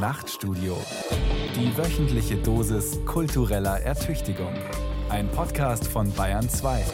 Nachtstudio. 0.00 0.82
Die 1.54 1.76
wöchentliche 1.76 2.36
Dosis 2.38 3.04
kultureller 3.04 3.80
Ertüchtigung. 3.80 4.54
Ein 5.10 5.30
Podcast 5.30 5.86
von 5.86 6.10
Bayern 6.14 6.48
2. 6.48 6.86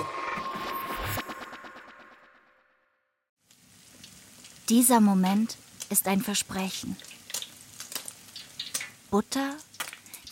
Dieser 4.68 5.00
Moment 5.00 5.56
ist 5.88 6.08
ein 6.08 6.20
Versprechen. 6.20 6.96
Butter, 9.12 9.54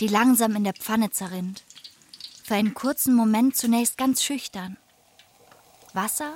die 0.00 0.08
langsam 0.08 0.56
in 0.56 0.64
der 0.64 0.74
Pfanne 0.74 1.12
zerrinnt. 1.12 1.62
Für 2.42 2.56
einen 2.56 2.74
kurzen 2.74 3.14
Moment 3.14 3.56
zunächst 3.56 3.96
ganz 3.96 4.24
schüchtern. 4.24 4.78
Wasser, 5.92 6.32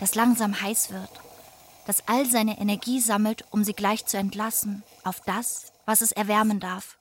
das 0.00 0.16
langsam 0.16 0.60
heiß 0.60 0.90
wird 0.90 1.24
das 1.86 2.08
all 2.08 2.26
seine 2.26 2.58
Energie 2.58 3.00
sammelt, 3.00 3.44
um 3.50 3.64
sie 3.64 3.74
gleich 3.74 4.06
zu 4.06 4.16
entlassen, 4.16 4.82
auf 5.02 5.20
das, 5.20 5.72
was 5.86 6.00
es 6.00 6.12
erwärmen 6.12 6.60
darf. 6.60 6.98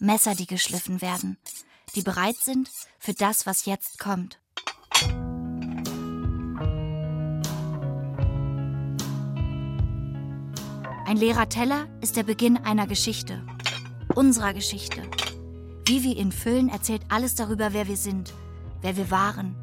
Messer, 0.00 0.34
die 0.34 0.46
geschliffen 0.46 1.00
werden, 1.00 1.38
die 1.94 2.02
bereit 2.02 2.36
sind 2.36 2.70
für 2.98 3.14
das, 3.14 3.46
was 3.46 3.64
jetzt 3.64 3.98
kommt. 3.98 4.38
Ein 11.06 11.18
leerer 11.18 11.48
Teller 11.48 11.86
ist 12.00 12.16
der 12.16 12.24
Beginn 12.24 12.56
einer 12.56 12.86
Geschichte. 12.86 13.46
Unserer 14.14 14.52
Geschichte. 14.54 15.02
Wie 15.86 16.02
wir 16.02 16.16
ihn 16.16 16.32
füllen, 16.32 16.68
erzählt 16.68 17.02
alles 17.08 17.36
darüber, 17.36 17.72
wer 17.72 17.86
wir 17.86 17.96
sind, 17.96 18.34
wer 18.82 18.96
wir 18.96 19.10
waren, 19.10 19.54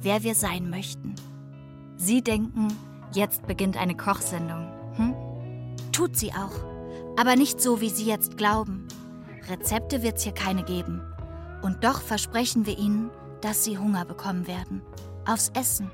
wer 0.00 0.24
wir 0.24 0.34
sein 0.34 0.68
möchten. 0.68 1.14
Sie 1.96 2.22
denken, 2.22 2.76
Jetzt 3.12 3.46
beginnt 3.46 3.76
eine 3.76 3.96
Kochsendung. 3.96 4.72
Hm? 4.94 5.14
Tut 5.92 6.16
sie 6.16 6.32
auch. 6.32 6.64
Aber 7.18 7.36
nicht 7.36 7.60
so, 7.60 7.80
wie 7.80 7.90
Sie 7.90 8.06
jetzt 8.06 8.36
glauben. 8.36 8.86
Rezepte 9.48 10.02
wird's 10.02 10.22
hier 10.22 10.32
keine 10.32 10.62
geben. 10.62 11.02
Und 11.62 11.84
doch 11.84 12.00
versprechen 12.00 12.66
wir 12.66 12.78
Ihnen, 12.78 13.10
dass 13.40 13.64
Sie 13.64 13.78
Hunger 13.78 14.04
bekommen 14.04 14.46
werden. 14.46 14.82
Aufs 15.26 15.50
Essen 15.54 15.90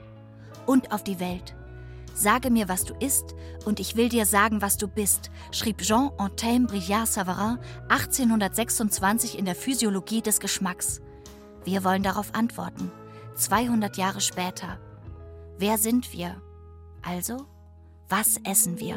und 0.67 0.93
auf 0.93 1.03
die 1.03 1.19
Welt. 1.19 1.57
Sage 2.15 2.51
mir, 2.51 2.69
was 2.69 2.85
du 2.85 2.95
isst, 2.95 3.35
und 3.67 3.79
ich 3.79 3.97
will 3.97 4.09
dir 4.09 4.25
sagen, 4.25 4.63
was 4.63 4.79
du 4.79 4.89
bist, 4.89 5.31
schrieb 5.53 5.83
Jean 5.83 6.11
Antelme 6.17 6.67
Brillat 6.67 7.09
Savarin 7.09 7.59
1826 7.89 9.39
in 9.39 9.45
der 9.45 9.55
Physiologie 9.55 10.23
des 10.23 10.41
Geschmacks. 10.41 11.01
Wir 11.65 11.85
wollen 11.85 12.03
darauf 12.03 12.35
antworten. 12.35 12.91
200 13.35 13.97
Jahre 13.97 14.21
später. 14.21 14.79
Wer 15.59 15.77
sind 15.77 16.13
wir? 16.13 16.41
Also, 17.09 17.47
was 18.09 18.37
essen 18.45 18.81
wir? 18.81 18.97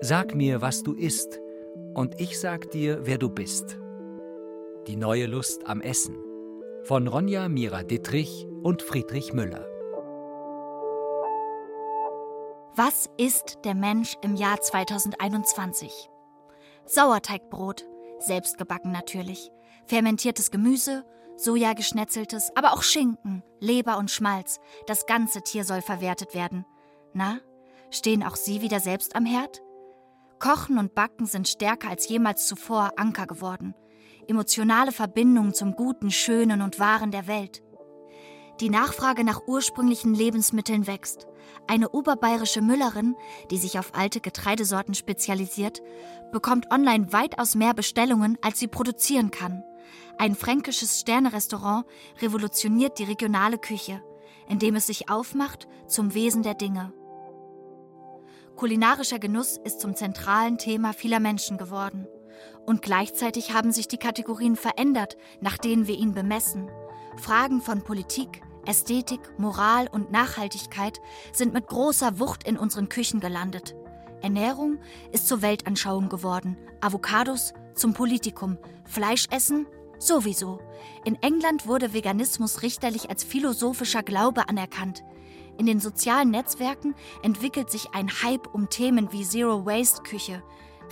Sag 0.00 0.34
mir, 0.34 0.62
was 0.62 0.82
du 0.82 0.94
isst, 0.94 1.38
und 1.92 2.18
ich 2.18 2.40
sag 2.40 2.70
dir, 2.70 3.06
wer 3.06 3.18
du 3.18 3.28
bist. 3.28 3.78
Die 4.86 4.96
neue 4.96 5.26
Lust 5.26 5.66
am 5.66 5.82
Essen 5.82 6.16
von 6.84 7.06
Ronja 7.06 7.48
Mira 7.50 7.82
Dittrich 7.82 8.46
und 8.62 8.80
Friedrich 8.80 9.34
Müller. 9.34 9.66
Was 12.74 13.10
ist 13.18 13.58
der 13.64 13.74
Mensch 13.74 14.16
im 14.22 14.34
Jahr 14.34 14.60
2021? 14.62 16.08
Sauerteigbrot, 16.86 17.86
selbstgebacken 18.18 18.92
natürlich, 18.92 19.50
fermentiertes 19.86 20.50
Gemüse, 20.50 21.04
Sojageschnetzeltes, 21.36 22.50
aber 22.54 22.72
auch 22.72 22.82
Schinken, 22.82 23.42
Leber 23.60 23.98
und 23.98 24.10
Schmalz. 24.10 24.60
Das 24.86 25.06
ganze 25.06 25.42
Tier 25.42 25.64
soll 25.64 25.82
verwertet 25.82 26.34
werden. 26.34 26.64
Na, 27.12 27.38
stehen 27.90 28.22
auch 28.22 28.36
Sie 28.36 28.60
wieder 28.60 28.80
selbst 28.80 29.16
am 29.16 29.26
Herd? 29.26 29.62
Kochen 30.38 30.78
und 30.78 30.94
Backen 30.94 31.26
sind 31.26 31.48
stärker 31.48 31.88
als 31.88 32.08
jemals 32.08 32.46
zuvor 32.46 32.92
Anker 32.96 33.26
geworden. 33.26 33.74
Emotionale 34.26 34.92
Verbindungen 34.92 35.54
zum 35.54 35.74
Guten, 35.74 36.10
Schönen 36.10 36.62
und 36.62 36.78
Wahren 36.78 37.10
der 37.10 37.26
Welt. 37.26 37.62
Die 38.60 38.70
Nachfrage 38.70 39.24
nach 39.24 39.42
ursprünglichen 39.46 40.14
Lebensmitteln 40.14 40.86
wächst. 40.86 41.26
Eine 41.66 41.90
oberbayerische 41.90 42.62
Müllerin, 42.62 43.16
die 43.50 43.58
sich 43.58 43.78
auf 43.78 43.94
alte 43.94 44.20
Getreidesorten 44.20 44.94
spezialisiert, 44.94 45.82
bekommt 46.30 46.70
online 46.70 47.12
weitaus 47.12 47.54
mehr 47.54 47.74
Bestellungen, 47.74 48.38
als 48.42 48.60
sie 48.60 48.68
produzieren 48.68 49.30
kann. 49.30 49.64
Ein 50.18 50.34
fränkisches 50.34 51.00
Sternerestaurant 51.00 51.86
revolutioniert 52.20 52.98
die 52.98 53.04
regionale 53.04 53.58
Küche, 53.58 54.02
indem 54.48 54.76
es 54.76 54.86
sich 54.86 55.08
aufmacht 55.10 55.66
zum 55.86 56.14
Wesen 56.14 56.42
der 56.42 56.54
Dinge. 56.54 56.92
Kulinarischer 58.56 59.18
Genuss 59.18 59.58
ist 59.64 59.80
zum 59.80 59.96
zentralen 59.96 60.58
Thema 60.58 60.92
vieler 60.92 61.18
Menschen 61.18 61.58
geworden. 61.58 62.06
Und 62.64 62.82
gleichzeitig 62.82 63.52
haben 63.52 63.72
sich 63.72 63.88
die 63.88 63.98
Kategorien 63.98 64.56
verändert, 64.56 65.16
nach 65.40 65.58
denen 65.58 65.86
wir 65.88 65.96
ihn 65.96 66.14
bemessen. 66.14 66.70
Fragen 67.16 67.60
von 67.60 67.82
Politik, 67.82 68.42
Ästhetik, 68.64 69.20
Moral 69.38 69.88
und 69.88 70.10
Nachhaltigkeit 70.10 71.00
sind 71.32 71.52
mit 71.52 71.66
großer 71.66 72.18
Wucht 72.18 72.46
in 72.46 72.56
unseren 72.56 72.88
Küchen 72.88 73.20
gelandet. 73.20 73.74
Ernährung 74.22 74.78
ist 75.12 75.28
zur 75.28 75.42
Weltanschauung 75.42 76.08
geworden, 76.08 76.56
Avocados 76.80 77.52
zum 77.74 77.92
Politikum, 77.92 78.56
Fleischessen 78.86 79.66
Sowieso. 80.04 80.60
In 81.06 81.14
England 81.22 81.66
wurde 81.66 81.94
Veganismus 81.94 82.60
richterlich 82.60 83.08
als 83.08 83.24
philosophischer 83.24 84.02
Glaube 84.02 84.50
anerkannt. 84.50 85.02
In 85.56 85.64
den 85.64 85.80
sozialen 85.80 86.30
Netzwerken 86.30 86.94
entwickelt 87.22 87.70
sich 87.70 87.94
ein 87.94 88.10
Hype 88.10 88.52
um 88.52 88.68
Themen 88.68 89.12
wie 89.12 89.24
Zero 89.24 89.64
Waste 89.64 90.02
Küche, 90.02 90.42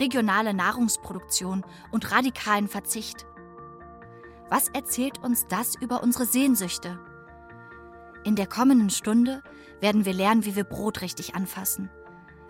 regionale 0.01 0.55
Nahrungsproduktion 0.55 1.63
und 1.91 2.11
radikalen 2.11 2.69
Verzicht. 2.69 3.27
Was 4.49 4.71
erzählt 4.71 5.23
uns 5.23 5.47
das 5.47 5.75
über 5.75 6.03
unsere 6.03 6.25
Sehnsüchte? 6.25 6.99
In 8.25 8.35
der 8.35 8.47
kommenden 8.47 8.89
Stunde 8.89 9.43
werden 9.83 10.07
wir 10.07 10.15
lernen, 10.15 10.47
wie 10.47 10.57
wir 10.57 10.65
Brot 10.65 11.03
richtig 11.03 11.35
anfassen, 11.35 11.91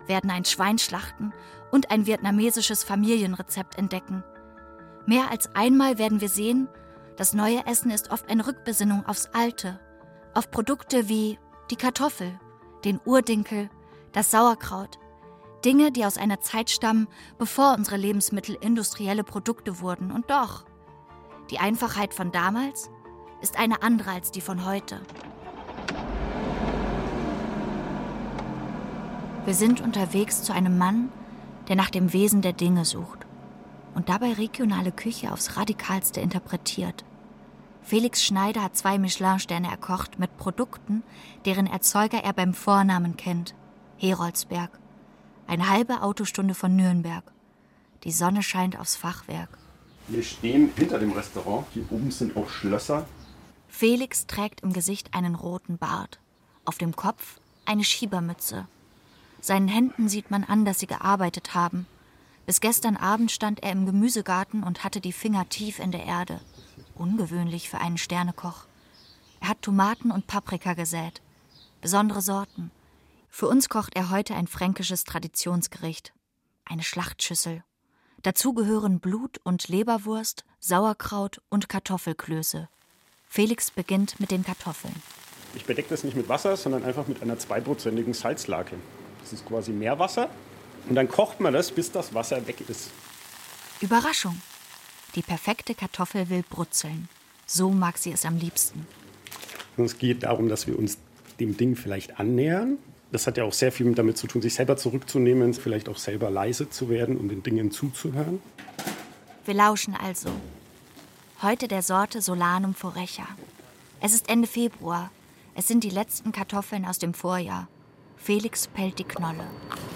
werden 0.07 0.31
ein 0.31 0.45
Schwein 0.45 0.77
schlachten 0.77 1.33
und 1.71 1.91
ein 1.91 2.05
vietnamesisches 2.05 2.85
Familienrezept 2.85 3.77
entdecken. 3.77 4.23
Mehr 5.05 5.29
als 5.31 5.53
einmal 5.53 5.97
werden 5.97 6.21
wir 6.21 6.29
sehen, 6.29 6.69
das 7.17 7.33
neue 7.33 7.65
Essen 7.67 7.91
ist 7.91 8.11
oft 8.11 8.29
eine 8.29 8.47
Rückbesinnung 8.47 9.05
aufs 9.05 9.29
Alte, 9.33 9.79
auf 10.33 10.49
Produkte 10.49 11.09
wie 11.09 11.37
die 11.69 11.75
Kartoffel, 11.75 12.39
den 12.85 13.01
Urdinkel, 13.03 13.69
das 14.13 14.31
Sauerkraut, 14.31 14.99
Dinge, 15.65 15.91
die 15.91 16.05
aus 16.05 16.17
einer 16.17 16.39
Zeit 16.39 16.69
stammen, 16.69 17.07
bevor 17.37 17.75
unsere 17.77 17.97
Lebensmittel 17.97 18.57
industrielle 18.59 19.23
Produkte 19.23 19.81
wurden. 19.81 20.11
Und 20.11 20.29
doch, 20.29 20.65
die 21.51 21.59
Einfachheit 21.59 22.13
von 22.13 22.31
damals 22.31 22.89
ist 23.41 23.59
eine 23.59 23.83
andere 23.83 24.11
als 24.11 24.31
die 24.31 24.41
von 24.41 24.65
heute. 24.65 25.01
Wir 29.45 29.53
sind 29.53 29.81
unterwegs 29.81 30.43
zu 30.43 30.53
einem 30.53 30.77
Mann, 30.77 31.11
der 31.67 31.75
nach 31.75 31.89
dem 31.89 32.13
Wesen 32.13 32.41
der 32.41 32.53
Dinge 32.53 32.85
sucht 32.85 33.22
und 33.95 34.09
dabei 34.09 34.33
regionale 34.33 34.91
Küche 34.91 35.31
aufs 35.31 35.57
radikalste 35.57 36.19
interpretiert. 36.19 37.03
Felix 37.83 38.23
Schneider 38.23 38.63
hat 38.63 38.77
zwei 38.77 38.97
Michelin-Sterne 38.97 39.69
erkocht 39.69 40.17
mit 40.17 40.37
Produkten, 40.37 41.03
deren 41.45 41.67
Erzeuger 41.67 42.23
er 42.23 42.33
beim 42.33 42.53
Vornamen 42.53 43.17
kennt. 43.17 43.55
Heroldsberg. 43.97 44.71
Eine 45.47 45.69
halbe 45.69 46.01
Autostunde 46.01 46.53
von 46.55 46.75
Nürnberg. 46.75 47.23
Die 48.05 48.11
Sonne 48.11 48.41
scheint 48.41 48.79
aufs 48.79 48.95
Fachwerk. 48.95 49.49
Wir 50.07 50.23
stehen 50.23 50.71
hinter 50.75 50.99
dem 50.99 51.11
Restaurant. 51.11 51.65
Hier 51.73 51.85
oben 51.89 52.11
sind 52.11 52.35
auch 52.35 52.49
Schlösser. 52.49 53.05
Felix 53.67 54.27
trägt 54.27 54.61
im 54.61 54.73
Gesicht 54.73 55.13
einen 55.13 55.35
roten 55.35 55.77
Bart. 55.77 56.19
Auf 56.65 56.77
dem 56.77 56.95
Kopf 56.95 57.39
eine 57.65 57.83
Schiebermütze. 57.83 58.67
Seinen 59.41 59.67
Händen 59.67 60.07
sieht 60.07 60.31
man 60.31 60.43
an, 60.43 60.63
dass 60.63 60.79
sie 60.79 60.87
gearbeitet 60.87 61.53
haben. 61.53 61.85
Bis 62.45 62.59
gestern 62.59 62.97
Abend 62.97 63.31
stand 63.31 63.63
er 63.63 63.71
im 63.71 63.85
Gemüsegarten 63.85 64.63
und 64.63 64.83
hatte 64.83 64.99
die 64.99 65.13
Finger 65.13 65.47
tief 65.47 65.79
in 65.79 65.91
der 65.91 66.03
Erde. 66.03 66.41
Ungewöhnlich 66.95 67.69
für 67.69 67.77
einen 67.77 67.97
Sternekoch. 67.97 68.65
Er 69.39 69.49
hat 69.49 69.61
Tomaten 69.61 70.11
und 70.11 70.27
Paprika 70.27 70.73
gesät. 70.73 71.21
Besondere 71.81 72.21
Sorten. 72.21 72.71
Für 73.29 73.47
uns 73.47 73.69
kocht 73.69 73.95
er 73.95 74.09
heute 74.09 74.35
ein 74.35 74.47
fränkisches 74.47 75.05
Traditionsgericht. 75.05 76.13
Eine 76.65 76.83
Schlachtschüssel. 76.83 77.63
Dazu 78.21 78.53
gehören 78.53 78.99
Blut 78.99 79.39
und 79.43 79.67
Leberwurst, 79.67 80.45
Sauerkraut 80.59 81.41
und 81.49 81.67
Kartoffelklöße. 81.67 82.69
Felix 83.27 83.71
beginnt 83.71 84.19
mit 84.19 84.31
den 84.31 84.43
Kartoffeln. 84.43 84.95
Ich 85.55 85.65
bedecke 85.65 85.89
das 85.89 86.03
nicht 86.03 86.15
mit 86.15 86.29
Wasser, 86.29 86.55
sondern 86.55 86.83
einfach 86.83 87.07
mit 87.07 87.21
einer 87.21 87.37
zweiprozentigen 87.37 88.13
Salzlake. 88.13 88.75
Das 89.21 89.33
ist 89.33 89.45
quasi 89.45 89.71
Meerwasser 89.71 90.29
und 90.89 90.95
dann 90.95 91.07
kocht 91.07 91.39
man 91.39 91.53
das, 91.53 91.71
bis 91.71 91.91
das 91.91 92.13
Wasser 92.13 92.45
weg 92.47 92.57
ist. 92.69 92.91
Überraschung. 93.81 94.41
Die 95.15 95.21
perfekte 95.21 95.75
Kartoffel 95.75 96.29
will 96.29 96.43
brutzeln. 96.49 97.07
So 97.45 97.69
mag 97.69 97.97
sie 97.97 98.11
es 98.11 98.25
am 98.25 98.37
liebsten. 98.37 98.87
Und 99.77 99.85
es 99.85 99.97
geht 99.97 100.23
darum, 100.23 100.49
dass 100.49 100.67
wir 100.67 100.77
uns 100.77 100.97
dem 101.39 101.57
Ding 101.57 101.75
vielleicht 101.75 102.19
annähern 102.19 102.77
Das 103.11 103.27
hat 103.27 103.37
ja 103.37 103.43
auch 103.43 103.53
sehr 103.53 103.71
viel 103.71 103.93
damit 103.93 104.17
zu 104.17 104.25
tun, 104.25 104.41
sich 104.41 104.55
selber 104.55 104.75
zurückzunehmen, 104.75 105.53
vielleicht 105.53 105.87
auch 105.87 105.97
selber 105.97 106.31
leise 106.31 106.69
zu 106.71 106.89
werden, 106.89 107.17
um 107.17 107.29
den 107.29 107.43
Dingen 107.43 107.69
zuzuhören. 107.69 108.41
Wir 109.45 109.53
lauschen 109.53 109.95
also. 109.95 110.29
Heute 111.43 111.67
der 111.67 111.83
Sorte 111.83 112.21
Solanum 112.21 112.73
forecha. 112.73 113.27
Es 114.01 114.15
ist 114.15 114.29
Ende 114.29 114.47
Februar. 114.47 115.11
Es 115.53 115.67
sind 115.67 115.83
die 115.83 115.91
letzten 115.91 116.31
Kartoffeln 116.31 116.85
aus 116.85 116.97
dem 116.97 117.13
Vorjahr. 117.13 117.67
Felix 118.17 118.67
pellt 118.67 118.97
die 118.97 119.03
Knolle. 119.03 119.45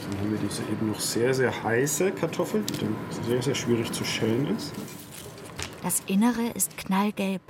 Dann 0.09 0.19
haben 0.19 0.31
wir 0.31 0.39
diese 0.39 0.63
eben 0.63 0.89
noch 0.89 0.99
sehr, 0.99 1.33
sehr 1.33 1.63
heiße 1.63 2.11
Kartoffel, 2.11 2.63
die 2.63 2.77
dann 2.77 2.95
sehr, 3.27 3.41
sehr 3.41 3.55
schwierig 3.55 3.91
zu 3.91 4.05
schälen 4.05 4.55
ist. 4.55 4.73
Das 5.83 6.01
Innere 6.07 6.47
ist 6.53 6.77
knallgelb. 6.77 7.41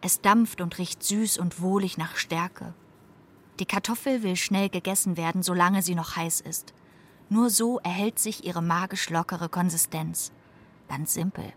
Es 0.00 0.20
dampft 0.20 0.60
und 0.60 0.78
riecht 0.78 1.02
süß 1.02 1.38
und 1.38 1.60
wohlig 1.60 1.96
nach 1.96 2.16
Stärke. 2.16 2.74
Die 3.58 3.66
Kartoffel 3.66 4.22
will 4.22 4.36
schnell 4.36 4.68
gegessen 4.68 5.16
werden, 5.16 5.42
solange 5.42 5.82
sie 5.82 5.94
noch 5.94 6.16
heiß 6.16 6.40
ist. 6.42 6.74
Nur 7.28 7.50
so 7.50 7.78
erhält 7.80 8.18
sich 8.18 8.44
ihre 8.44 8.62
magisch 8.62 9.08
lockere 9.10 9.48
Konsistenz. 9.48 10.32
Ganz 10.88 11.14
simpel. 11.14 11.52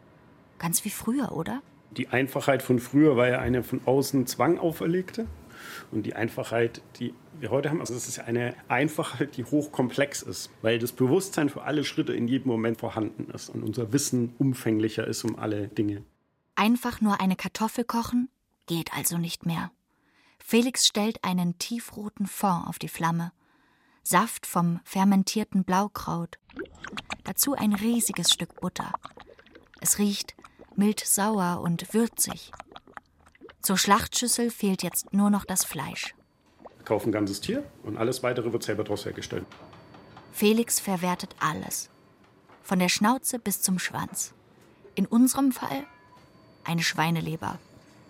Ganz 0.57 0.85
wie 0.85 0.89
früher, 0.89 1.31
oder? 1.31 1.61
Die 1.91 2.07
Einfachheit 2.07 2.63
von 2.63 2.79
früher 2.79 3.17
war 3.17 3.27
ja 3.27 3.39
eine 3.39 3.63
von 3.63 3.81
außen 3.85 4.25
Zwang 4.27 4.59
auferlegte. 4.59 5.27
Und 5.91 6.05
die 6.05 6.15
Einfachheit, 6.15 6.81
die 6.99 7.13
wir 7.39 7.51
heute 7.51 7.69
haben, 7.69 7.79
also 7.79 7.93
das 7.93 8.07
ist 8.07 8.19
eine 8.19 8.55
Einfachheit, 8.67 9.37
die 9.37 9.45
hochkomplex 9.45 10.21
ist, 10.21 10.49
weil 10.61 10.79
das 10.79 10.91
Bewusstsein 10.91 11.49
für 11.49 11.63
alle 11.63 11.83
Schritte 11.83 12.13
in 12.13 12.27
jedem 12.27 12.47
Moment 12.47 12.79
vorhanden 12.79 13.29
ist 13.31 13.49
und 13.49 13.63
unser 13.63 13.93
Wissen 13.93 14.33
umfänglicher 14.37 15.07
ist 15.07 15.23
um 15.23 15.37
alle 15.37 15.67
Dinge. 15.67 16.03
Einfach 16.55 17.01
nur 17.01 17.21
eine 17.21 17.35
Kartoffel 17.35 17.85
kochen 17.85 18.29
geht 18.67 18.93
also 18.93 19.17
nicht 19.17 19.45
mehr. 19.45 19.71
Felix 20.37 20.87
stellt 20.87 21.23
einen 21.23 21.57
tiefroten 21.57 22.27
Fond 22.27 22.67
auf 22.67 22.79
die 22.79 22.87
Flamme. 22.87 23.31
Saft 24.03 24.45
vom 24.45 24.79
fermentierten 24.83 25.63
Blaukraut. 25.63 26.37
Dazu 27.23 27.53
ein 27.53 27.73
riesiges 27.73 28.31
Stück 28.31 28.59
Butter. 28.59 28.93
Es 29.81 29.99
riecht 29.99 30.35
mild 30.75 30.99
sauer 30.99 31.61
und 31.61 31.93
würzig. 31.93 32.51
Zur 33.61 33.77
Schlachtschüssel 33.77 34.51
fehlt 34.51 34.83
jetzt 34.83 35.13
nur 35.13 35.29
noch 35.29 35.45
das 35.45 35.65
Fleisch. 35.65 36.15
Wir 36.77 36.85
kaufen 36.85 37.09
ein 37.09 37.13
ganzes 37.13 37.41
Tier 37.41 37.63
und 37.83 37.97
alles 37.97 38.23
weitere 38.23 38.51
wird 38.53 38.63
selber 38.63 38.83
daraus 38.83 39.05
hergestellt. 39.05 39.45
Felix 40.31 40.79
verwertet 40.79 41.35
alles. 41.39 41.89
Von 42.63 42.79
der 42.79 42.89
Schnauze 42.89 43.39
bis 43.39 43.61
zum 43.61 43.79
Schwanz. 43.79 44.33
In 44.95 45.05
unserem 45.05 45.51
Fall 45.51 45.85
eine 46.63 46.83
Schweineleber. 46.83 47.57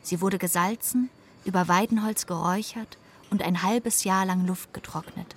Sie 0.01 0.21
wurde 0.21 0.37
gesalzen, 0.37 1.09
über 1.45 1.67
Weidenholz 1.67 2.25
geräuchert 2.25 2.97
und 3.29 3.41
ein 3.41 3.63
halbes 3.63 4.03
Jahr 4.03 4.25
lang 4.25 4.45
Luft 4.45 4.73
getrocknet. 4.73 5.35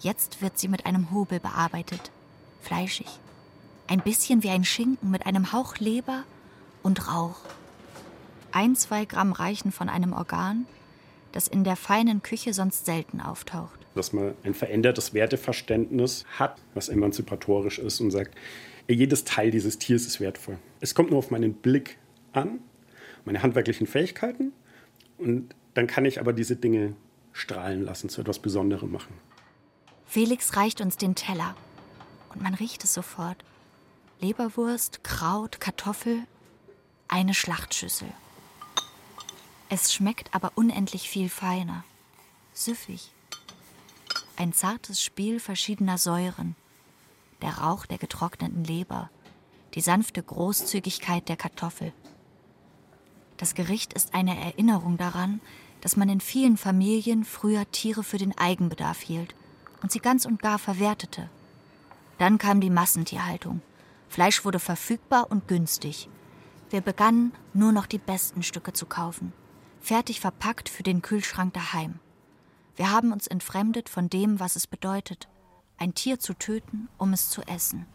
Jetzt 0.00 0.42
wird 0.42 0.58
sie 0.58 0.68
mit 0.68 0.86
einem 0.86 1.10
Hobel 1.10 1.40
bearbeitet. 1.40 2.10
Fleischig. 2.62 3.06
Ein 3.86 4.00
bisschen 4.00 4.42
wie 4.42 4.50
ein 4.50 4.64
Schinken 4.64 5.10
mit 5.10 5.26
einem 5.26 5.52
Hauch 5.52 5.76
Leber 5.76 6.24
und 6.82 7.08
Rauch. 7.08 7.40
Ein, 8.52 8.74
zwei 8.74 9.04
Gramm 9.04 9.32
reichen 9.32 9.72
von 9.72 9.88
einem 9.88 10.12
Organ, 10.12 10.66
das 11.32 11.46
in 11.46 11.64
der 11.64 11.76
feinen 11.76 12.22
Küche 12.22 12.52
sonst 12.52 12.86
selten 12.86 13.20
auftaucht. 13.20 13.78
Dass 13.94 14.12
man 14.12 14.34
ein 14.42 14.54
verändertes 14.54 15.14
Werteverständnis 15.14 16.24
hat, 16.38 16.56
was 16.74 16.88
emanzipatorisch 16.88 17.78
ist 17.78 18.00
und 18.00 18.10
sagt, 18.10 18.36
jedes 18.88 19.24
Teil 19.24 19.50
dieses 19.50 19.78
Tiers 19.78 20.06
ist 20.06 20.20
wertvoll. 20.20 20.58
Es 20.80 20.94
kommt 20.94 21.10
nur 21.10 21.18
auf 21.18 21.30
meinen 21.30 21.54
Blick 21.54 21.98
an, 22.32 22.58
meine 23.24 23.42
handwerklichen 23.42 23.86
Fähigkeiten 23.86 24.52
und 25.18 25.54
dann 25.74 25.86
kann 25.86 26.04
ich 26.04 26.18
aber 26.18 26.32
diese 26.32 26.56
Dinge 26.56 26.94
strahlen 27.32 27.84
lassen, 27.84 28.08
zu 28.08 28.20
etwas 28.20 28.40
Besonderem 28.40 28.90
machen. 28.90 29.14
Felix 30.06 30.56
reicht 30.56 30.80
uns 30.80 30.96
den 30.96 31.14
Teller 31.14 31.54
und 32.34 32.42
man 32.42 32.54
riecht 32.54 32.82
es 32.82 32.94
sofort. 32.94 33.44
Leberwurst, 34.20 35.04
Kraut, 35.04 35.60
Kartoffel, 35.60 36.24
eine 37.06 37.34
Schlachtschüssel. 37.34 38.08
Es 39.72 39.92
schmeckt 39.92 40.34
aber 40.34 40.50
unendlich 40.56 41.08
viel 41.08 41.28
feiner, 41.28 41.84
süffig. 42.52 43.12
Ein 44.36 44.52
zartes 44.52 45.00
Spiel 45.00 45.38
verschiedener 45.38 45.96
Säuren, 45.96 46.56
der 47.40 47.58
Rauch 47.58 47.86
der 47.86 47.98
getrockneten 47.98 48.64
Leber, 48.64 49.10
die 49.74 49.80
sanfte 49.80 50.24
Großzügigkeit 50.24 51.28
der 51.28 51.36
Kartoffel. 51.36 51.92
Das 53.36 53.54
Gericht 53.54 53.92
ist 53.92 54.12
eine 54.12 54.36
Erinnerung 54.36 54.98
daran, 54.98 55.40
dass 55.82 55.96
man 55.96 56.08
in 56.08 56.20
vielen 56.20 56.56
Familien 56.56 57.22
früher 57.22 57.70
Tiere 57.70 58.02
für 58.02 58.18
den 58.18 58.36
Eigenbedarf 58.36 59.00
hielt 59.00 59.36
und 59.82 59.92
sie 59.92 60.00
ganz 60.00 60.26
und 60.26 60.42
gar 60.42 60.58
verwertete. 60.58 61.30
Dann 62.18 62.38
kam 62.38 62.60
die 62.60 62.70
Massentierhaltung. 62.70 63.62
Fleisch 64.08 64.44
wurde 64.44 64.58
verfügbar 64.58 65.30
und 65.30 65.46
günstig. 65.46 66.08
Wir 66.70 66.80
begannen 66.80 67.32
nur 67.54 67.70
noch 67.70 67.86
die 67.86 67.98
besten 67.98 68.42
Stücke 68.42 68.72
zu 68.72 68.86
kaufen, 68.86 69.32
fertig 69.80 70.20
verpackt 70.20 70.68
für 70.68 70.82
den 70.82 71.02
Kühlschrank 71.02 71.54
daheim. 71.54 71.98
Wir 72.76 72.90
haben 72.90 73.12
uns 73.12 73.26
entfremdet 73.26 73.88
von 73.88 74.08
dem, 74.08 74.40
was 74.40 74.56
es 74.56 74.66
bedeutet, 74.66 75.28
ein 75.78 75.94
Tier 75.94 76.18
zu 76.18 76.34
töten, 76.34 76.88
um 76.98 77.12
es 77.12 77.30
zu 77.30 77.42
essen. 77.42 77.86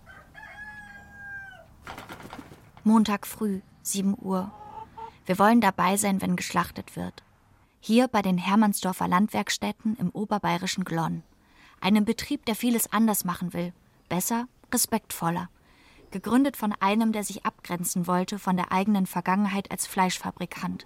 Montag 2.83 3.25
früh, 3.25 3.61
7 3.83 4.15
Uhr, 4.19 4.51
wir 5.25 5.39
wollen 5.39 5.59
dabei 5.59 5.97
sein, 5.97 6.21
wenn 6.21 6.35
geschlachtet 6.35 6.95
wird. 6.95 7.23
Hier 7.79 8.07
bei 8.07 8.21
den 8.21 8.38
Hermannsdorfer 8.38 9.07
Landwerkstätten 9.07 9.95
im 9.97 10.09
oberbayerischen 10.09 10.85
Glonn. 10.85 11.23
Einem 11.81 12.05
Betrieb, 12.05 12.45
der 12.45 12.55
vieles 12.55 12.91
anders 12.91 13.25
machen 13.25 13.53
will. 13.53 13.73
Besser, 14.07 14.47
respektvoller. 14.71 15.49
Gegründet 16.11 16.57
von 16.57 16.73
einem, 16.79 17.11
der 17.11 17.23
sich 17.23 17.45
abgrenzen 17.45 18.07
wollte 18.07 18.39
von 18.39 18.55
der 18.55 18.71
eigenen 18.71 19.07
Vergangenheit 19.07 19.71
als 19.71 19.88
Fleischfabrikant. 19.88 20.85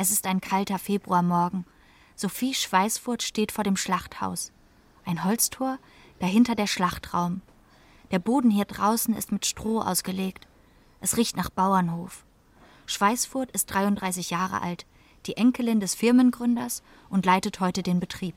Es 0.00 0.12
ist 0.12 0.28
ein 0.28 0.40
kalter 0.40 0.78
Februarmorgen. 0.78 1.64
Sophie 2.14 2.54
Schweißfurt 2.54 3.20
steht 3.20 3.50
vor 3.50 3.64
dem 3.64 3.76
Schlachthaus. 3.76 4.52
Ein 5.04 5.24
Holztor, 5.24 5.80
dahinter 6.20 6.54
der 6.54 6.68
Schlachtraum. 6.68 7.42
Der 8.12 8.20
Boden 8.20 8.48
hier 8.48 8.64
draußen 8.64 9.12
ist 9.16 9.32
mit 9.32 9.44
Stroh 9.44 9.80
ausgelegt. 9.80 10.46
Es 11.00 11.16
riecht 11.16 11.36
nach 11.36 11.50
Bauernhof. 11.50 12.24
Schweißfurt 12.86 13.50
ist 13.50 13.66
33 13.74 14.30
Jahre 14.30 14.62
alt, 14.62 14.86
die 15.26 15.36
Enkelin 15.36 15.80
des 15.80 15.96
Firmengründers 15.96 16.84
und 17.10 17.26
leitet 17.26 17.58
heute 17.58 17.82
den 17.82 17.98
Betrieb. 17.98 18.36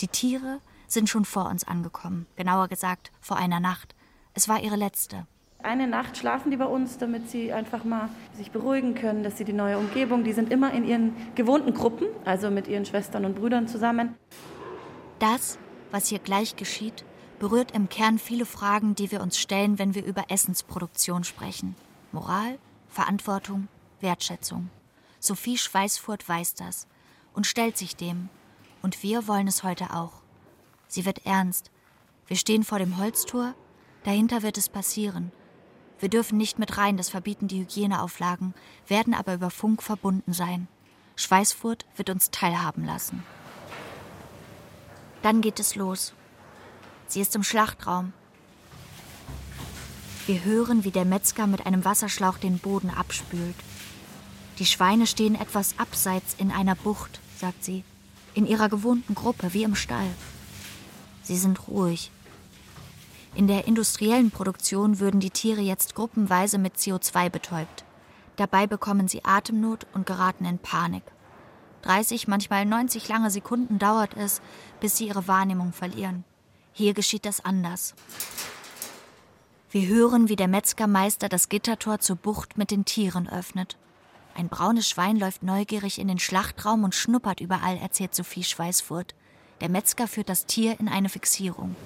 Die 0.00 0.08
Tiere 0.08 0.60
sind 0.86 1.08
schon 1.08 1.24
vor 1.24 1.48
uns 1.48 1.64
angekommen, 1.64 2.26
genauer 2.36 2.68
gesagt 2.68 3.10
vor 3.20 3.36
einer 3.36 3.58
Nacht. 3.58 3.96
Es 4.34 4.46
war 4.46 4.60
ihre 4.60 4.76
letzte. 4.76 5.26
Eine 5.62 5.86
Nacht 5.86 6.16
schlafen 6.16 6.50
die 6.50 6.56
bei 6.56 6.64
uns, 6.64 6.96
damit 6.96 7.28
sie 7.28 7.52
einfach 7.52 7.84
mal 7.84 8.08
sich 8.32 8.50
beruhigen 8.50 8.94
können, 8.94 9.22
dass 9.22 9.36
sie 9.36 9.44
die 9.44 9.52
neue 9.52 9.76
Umgebung, 9.76 10.24
die 10.24 10.32
sind 10.32 10.50
immer 10.50 10.72
in 10.72 10.86
ihren 10.86 11.14
gewohnten 11.34 11.74
Gruppen, 11.74 12.06
also 12.24 12.50
mit 12.50 12.66
ihren 12.66 12.86
Schwestern 12.86 13.26
und 13.26 13.36
Brüdern 13.36 13.68
zusammen. 13.68 14.14
Das, 15.18 15.58
was 15.90 16.08
hier 16.08 16.18
gleich 16.18 16.56
geschieht, 16.56 17.04
berührt 17.38 17.72
im 17.72 17.88
Kern 17.90 18.18
viele 18.18 18.46
Fragen, 18.46 18.94
die 18.94 19.10
wir 19.10 19.20
uns 19.20 19.38
stellen, 19.38 19.78
wenn 19.78 19.94
wir 19.94 20.04
über 20.04 20.24
Essensproduktion 20.30 21.24
sprechen. 21.24 21.74
Moral, 22.12 22.58
Verantwortung, 22.88 23.68
Wertschätzung. 24.00 24.70
Sophie 25.18 25.58
Schweißfurt 25.58 26.26
weiß 26.26 26.54
das 26.54 26.86
und 27.34 27.46
stellt 27.46 27.76
sich 27.76 27.96
dem. 27.96 28.30
Und 28.80 29.02
wir 29.02 29.28
wollen 29.28 29.46
es 29.46 29.62
heute 29.62 29.94
auch. 29.94 30.22
Sie 30.88 31.04
wird 31.04 31.26
ernst. 31.26 31.70
Wir 32.26 32.36
stehen 32.36 32.64
vor 32.64 32.78
dem 32.78 32.96
Holztor. 32.96 33.54
Dahinter 34.04 34.42
wird 34.42 34.56
es 34.56 34.70
passieren. 34.70 35.32
Wir 36.00 36.08
dürfen 36.08 36.38
nicht 36.38 36.58
mit 36.58 36.78
rein, 36.78 36.96
das 36.96 37.10
verbieten 37.10 37.46
die 37.46 37.60
Hygieneauflagen, 37.60 38.54
werden 38.88 39.14
aber 39.14 39.34
über 39.34 39.50
Funk 39.50 39.82
verbunden 39.82 40.32
sein. 40.32 40.66
Schweißfurt 41.16 41.84
wird 41.96 42.08
uns 42.08 42.30
teilhaben 42.30 42.84
lassen. 42.84 43.22
Dann 45.22 45.42
geht 45.42 45.60
es 45.60 45.74
los. 45.74 46.14
Sie 47.06 47.20
ist 47.20 47.36
im 47.36 47.42
Schlachtraum. 47.42 48.14
Wir 50.26 50.44
hören, 50.44 50.84
wie 50.84 50.90
der 50.90 51.04
Metzger 51.04 51.46
mit 51.46 51.66
einem 51.66 51.84
Wasserschlauch 51.84 52.38
den 52.38 52.58
Boden 52.58 52.88
abspült. 52.90 53.56
Die 54.58 54.66
Schweine 54.66 55.06
stehen 55.06 55.34
etwas 55.34 55.78
abseits 55.78 56.34
in 56.38 56.50
einer 56.50 56.74
Bucht, 56.74 57.20
sagt 57.36 57.64
sie, 57.64 57.84
in 58.34 58.46
ihrer 58.46 58.68
gewohnten 58.68 59.14
Gruppe, 59.14 59.52
wie 59.52 59.64
im 59.64 59.74
Stall. 59.74 60.08
Sie 61.22 61.36
sind 61.36 61.68
ruhig. 61.68 62.10
In 63.34 63.46
der 63.46 63.66
industriellen 63.66 64.30
Produktion 64.30 64.98
würden 64.98 65.20
die 65.20 65.30
Tiere 65.30 65.60
jetzt 65.60 65.94
gruppenweise 65.94 66.58
mit 66.58 66.76
CO2 66.76 67.30
betäubt. 67.30 67.84
Dabei 68.36 68.66
bekommen 68.66 69.06
sie 69.06 69.24
Atemnot 69.24 69.86
und 69.94 70.06
geraten 70.06 70.44
in 70.44 70.58
Panik. 70.58 71.04
30, 71.82 72.28
manchmal 72.28 72.66
90 72.66 73.08
lange 73.08 73.30
Sekunden 73.30 73.78
dauert 73.78 74.16
es, 74.16 74.40
bis 74.80 74.96
sie 74.96 75.08
ihre 75.08 75.28
Wahrnehmung 75.28 75.72
verlieren. 75.72 76.24
Hier 76.72 76.92
geschieht 76.92 77.24
das 77.24 77.44
anders. 77.44 77.94
Wir 79.70 79.86
hören, 79.86 80.28
wie 80.28 80.36
der 80.36 80.48
Metzgermeister 80.48 81.28
das 81.28 81.48
Gittertor 81.48 82.00
zur 82.00 82.16
Bucht 82.16 82.58
mit 82.58 82.70
den 82.70 82.84
Tieren 82.84 83.28
öffnet. 83.28 83.76
Ein 84.34 84.48
braunes 84.48 84.88
Schwein 84.88 85.16
läuft 85.16 85.42
neugierig 85.42 85.98
in 85.98 86.08
den 86.08 86.18
Schlachtraum 86.18 86.82
und 86.82 86.94
schnuppert 86.94 87.40
überall, 87.40 87.76
erzählt 87.76 88.14
Sophie 88.14 88.44
Schweißfurt. 88.44 89.14
Der 89.60 89.68
Metzger 89.68 90.08
führt 90.08 90.28
das 90.28 90.46
Tier 90.46 90.78
in 90.80 90.88
eine 90.88 91.08
Fixierung. 91.08 91.76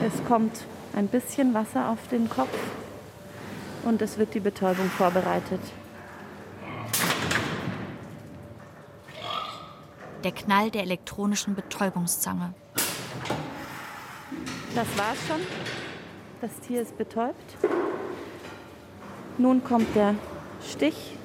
Es 0.00 0.24
kommt 0.26 0.64
ein 0.94 1.08
bisschen 1.08 1.54
Wasser 1.54 1.90
auf 1.90 2.08
den 2.08 2.28
Kopf 2.28 2.56
und 3.84 4.02
es 4.02 4.18
wird 4.18 4.34
die 4.34 4.40
Betäubung 4.40 4.88
vorbereitet. 4.90 5.60
Der 10.24 10.32
Knall 10.32 10.70
der 10.70 10.82
elektronischen 10.82 11.54
Betäubungszange. 11.54 12.54
Das 14.74 14.86
war's 14.98 15.18
schon. 15.26 15.40
Das 16.40 16.58
Tier 16.60 16.82
ist 16.82 16.96
betäubt. 16.98 17.56
Nun 19.38 19.62
kommt 19.62 19.94
der 19.94 20.14
Stich 20.68 21.16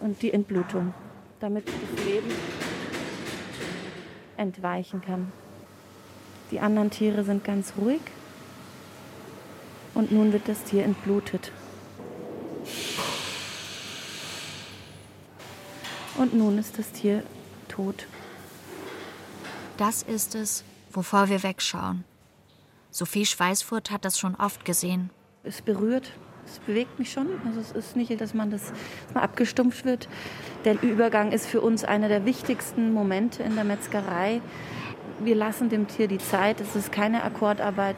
und 0.00 0.22
die 0.22 0.32
Entblutung, 0.32 0.94
damit 1.40 1.66
das 1.66 2.04
Leben 2.04 2.30
entweichen 4.36 5.00
kann. 5.00 5.32
Die 6.50 6.60
anderen 6.60 6.90
Tiere 6.90 7.24
sind 7.24 7.44
ganz 7.44 7.72
ruhig 7.76 8.00
und 9.94 10.12
nun 10.12 10.32
wird 10.32 10.48
das 10.48 10.64
Tier 10.64 10.84
entblutet. 10.84 11.52
Und 16.16 16.34
nun 16.34 16.58
ist 16.58 16.78
das 16.78 16.92
Tier 16.92 17.22
tot. 17.68 18.06
Das 19.76 20.02
ist 20.02 20.34
es, 20.34 20.64
wovor 20.92 21.28
wir 21.28 21.42
wegschauen. 21.42 22.04
Sophie 22.90 23.26
Schweißfurt 23.26 23.90
hat 23.90 24.04
das 24.04 24.18
schon 24.18 24.36
oft 24.36 24.64
gesehen. 24.64 25.10
Es 25.42 25.60
berührt, 25.60 26.12
es 26.46 26.60
bewegt 26.60 26.98
mich 26.98 27.10
schon. 27.10 27.26
Also 27.44 27.60
es 27.60 27.72
ist 27.72 27.96
nicht, 27.96 28.20
dass 28.20 28.34
man, 28.34 28.50
das, 28.50 28.62
dass 29.06 29.14
man 29.14 29.24
abgestumpft 29.24 29.84
wird. 29.84 30.08
Der 30.64 30.80
Übergang 30.80 31.32
ist 31.32 31.46
für 31.46 31.60
uns 31.60 31.82
einer 31.82 32.08
der 32.08 32.24
wichtigsten 32.24 32.92
Momente 32.92 33.42
in 33.42 33.56
der 33.56 33.64
Metzgerei. 33.64 34.40
Wir 35.20 35.34
lassen 35.34 35.68
dem 35.68 35.88
Tier 35.88 36.06
die 36.06 36.18
Zeit. 36.18 36.60
Es 36.60 36.76
ist 36.76 36.92
keine 36.92 37.24
Akkordarbeit. 37.24 37.96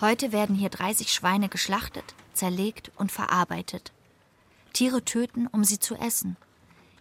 Heute 0.00 0.32
werden 0.32 0.56
hier 0.56 0.70
30 0.70 1.12
Schweine 1.12 1.50
geschlachtet, 1.50 2.14
zerlegt 2.32 2.90
und 2.96 3.12
verarbeitet. 3.12 3.92
Tiere 4.72 5.04
töten, 5.04 5.46
um 5.46 5.62
sie 5.62 5.78
zu 5.78 5.94
essen. 5.94 6.38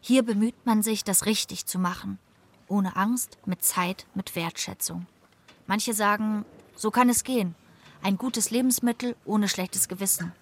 Hier 0.02 0.22
bemüht 0.24 0.66
man 0.66 0.84
sich, 0.84 1.06
das 1.06 1.26
richtig 1.26 1.66
zu 1.66 1.80
machen. 1.80 2.20
Ohne 2.68 2.98
Angst, 2.98 3.38
mit 3.46 3.64
Zeit, 3.64 4.06
mit 4.16 4.36
Wertschätzung. 4.36 5.06
Manche 5.66 5.94
sagen, 5.94 6.44
so 6.76 6.92
kann 6.92 7.08
es 7.08 7.24
gehen. 7.24 7.56
Ein 8.04 8.18
gutes 8.18 8.52
Lebensmittel 8.52 9.16
ohne 9.24 9.48
schlechtes 9.48 9.88
Gewissen. 9.88 10.34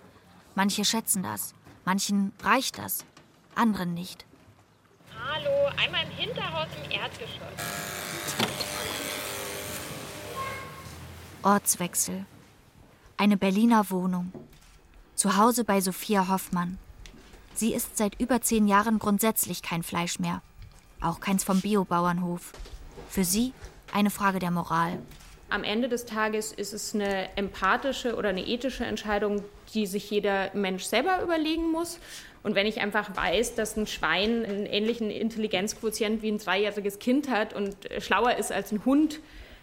Manche 0.56 0.84
schätzen 0.84 1.22
das. 1.22 1.54
Manchen 1.86 2.34
reicht 2.42 2.80
das. 2.80 3.06
Anderen 3.54 3.94
nicht. 3.94 4.26
Hallo, 5.16 5.68
einmal 5.78 6.06
im 6.06 6.12
Hinterhaus 6.12 6.70
im 6.84 6.90
Erdgeschoss. 6.90 7.62
Ortswechsel. 11.44 12.26
Eine 13.20 13.36
Berliner 13.36 13.90
Wohnung. 13.90 14.32
Zu 15.16 15.38
Hause 15.38 15.64
bei 15.64 15.82
Sophia 15.82 16.28
Hoffmann. 16.28 16.78
Sie 17.56 17.74
isst 17.74 17.98
seit 17.98 18.22
über 18.22 18.42
zehn 18.42 18.68
Jahren 18.68 19.00
grundsätzlich 19.00 19.64
kein 19.64 19.82
Fleisch 19.82 20.20
mehr. 20.20 20.44
Auch 21.02 21.20
keins 21.20 21.44
vom 21.44 21.60
Biobauernhof. 21.60 22.54
Für 23.10 23.24
sie 23.24 23.54
eine 23.92 24.12
Frage 24.12 24.38
der 24.38 24.52
Moral. 24.52 25.00
Am 25.50 25.64
Ende 25.64 25.90
des 25.90 26.06
Tages 26.06 26.52
ist 26.52 26.74
es 26.74 26.94
eine 26.94 27.36
empathische 27.36 28.16
oder 28.16 28.30
eine 28.30 28.46
ethische 28.46 28.86
Entscheidung, 28.86 29.44
die 29.74 29.88
sich 29.88 30.12
jeder 30.12 30.54
Mensch 30.54 30.84
selber 30.84 31.24
überlegen 31.24 31.72
muss. 31.72 31.98
Und 32.44 32.54
wenn 32.54 32.68
ich 32.68 32.82
einfach 32.82 33.16
weiß, 33.16 33.56
dass 33.56 33.78
ein 33.78 33.88
Schwein 33.88 34.46
einen 34.46 34.68
ähnlichen 34.68 35.10
Intelligenzquotient 35.10 36.22
wie 36.22 36.32
ein 36.32 36.38
dreijähriges 36.38 37.00
Kind 37.00 37.32
hat 37.32 37.56
und 37.56 37.76
schlauer 37.98 38.36
ist 38.36 38.52
als 38.52 38.72
ein 38.72 38.86
Hund, 38.86 39.22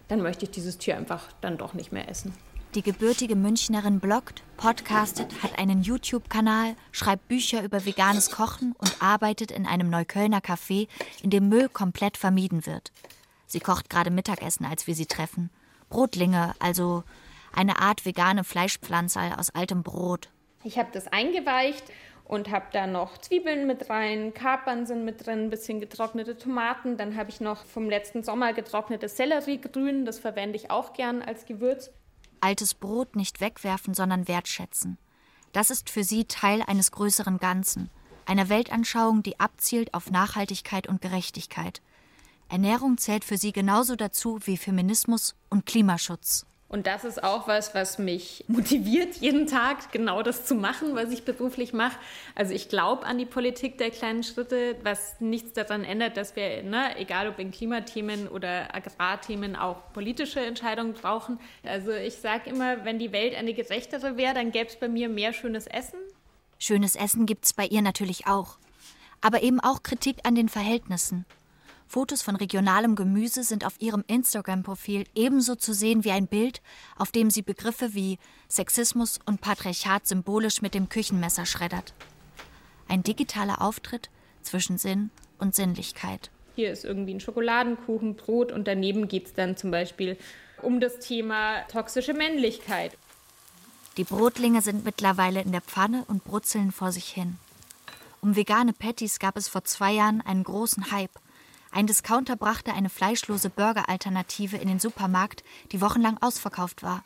dann 0.08 0.23
möchte 0.23 0.44
ich 0.44 0.50
dieses 0.50 0.76
Tier 0.78 0.96
einfach 0.96 1.28
dann 1.40 1.56
doch 1.56 1.73
nicht 1.73 1.92
mehr 1.92 2.08
essen. 2.08 2.34
Die 2.74 2.82
gebürtige 2.82 3.36
Münchnerin 3.36 4.00
bloggt, 4.00 4.42
podcastet, 4.56 5.44
hat 5.44 5.60
einen 5.60 5.82
YouTube-Kanal, 5.82 6.74
schreibt 6.90 7.28
Bücher 7.28 7.62
über 7.62 7.86
veganes 7.86 8.32
Kochen 8.32 8.74
und 8.76 9.00
arbeitet 9.00 9.52
in 9.52 9.64
einem 9.64 9.90
Neuköllner 9.90 10.40
Café, 10.40 10.88
in 11.22 11.30
dem 11.30 11.48
Müll 11.48 11.68
komplett 11.68 12.16
vermieden 12.16 12.66
wird. 12.66 12.90
Sie 13.46 13.60
kocht 13.60 13.90
gerade 13.90 14.10
Mittagessen, 14.10 14.66
als 14.66 14.88
wir 14.88 14.96
sie 14.96 15.06
treffen. 15.06 15.50
Brotlinge, 15.88 16.54
also 16.58 17.04
eine 17.54 17.78
Art 17.78 18.04
vegane 18.04 18.42
Fleischpflanze 18.42 19.20
aus 19.38 19.50
altem 19.50 19.84
Brot. 19.84 20.28
Ich 20.64 20.76
habe 20.76 20.88
das 20.92 21.06
eingeweicht 21.06 21.84
und 22.24 22.50
habe 22.50 22.66
da 22.72 22.88
noch 22.88 23.18
Zwiebeln 23.18 23.68
mit 23.68 23.88
rein, 23.88 24.34
Kapern 24.34 24.84
sind 24.84 25.04
mit 25.04 25.24
drin, 25.24 25.44
ein 25.44 25.50
bisschen 25.50 25.78
getrocknete 25.78 26.38
Tomaten. 26.38 26.96
Dann 26.96 27.16
habe 27.16 27.30
ich 27.30 27.40
noch 27.40 27.66
vom 27.66 27.88
letzten 27.88 28.24
Sommer 28.24 28.52
getrocknetes 28.52 29.16
Selleriegrün, 29.16 30.04
das 30.04 30.18
verwende 30.18 30.56
ich 30.56 30.72
auch 30.72 30.92
gern 30.92 31.22
als 31.22 31.46
Gewürz 31.46 31.92
altes 32.44 32.74
Brot 32.74 33.16
nicht 33.16 33.40
wegwerfen, 33.40 33.94
sondern 33.94 34.28
wertschätzen. 34.28 34.98
Das 35.52 35.70
ist 35.70 35.88
für 35.88 36.04
sie 36.04 36.26
Teil 36.26 36.62
eines 36.62 36.92
größeren 36.92 37.38
Ganzen, 37.38 37.90
einer 38.26 38.50
Weltanschauung, 38.50 39.22
die 39.22 39.40
abzielt 39.40 39.94
auf 39.94 40.10
Nachhaltigkeit 40.10 40.86
und 40.86 41.00
Gerechtigkeit. 41.00 41.80
Ernährung 42.50 42.98
zählt 42.98 43.24
für 43.24 43.38
sie 43.38 43.52
genauso 43.52 43.96
dazu 43.96 44.38
wie 44.44 44.58
Feminismus 44.58 45.34
und 45.48 45.64
Klimaschutz. 45.64 46.44
Und 46.74 46.88
das 46.88 47.04
ist 47.04 47.22
auch 47.22 47.46
was, 47.46 47.72
was 47.76 47.98
mich 47.98 48.44
motiviert, 48.48 49.18
jeden 49.18 49.46
Tag 49.46 49.92
genau 49.92 50.24
das 50.24 50.44
zu 50.44 50.56
machen, 50.56 50.96
was 50.96 51.12
ich 51.12 51.22
beruflich 51.22 51.72
mache. 51.72 51.96
Also 52.34 52.52
ich 52.52 52.68
glaube 52.68 53.06
an 53.06 53.16
die 53.16 53.26
Politik 53.26 53.78
der 53.78 53.92
kleinen 53.92 54.24
Schritte, 54.24 54.74
was 54.82 55.20
nichts 55.20 55.52
daran 55.52 55.84
ändert, 55.84 56.16
dass 56.16 56.34
wir, 56.34 56.64
ne, 56.64 56.98
egal 56.98 57.28
ob 57.28 57.38
in 57.38 57.52
Klimathemen 57.52 58.26
oder 58.26 58.74
Agrarthemen, 58.74 59.54
auch 59.54 59.76
politische 59.92 60.40
Entscheidungen 60.40 60.94
brauchen. 60.94 61.38
Also 61.62 61.92
ich 61.92 62.16
sage 62.16 62.50
immer, 62.50 62.84
wenn 62.84 62.98
die 62.98 63.12
Welt 63.12 63.36
eine 63.36 63.54
gerechtere 63.54 64.16
wäre, 64.16 64.34
dann 64.34 64.50
gäbe 64.50 64.66
es 64.66 64.74
bei 64.74 64.88
mir 64.88 65.08
mehr 65.08 65.32
schönes 65.32 65.68
Essen. 65.68 66.00
Schönes 66.58 66.96
Essen 66.96 67.24
gibt 67.24 67.44
es 67.44 67.52
bei 67.52 67.66
ihr 67.66 67.82
natürlich 67.82 68.26
auch. 68.26 68.56
Aber 69.20 69.44
eben 69.44 69.60
auch 69.60 69.84
Kritik 69.84 70.16
an 70.24 70.34
den 70.34 70.48
Verhältnissen. 70.48 71.24
Fotos 71.94 72.22
von 72.22 72.34
regionalem 72.34 72.96
Gemüse 72.96 73.44
sind 73.44 73.64
auf 73.64 73.80
ihrem 73.80 74.02
Instagram-Profil 74.08 75.04
ebenso 75.14 75.54
zu 75.54 75.72
sehen 75.72 76.02
wie 76.02 76.10
ein 76.10 76.26
Bild, 76.26 76.60
auf 76.96 77.12
dem 77.12 77.30
sie 77.30 77.42
Begriffe 77.42 77.94
wie 77.94 78.18
Sexismus 78.48 79.20
und 79.26 79.40
Patriarchat 79.40 80.04
symbolisch 80.04 80.60
mit 80.60 80.74
dem 80.74 80.88
Küchenmesser 80.88 81.46
schreddert. 81.46 81.94
Ein 82.88 83.04
digitaler 83.04 83.62
Auftritt 83.62 84.10
zwischen 84.42 84.76
Sinn 84.76 85.10
und 85.38 85.54
Sinnlichkeit. 85.54 86.32
Hier 86.56 86.72
ist 86.72 86.84
irgendwie 86.84 87.14
ein 87.14 87.20
Schokoladenkuchen, 87.20 88.16
Brot 88.16 88.50
und 88.50 88.66
daneben 88.66 89.06
geht 89.06 89.26
es 89.26 89.34
dann 89.34 89.56
zum 89.56 89.70
Beispiel 89.70 90.16
um 90.62 90.80
das 90.80 90.98
Thema 90.98 91.60
toxische 91.68 92.12
Männlichkeit. 92.12 92.98
Die 93.98 94.04
Brotlinge 94.04 94.62
sind 94.62 94.84
mittlerweile 94.84 95.42
in 95.42 95.52
der 95.52 95.60
Pfanne 95.60 96.02
und 96.08 96.24
brutzeln 96.24 96.72
vor 96.72 96.90
sich 96.90 97.06
hin. 97.06 97.36
Um 98.20 98.34
vegane 98.34 98.72
Patties 98.72 99.20
gab 99.20 99.36
es 99.36 99.46
vor 99.46 99.62
zwei 99.62 99.92
Jahren 99.92 100.22
einen 100.22 100.42
großen 100.42 100.90
Hype. 100.90 101.20
Ein 101.74 101.88
Discounter 101.88 102.36
brachte 102.36 102.72
eine 102.72 102.88
fleischlose 102.88 103.50
Burger-Alternative 103.50 104.56
in 104.56 104.68
den 104.68 104.78
Supermarkt, 104.78 105.42
die 105.72 105.80
wochenlang 105.80 106.16
ausverkauft 106.22 106.84
war. 106.84 107.02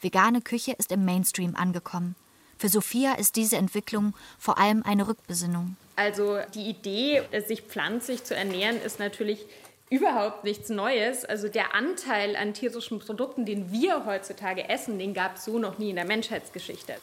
Vegane 0.00 0.40
Küche 0.40 0.72
ist 0.72 0.90
im 0.90 1.04
Mainstream 1.04 1.54
angekommen. 1.54 2.16
Für 2.58 2.68
Sophia 2.68 3.12
ist 3.12 3.36
diese 3.36 3.56
Entwicklung 3.56 4.14
vor 4.36 4.58
allem 4.58 4.82
eine 4.82 5.06
Rückbesinnung. 5.06 5.76
Also 5.94 6.38
die 6.54 6.68
Idee, 6.68 7.22
sich 7.46 7.62
pflanzlich 7.62 8.24
zu 8.24 8.34
ernähren, 8.34 8.82
ist 8.82 8.98
natürlich 8.98 9.46
überhaupt 9.90 10.42
nichts 10.42 10.70
Neues. 10.70 11.24
Also 11.24 11.46
der 11.46 11.76
Anteil 11.76 12.34
an 12.34 12.52
tierischen 12.52 12.98
Produkten, 12.98 13.46
den 13.46 13.70
wir 13.70 14.06
heutzutage 14.06 14.68
essen, 14.68 14.98
den 14.98 15.14
gab 15.14 15.36
es 15.36 15.44
so 15.44 15.60
noch 15.60 15.78
nie 15.78 15.90
in 15.90 15.96
der 15.96 16.04
Menschheitsgeschichte. 16.04 16.96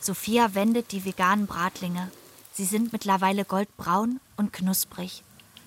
Sophia 0.00 0.54
wendet 0.54 0.92
die 0.92 1.04
veganen 1.04 1.46
Bratlinge. 1.46 2.10
Sie 2.52 2.64
sind 2.64 2.94
mittlerweile 2.94 3.44
goldbraun 3.44 4.18
und 4.38 4.54
knusprig. 4.54 5.22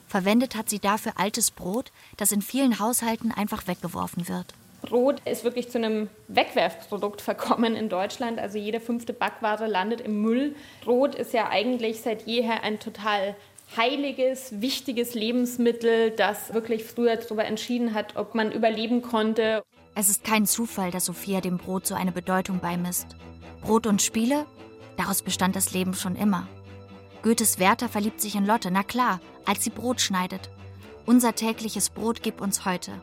Verwendet 0.07 0.55
hat 0.55 0.69
sie 0.69 0.79
dafür 0.79 1.13
altes 1.17 1.51
Brot, 1.51 1.91
das 2.17 2.31
in 2.31 2.41
vielen 2.41 2.79
Haushalten 2.79 3.31
einfach 3.31 3.67
weggeworfen 3.67 4.27
wird. 4.27 4.53
Brot 4.85 5.19
ist 5.25 5.43
wirklich 5.43 5.69
zu 5.69 5.79
einem 5.79 6.09
Wegwerfprodukt 6.27 7.21
verkommen 7.21 7.75
in 7.75 7.89
Deutschland. 7.89 8.39
Also 8.39 8.57
jede 8.57 8.79
fünfte 8.79 9.13
Backware 9.13 9.67
landet 9.67 10.01
im 10.01 10.21
Müll. 10.21 10.55
Brot 10.83 11.15
ist 11.15 11.33
ja 11.33 11.49
eigentlich 11.49 12.01
seit 12.01 12.27
jeher 12.27 12.63
ein 12.63 12.79
total 12.79 13.35
heiliges, 13.75 14.61
wichtiges 14.61 15.15
Lebensmittel, 15.15 16.11
das 16.11 16.53
wirklich 16.53 16.83
früher 16.83 17.15
darüber 17.15 17.45
entschieden 17.45 17.93
hat, 17.93 18.15
ob 18.15 18.35
man 18.35 18.51
überleben 18.51 19.01
konnte. 19.01 19.63
Es 19.95 20.09
ist 20.09 20.23
kein 20.23 20.45
Zufall, 20.45 20.91
dass 20.91 21.05
Sophia 21.05 21.41
dem 21.41 21.57
Brot 21.57 21.87
so 21.87 21.95
eine 21.95 22.11
Bedeutung 22.11 22.59
beimisst. 22.59 23.15
Brot 23.61 23.87
und 23.87 24.01
Spiele? 24.01 24.45
Daraus 24.97 25.23
bestand 25.23 25.55
das 25.55 25.73
Leben 25.73 25.93
schon 25.93 26.15
immer. 26.15 26.47
Goethes 27.25 27.57
Werther 27.57 27.89
verliebt 27.89 28.21
sich 28.21 28.35
in 28.35 28.45
Lotte, 28.45 28.69
na 28.69 28.83
klar, 28.83 29.19
als 29.45 29.63
sie 29.63 29.71
Brot 29.71 29.99
schneidet. 29.99 30.51
Unser 31.07 31.33
tägliches 31.33 31.89
Brot 31.89 32.21
gib 32.21 32.39
uns 32.39 32.65
heute. 32.65 33.01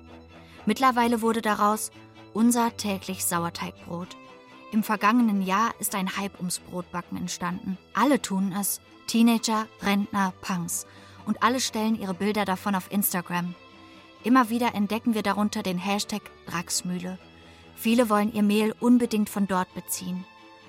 Mittlerweile 0.64 1.22
wurde 1.22 1.42
daraus 1.42 1.90
unser 2.32 2.76
täglich 2.76 3.24
Sauerteigbrot. 3.24 4.16
Im 4.70 4.84
vergangenen 4.84 5.42
Jahr 5.42 5.72
ist 5.80 5.96
ein 5.96 6.16
Hype 6.16 6.38
ums 6.38 6.60
Brotbacken 6.60 7.18
entstanden. 7.18 7.78
Alle 7.94 8.22
tun 8.22 8.54
es. 8.56 8.80
Teenager, 9.08 9.66
Rentner, 9.82 10.32
Punks. 10.40 10.86
Und 11.26 11.42
alle 11.42 11.58
stellen 11.58 12.00
ihre 12.00 12.14
Bilder 12.14 12.44
davon 12.44 12.76
auf 12.76 12.92
Instagram. 12.92 13.56
Immer 14.22 14.50
wieder 14.50 14.76
entdecken 14.76 15.14
wir 15.14 15.24
darunter 15.24 15.64
den 15.64 15.78
Hashtag 15.78 16.22
Draxmühle. 16.46 17.18
Viele 17.74 18.08
wollen 18.08 18.32
ihr 18.32 18.44
Mehl 18.44 18.72
unbedingt 18.78 19.30
von 19.30 19.48
dort 19.48 19.74
beziehen. 19.74 20.24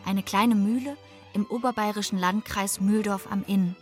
Eine 0.05 0.24
kleine 0.24 0.55
Mühle 0.55 0.98
im 1.34 1.46
oberbayerischen 1.46 2.18
Landkreis 2.20 2.80
Mühldorf 2.80 3.28
am 3.30 3.44
Inn. 3.48 3.75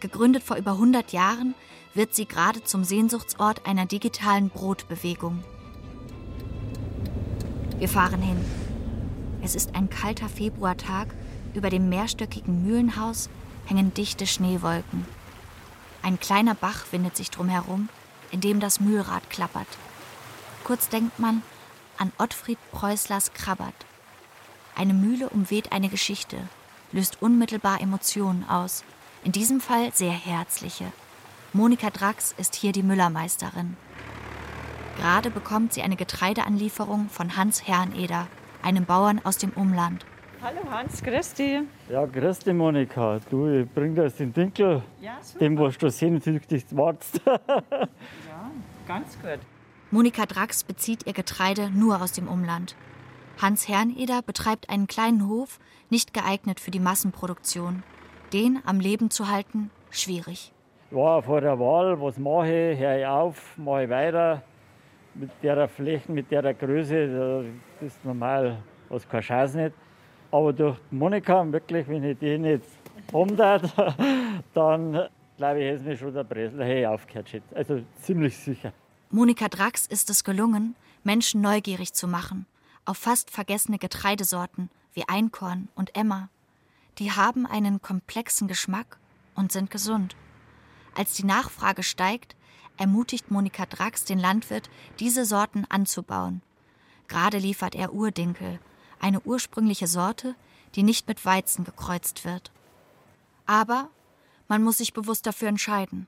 Gegründet 0.00 0.42
vor 0.42 0.56
über 0.56 0.72
100 0.72 1.12
Jahren, 1.12 1.54
wird 1.94 2.14
sie 2.14 2.26
gerade 2.26 2.62
zum 2.62 2.84
Sehnsuchtsort 2.84 3.66
einer 3.66 3.86
digitalen 3.86 4.50
Brotbewegung. 4.50 5.42
Wir 7.78 7.88
fahren 7.88 8.22
hin. 8.22 8.44
Es 9.42 9.54
ist 9.54 9.74
ein 9.74 9.88
kalter 9.90 10.28
Februartag. 10.28 11.14
Über 11.54 11.70
dem 11.70 11.88
mehrstöckigen 11.88 12.62
Mühlenhaus 12.64 13.30
hängen 13.66 13.94
dichte 13.94 14.26
Schneewolken. 14.26 15.06
Ein 16.02 16.20
kleiner 16.20 16.54
Bach 16.54 16.86
windet 16.90 17.16
sich 17.16 17.30
drumherum, 17.30 17.88
in 18.30 18.40
dem 18.40 18.60
das 18.60 18.80
Mühlrad 18.80 19.28
klappert. 19.30 19.68
Kurz 20.64 20.88
denkt 20.88 21.18
man 21.18 21.42
an 21.96 22.12
Ottfried 22.18 22.58
Preußlers 22.72 23.32
Krabbert. 23.32 23.74
Eine 24.76 24.94
Mühle 24.94 25.28
umweht 25.28 25.72
eine 25.72 25.88
Geschichte, 25.88 26.36
löst 26.92 27.22
unmittelbar 27.22 27.80
Emotionen 27.80 28.44
aus, 28.48 28.84
in 29.24 29.32
diesem 29.32 29.60
Fall 29.60 29.90
sehr 29.92 30.12
herzliche. 30.12 30.86
Monika 31.52 31.90
Drax 31.90 32.34
ist 32.38 32.54
hier 32.54 32.72
die 32.72 32.82
Müllermeisterin. 32.82 33.76
Gerade 34.98 35.30
bekommt 35.30 35.72
sie 35.74 35.82
eine 35.82 35.96
Getreideanlieferung 35.96 37.08
von 37.08 37.36
Hans 37.36 37.66
Herreneder, 37.66 38.26
einem 38.62 38.84
Bauern 38.84 39.20
aus 39.24 39.38
dem 39.38 39.50
Umland. 39.50 40.04
Hallo 40.42 40.60
Hans, 40.70 41.02
grüß 41.02 41.34
dich. 41.34 41.60
Ja, 41.88 42.04
grüß 42.06 42.40
dich 42.40 42.54
Monika. 42.54 43.18
Du, 43.30 43.48
ich 43.48 43.68
bring 43.68 43.94
dir 43.94 44.08
den 44.10 44.32
Dinkel, 44.32 44.82
Ja, 45.00 45.18
super. 45.20 45.38
dem 45.40 45.58
was 45.58 45.78
du 45.78 45.90
sehnsüchtig 45.90 46.64
wartest. 46.72 47.20
Ja, 47.26 48.50
ganz 48.86 49.16
gut. 49.20 49.40
Monika 49.90 50.26
Drax 50.26 50.62
bezieht 50.64 51.06
ihr 51.06 51.12
Getreide 51.12 51.70
nur 51.70 52.00
aus 52.02 52.12
dem 52.12 52.28
Umland. 52.28 52.74
Hans 53.40 53.68
Herreneder 53.68 54.20
betreibt 54.22 54.68
einen 54.68 54.88
kleinen 54.88 55.28
Hof, 55.28 55.60
nicht 55.90 56.12
geeignet 56.12 56.58
für 56.58 56.72
die 56.72 56.80
Massenproduktion. 56.80 57.84
Den 58.32 58.58
am 58.66 58.80
Leben 58.80 59.10
zu 59.10 59.28
halten, 59.28 59.70
schwierig. 59.90 60.52
ja, 60.90 61.22
vor 61.22 61.40
der 61.40 61.58
Wahl, 61.58 62.00
was 62.00 62.18
mache 62.18 62.72
ich? 62.72 62.78
Höre 62.80 62.98
ich 62.98 63.06
auf, 63.06 63.56
mache 63.56 63.84
ich 63.84 63.90
weiter. 63.90 64.42
Mit 65.14 65.30
der 65.42 65.68
Flächen, 65.68 66.14
mit 66.16 66.30
der 66.32 66.52
Größe, 66.52 67.44
das 67.80 67.92
ist 67.92 68.04
normal, 68.04 68.58
was 68.88 69.08
kein 69.08 69.22
Scheiß 69.22 69.54
nicht. 69.54 69.74
Aber 70.32 70.52
durch 70.52 70.76
Monika, 70.90 71.50
wirklich, 71.50 71.86
wenn 71.88 72.02
ich 72.02 72.18
die 72.18 72.38
nicht 72.38 72.64
umtat, 73.12 73.72
dann 74.54 75.08
glaube 75.36 75.60
ich, 75.60 75.72
hätte 75.72 75.84
mir 75.84 75.96
schon 75.96 76.12
der 76.12 76.24
Bresler 76.24 76.64
hey, 76.64 76.86
aufgehört. 76.86 77.28
shit. 77.28 77.42
Also 77.54 77.80
ziemlich 78.02 78.36
sicher. 78.36 78.72
Monika 79.10 79.48
Drax 79.48 79.86
ist 79.86 80.10
es 80.10 80.24
gelungen, 80.24 80.74
Menschen 81.04 81.40
neugierig 81.40 81.94
zu 81.94 82.08
machen 82.08 82.46
auf 82.88 82.96
fast 82.96 83.30
vergessene 83.30 83.78
Getreidesorten 83.78 84.70
wie 84.94 85.06
Einkorn 85.06 85.68
und 85.74 85.94
Emmer. 85.94 86.30
Die 86.98 87.12
haben 87.12 87.46
einen 87.46 87.82
komplexen 87.82 88.48
Geschmack 88.48 88.98
und 89.34 89.52
sind 89.52 89.70
gesund. 89.70 90.16
Als 90.94 91.12
die 91.12 91.24
Nachfrage 91.24 91.82
steigt, 91.82 92.34
ermutigt 92.78 93.30
Monika 93.30 93.66
Drax 93.66 94.04
den 94.04 94.18
Landwirt, 94.18 94.70
diese 95.00 95.26
Sorten 95.26 95.66
anzubauen. 95.68 96.40
Gerade 97.08 97.38
liefert 97.38 97.74
er 97.74 97.92
Urdinkel, 97.92 98.58
eine 99.00 99.20
ursprüngliche 99.20 99.86
Sorte, 99.86 100.34
die 100.74 100.82
nicht 100.82 101.08
mit 101.08 101.24
Weizen 101.26 101.64
gekreuzt 101.64 102.24
wird. 102.24 102.50
Aber 103.44 103.90
man 104.48 104.62
muss 104.62 104.78
sich 104.78 104.94
bewusst 104.94 105.26
dafür 105.26 105.48
entscheiden. 105.48 106.06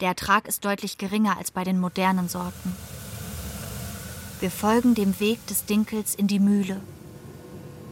Der 0.00 0.08
Ertrag 0.08 0.46
ist 0.46 0.64
deutlich 0.64 0.98
geringer 0.98 1.36
als 1.36 1.50
bei 1.50 1.64
den 1.64 1.80
modernen 1.80 2.28
Sorten. 2.28 2.76
Wir 4.42 4.50
folgen 4.50 4.96
dem 4.96 5.20
Weg 5.20 5.46
des 5.46 5.66
Dinkels 5.66 6.16
in 6.16 6.26
die 6.26 6.40
Mühle. 6.40 6.80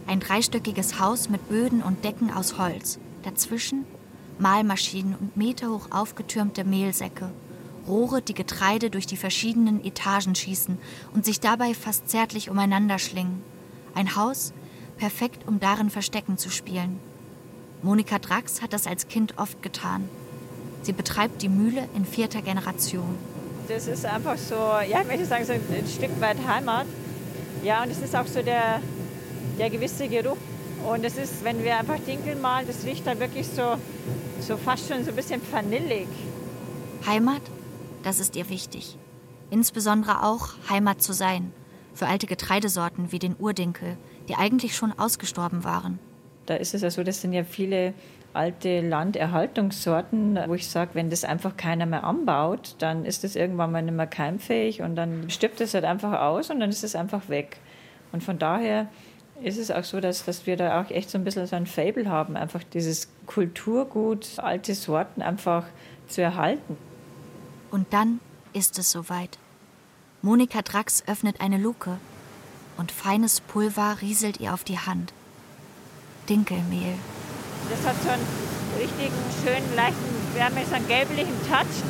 Ein 0.09 0.19
dreistöckiges 0.19 0.99
Haus 0.99 1.29
mit 1.29 1.49
Böden 1.49 1.81
und 1.81 2.03
Decken 2.03 2.33
aus 2.33 2.59
Holz. 2.59 2.99
Dazwischen 3.23 3.85
Mahlmaschinen 4.41 5.15
und 5.15 5.37
meterhoch 5.37 5.93
aufgetürmte 5.93 6.65
Mehlsäcke. 6.65 7.31
Rohre, 7.87 8.21
die 8.21 8.35
Getreide 8.35 8.91
durch 8.91 9.07
die 9.07 9.17
verschiedenen 9.17 9.85
Etagen 9.85 10.35
schießen 10.35 10.77
und 11.15 11.25
sich 11.25 11.39
dabei 11.39 11.73
fast 11.73 12.11
zärtlich 12.11 12.51
umeinander 12.51 12.99
schlingen. 12.99 13.45
Ein 13.95 14.17
Haus, 14.17 14.53
perfekt, 14.97 15.47
um 15.47 15.61
darin 15.61 15.89
Verstecken 15.89 16.37
zu 16.37 16.51
spielen. 16.51 16.99
Monika 17.85 18.19
Drax 18.19 18.61
hat 18.61 18.73
das 18.73 18.89
als 18.89 19.07
Kind 19.07 19.39
oft 19.39 19.63
getan. 19.63 20.09
Sie 20.83 20.93
betreibt 20.93 21.43
die 21.43 21.49
Mühle 21.49 21.89
in 21.95 22.05
vierter 22.05 22.43
Generation. 22.43 23.15
Das 23.71 23.87
ist 23.87 24.05
einfach 24.05 24.37
so, 24.37 24.57
ja, 24.57 25.01
ich 25.01 25.07
möchte 25.07 25.25
sagen, 25.27 25.45
so 25.45 25.53
ein 25.53 25.87
Stück 25.87 26.21
weit 26.21 26.37
Heimat. 26.45 26.87
Ja, 27.63 27.85
und 27.85 27.91
es 27.91 28.03
ist 28.03 28.17
auch 28.17 28.27
so 28.27 28.43
der, 28.43 28.83
der 29.61 29.71
gewisse 29.71 30.09
Geruch. 30.09 30.37
Und 30.89 31.05
es 31.05 31.17
ist, 31.17 31.45
wenn 31.45 31.63
wir 31.63 31.79
einfach 31.79 32.01
Dinkel 32.01 32.35
malen, 32.35 32.67
das 32.67 32.85
riecht 32.85 33.07
dann 33.07 33.21
wirklich 33.21 33.47
so, 33.47 33.77
so 34.41 34.57
fast 34.57 34.89
schon 34.89 35.05
so 35.05 35.11
ein 35.11 35.17
bisschen 35.17 35.41
vanillig. 35.53 36.09
Heimat, 37.07 37.43
das 38.03 38.19
ist 38.19 38.35
ihr 38.35 38.49
wichtig. 38.51 38.97
Insbesondere 39.51 40.25
auch 40.25 40.49
Heimat 40.69 41.01
zu 41.01 41.13
sein. 41.13 41.53
Für 41.95 42.09
alte 42.09 42.27
Getreidesorten 42.27 43.13
wie 43.13 43.21
den 43.21 43.37
Urdinkel, 43.39 43.97
die 44.29 44.35
eigentlich 44.35 44.75
schon 44.75 44.99
ausgestorben 44.99 45.63
waren. 45.63 46.01
Da 46.47 46.57
ist 46.57 46.75
es 46.75 46.83
ja 46.83 46.91
so, 46.91 47.05
das 47.05 47.21
sind 47.21 47.33
ja 47.35 47.45
viele 47.45 47.95
alte 48.33 48.81
Landerhaltungssorten, 48.81 50.39
wo 50.47 50.55
ich 50.55 50.69
sage, 50.69 50.91
wenn 50.95 51.11
das 51.11 51.25
einfach 51.25 51.57
keiner 51.57 51.87
mehr 51.87 52.05
anbaut, 52.05 52.77
dann 52.79 53.05
ist 53.05 53.25
das 53.25 53.37
irgendwann 53.37 53.73
mal 53.73 53.83
nicht 53.83 53.97
mehr 53.97 54.07
keimfähig 54.07 54.83
und 54.83 54.97
dann 54.97 55.29
stirbt 55.31 55.61
es 55.61 55.75
halt 55.75 55.85
einfach 55.85 56.21
aus 56.21 56.51
und 56.51 56.61
dann 56.61 56.71
ist 56.71 56.85
es 56.85 56.95
einfach 56.95 57.29
weg. 57.29 57.59
Und 58.13 58.23
von 58.23 58.39
daher 58.39 58.89
ist 59.43 59.59
es 59.59 59.71
auch 59.71 59.85
so, 59.85 60.01
dass, 60.01 60.25
dass 60.25 60.47
wir 60.47 60.57
da 60.57 60.81
auch 60.81 60.91
echt 60.91 61.11
so 61.11 61.19
ein 61.19 61.25
bisschen 61.25 61.47
so 61.47 61.57
ein 61.57 61.67
Fable 61.67 62.09
haben, 62.09 62.37
einfach 62.37 62.63
dieses 62.63 63.09
Kulturgut, 63.27 64.39
alte 64.39 64.75
Sorten 64.75 65.23
einfach 65.23 65.65
zu 66.09 66.23
erhalten. 66.23 66.77
Und 67.71 67.93
dann 67.93 68.21
ist 68.53 68.79
es 68.79 68.91
soweit. 68.91 69.39
Monika 70.23 70.63
Drax 70.63 71.05
öffnet 71.07 71.41
eine 71.41 71.57
Luke 71.57 71.99
und 72.77 72.93
feines 72.93 73.41
Pulver 73.41 73.99
rieselt 74.03 74.41
ihr 74.41 74.53
auf 74.53 74.65
die 74.65 74.79
Hand. 74.79 75.13
Dinkelmehl. 76.29 76.95
Das 77.69 77.87
hat 77.87 78.03
so 78.03 78.09
einen 78.09 78.27
richtigen, 78.79 79.15
schönen, 79.45 79.77
leichten, 79.77 80.35
wir 80.35 80.45
haben 80.45 80.57
einen 80.57 80.89
gelblichen 80.89 81.35
Touch. 81.49 81.85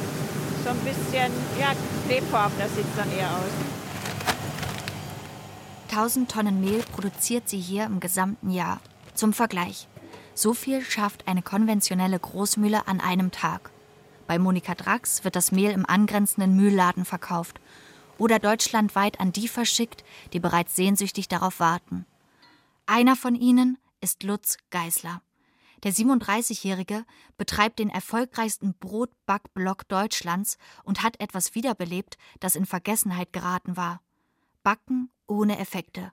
So 0.65 0.71
ein 0.71 0.79
bisschen, 0.81 1.33
ja, 1.59 1.73
klebefarbener 2.07 2.69
sieht 2.69 2.85
es 2.85 2.97
dann 2.97 3.11
eher 3.13 3.31
aus. 3.31 3.53
1000 5.91 6.31
Tonnen 6.31 6.61
Mehl 6.61 6.83
produziert 6.93 7.49
sie 7.49 7.59
hier 7.59 7.85
im 7.85 8.01
gesamten 8.01 8.51
Jahr. 8.51 8.81
Zum 9.15 9.33
Vergleich. 9.33 9.89
So 10.35 10.55
viel 10.55 10.83
schafft 10.83 11.27
eine 11.27 11.43
konventionelle 11.43 12.19
Großmühle 12.19 12.87
an 12.87 13.01
einem 13.01 13.31
Tag. 13.31 13.71
Bei 14.27 14.39
Monika 14.39 14.75
Drax 14.75 15.25
wird 15.25 15.35
das 15.35 15.51
Mehl 15.51 15.73
im 15.73 15.85
angrenzenden 15.85 16.55
Mühlladen 16.55 17.05
verkauft 17.05 17.61
oder 18.17 18.39
deutschlandweit 18.39 19.19
an 19.19 19.33
die 19.33 19.49
verschickt, 19.49 20.05
die 20.33 20.41
bereits 20.41 20.77
sehnsüchtig 20.77 21.27
darauf 21.27 21.59
warten. 21.59 22.07
Einer 22.87 23.17
von 23.17 23.35
ihnen 23.35 23.79
ist 24.01 24.23
Lutz 24.23 24.57
Geisler. 24.71 25.23
Der 25.83 25.93
37-Jährige 25.93 27.05
betreibt 27.37 27.79
den 27.79 27.89
erfolgreichsten 27.89 28.75
Brotbackblock 28.75 29.89
Deutschlands 29.89 30.59
und 30.85 31.03
hat 31.03 31.21
etwas 31.21 31.55
wiederbelebt, 31.55 32.19
das 32.39 32.55
in 32.55 32.67
Vergessenheit 32.67 33.33
geraten 33.33 33.77
war. 33.77 34.03
Backen 34.63 35.11
ohne 35.27 35.59
Effekte. 35.59 36.13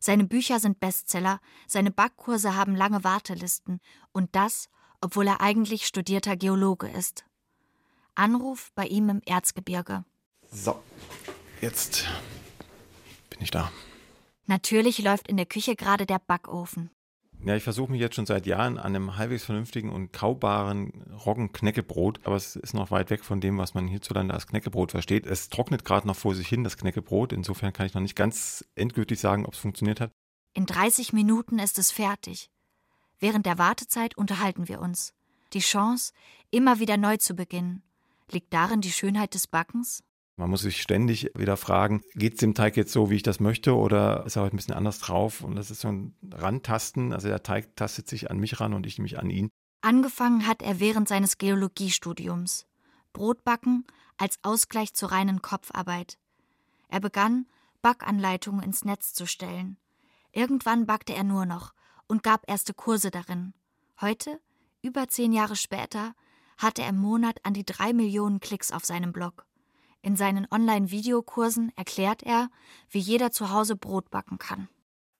Seine 0.00 0.24
Bücher 0.24 0.60
sind 0.60 0.80
Bestseller, 0.80 1.40
seine 1.66 1.90
Backkurse 1.90 2.54
haben 2.56 2.74
lange 2.74 3.04
Wartelisten 3.04 3.80
und 4.12 4.34
das, 4.34 4.68
obwohl 5.00 5.26
er 5.28 5.40
eigentlich 5.40 5.86
studierter 5.86 6.36
Geologe 6.36 6.88
ist. 6.88 7.24
Anruf 8.14 8.70
bei 8.74 8.86
ihm 8.86 9.08
im 9.08 9.22
Erzgebirge. 9.24 10.04
So, 10.50 10.82
jetzt 11.60 12.06
bin 13.30 13.40
ich 13.42 13.50
da. 13.50 13.72
Natürlich 14.46 14.98
läuft 14.98 15.28
in 15.28 15.36
der 15.36 15.46
Küche 15.46 15.74
gerade 15.74 16.06
der 16.06 16.18
Backofen. 16.18 16.90
Ja, 17.44 17.54
ich 17.54 17.62
versuche 17.62 17.90
mich 17.90 18.00
jetzt 18.00 18.16
schon 18.16 18.24
seit 18.24 18.46
Jahren 18.46 18.78
an 18.78 18.96
einem 18.96 19.16
halbwegs 19.18 19.44
vernünftigen 19.44 19.90
und 19.90 20.12
kaubaren 20.12 21.04
Roggen-Knäckebrot, 21.26 22.20
aber 22.24 22.36
es 22.36 22.56
ist 22.56 22.72
noch 22.72 22.90
weit 22.90 23.10
weg 23.10 23.22
von 23.22 23.40
dem, 23.40 23.58
was 23.58 23.74
man 23.74 23.86
hierzulande 23.86 24.32
als 24.32 24.46
Knäckebrot 24.46 24.92
versteht. 24.92 25.26
Es 25.26 25.50
trocknet 25.50 25.84
gerade 25.84 26.06
noch 26.06 26.16
vor 26.16 26.34
sich 26.34 26.48
hin, 26.48 26.64
das 26.64 26.78
Knäckebrot. 26.78 27.34
Insofern 27.34 27.74
kann 27.74 27.84
ich 27.84 27.92
noch 27.92 28.00
nicht 28.00 28.16
ganz 28.16 28.64
endgültig 28.76 29.20
sagen, 29.20 29.44
ob 29.44 29.52
es 29.52 29.60
funktioniert 29.60 30.00
hat. 30.00 30.10
In 30.54 30.64
30 30.64 31.12
Minuten 31.12 31.58
ist 31.58 31.78
es 31.78 31.90
fertig. 31.90 32.48
Während 33.18 33.44
der 33.44 33.58
Wartezeit 33.58 34.16
unterhalten 34.16 34.68
wir 34.68 34.80
uns. 34.80 35.12
Die 35.52 35.60
Chance, 35.60 36.12
immer 36.50 36.78
wieder 36.78 36.96
neu 36.96 37.18
zu 37.18 37.34
beginnen. 37.34 37.82
Liegt 38.30 38.54
darin 38.54 38.80
die 38.80 38.92
Schönheit 38.92 39.34
des 39.34 39.46
Backens? 39.46 40.02
Man 40.36 40.50
muss 40.50 40.62
sich 40.62 40.82
ständig 40.82 41.30
wieder 41.36 41.56
fragen, 41.56 42.02
geht 42.14 42.34
es 42.34 42.40
dem 42.40 42.54
Teig 42.54 42.76
jetzt 42.76 42.92
so, 42.92 43.08
wie 43.08 43.16
ich 43.16 43.22
das 43.22 43.38
möchte, 43.38 43.76
oder 43.76 44.26
ist 44.26 44.36
er 44.36 44.42
heute 44.42 44.56
ein 44.56 44.56
bisschen 44.56 44.74
anders 44.74 44.98
drauf? 44.98 45.42
Und 45.42 45.54
das 45.54 45.70
ist 45.70 45.80
so 45.80 45.88
ein 45.88 46.14
Rantasten. 46.32 47.12
Also 47.12 47.28
der 47.28 47.42
Teig 47.42 47.76
tastet 47.76 48.08
sich 48.08 48.30
an 48.30 48.38
mich 48.38 48.60
ran 48.60 48.74
und 48.74 48.84
ich 48.86 48.98
mich 48.98 49.18
an 49.18 49.30
ihn. 49.30 49.50
Angefangen 49.80 50.46
hat 50.46 50.62
er 50.62 50.80
während 50.80 51.08
seines 51.08 51.38
Geologiestudiums. 51.38 52.66
Brotbacken 53.12 53.86
als 54.16 54.38
Ausgleich 54.42 54.94
zur 54.94 55.12
reinen 55.12 55.40
Kopfarbeit. 55.40 56.18
Er 56.88 57.00
begann, 57.00 57.46
Backanleitungen 57.80 58.62
ins 58.62 58.84
Netz 58.84 59.12
zu 59.12 59.26
stellen. 59.26 59.76
Irgendwann 60.32 60.86
backte 60.86 61.14
er 61.14 61.22
nur 61.22 61.46
noch 61.46 61.74
und 62.08 62.22
gab 62.22 62.48
erste 62.48 62.74
Kurse 62.74 63.10
darin. 63.10 63.54
Heute, 64.00 64.40
über 64.82 65.06
zehn 65.08 65.32
Jahre 65.32 65.54
später, 65.54 66.14
hatte 66.58 66.82
er 66.82 66.88
im 66.88 66.98
Monat 66.98 67.38
an 67.44 67.54
die 67.54 67.64
drei 67.64 67.92
Millionen 67.92 68.40
Klicks 68.40 68.72
auf 68.72 68.84
seinem 68.84 69.12
Blog. 69.12 69.46
In 70.04 70.16
seinen 70.16 70.46
Online-Videokursen 70.50 71.72
erklärt 71.76 72.22
er, 72.22 72.50
wie 72.90 72.98
jeder 72.98 73.32
zu 73.32 73.50
Hause 73.50 73.74
Brot 73.74 74.10
backen 74.10 74.36
kann. 74.36 74.68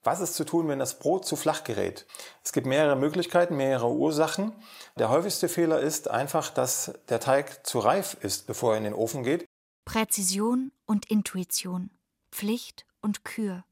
Was 0.02 0.20
ist 0.20 0.34
zu 0.34 0.44
tun, 0.44 0.68
wenn 0.68 0.78
das 0.78 0.98
Brot 0.98 1.24
zu 1.24 1.36
flach 1.36 1.64
gerät? 1.64 2.06
Es 2.44 2.52
gibt 2.52 2.66
mehrere 2.66 2.94
Möglichkeiten, 2.94 3.56
mehrere 3.56 3.90
Ursachen. 3.90 4.52
Der 4.98 5.08
häufigste 5.08 5.48
Fehler 5.48 5.80
ist 5.80 6.10
einfach, 6.10 6.50
dass 6.50 6.92
der 7.08 7.18
Teig 7.18 7.66
zu 7.66 7.78
reif 7.78 8.18
ist, 8.20 8.46
bevor 8.46 8.72
er 8.72 8.76
in 8.76 8.84
den 8.84 8.92
Ofen 8.92 9.22
geht. 9.22 9.46
Präzision 9.86 10.70
und 10.84 11.10
Intuition, 11.10 11.88
Pflicht 12.30 12.84
und 13.00 13.24
Kür. 13.24 13.64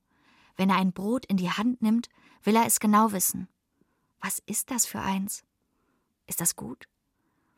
Wenn 0.57 0.71
er 0.71 0.77
ein 0.77 0.95
Brot 0.95 1.27
in 1.27 1.37
die 1.37 1.51
Hand 1.51 1.83
nimmt, 1.83 2.09
will 2.43 2.57
er 2.57 2.65
es 2.65 2.81
genau 2.81 3.13
wissen. 3.13 3.49
Was 4.23 4.39
ist 4.47 4.71
das 4.71 4.87
für 4.87 5.01
eins? 5.01 5.45
Ist 6.27 6.41
das 6.41 6.57
gut? 6.57 6.89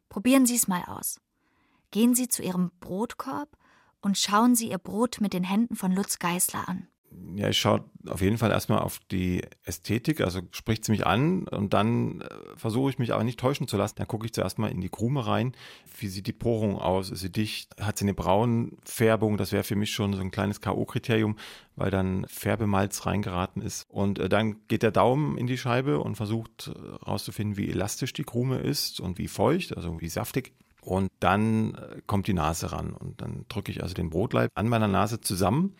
Probieren 0.08 0.44
Sie 0.44 0.56
es 0.56 0.66
mal 0.66 0.82
aus. 0.88 1.20
Gehen 1.94 2.16
Sie 2.16 2.26
zu 2.26 2.42
Ihrem 2.42 2.72
Brotkorb 2.80 3.56
und 4.00 4.18
schauen 4.18 4.56
Sie 4.56 4.68
Ihr 4.68 4.78
Brot 4.78 5.20
mit 5.20 5.32
den 5.32 5.44
Händen 5.44 5.76
von 5.76 5.92
Lutz 5.92 6.18
Geißler 6.18 6.68
an 6.68 6.88
ja, 7.36 7.48
ich 7.48 7.58
schaue 7.58 7.84
auf 8.08 8.20
jeden 8.20 8.38
Fall 8.38 8.50
erstmal 8.50 8.80
auf 8.80 9.00
die 9.10 9.42
Ästhetik, 9.64 10.20
also 10.20 10.40
spricht 10.50 10.84
sie 10.84 10.92
mich 10.92 11.06
an 11.06 11.48
und 11.48 11.72
dann 11.72 12.20
äh, 12.20 12.28
versuche 12.56 12.90
ich 12.90 12.98
mich 12.98 13.12
aber 13.12 13.24
nicht 13.24 13.40
täuschen 13.40 13.66
zu 13.66 13.76
lassen. 13.76 13.96
Dann 13.96 14.08
gucke 14.08 14.26
ich 14.26 14.32
zuerst 14.32 14.58
mal 14.58 14.70
in 14.70 14.80
die 14.80 14.88
Krume 14.88 15.26
rein. 15.26 15.52
Wie 15.98 16.08
sieht 16.08 16.26
die 16.26 16.32
Porung 16.32 16.76
aus? 16.78 17.10
Ist 17.10 17.20
sie 17.20 17.32
dicht? 17.32 17.74
Hat 17.80 17.98
sie 17.98 18.04
eine 18.04 18.14
Braunfärbung? 18.14 19.36
Das 19.36 19.52
wäre 19.52 19.64
für 19.64 19.76
mich 19.76 19.92
schon 19.92 20.12
so 20.12 20.20
ein 20.20 20.30
kleines 20.30 20.60
K.O.-Kriterium, 20.60 21.36
weil 21.76 21.90
dann 21.90 22.26
Färbemalz 22.28 23.06
reingeraten 23.06 23.62
ist. 23.62 23.86
Und 23.88 24.18
äh, 24.18 24.28
dann 24.28 24.66
geht 24.68 24.82
der 24.82 24.92
Daumen 24.92 25.38
in 25.38 25.46
die 25.46 25.58
Scheibe 25.58 26.00
und 26.00 26.16
versucht 26.16 26.72
herauszufinden, 27.00 27.54
äh, 27.54 27.58
wie 27.58 27.70
elastisch 27.70 28.12
die 28.12 28.24
Krume 28.24 28.58
ist 28.58 29.00
und 29.00 29.18
wie 29.18 29.28
feucht, 29.28 29.76
also 29.76 30.00
wie 30.00 30.08
saftig. 30.08 30.52
Und 30.84 31.10
dann 31.20 31.78
kommt 32.06 32.26
die 32.26 32.34
Nase 32.34 32.72
ran 32.72 32.92
und 32.92 33.22
dann 33.22 33.46
drücke 33.48 33.72
ich 33.72 33.82
also 33.82 33.94
den 33.94 34.10
Brotleib 34.10 34.50
an 34.54 34.68
meiner 34.68 34.88
Nase 34.88 35.20
zusammen 35.20 35.74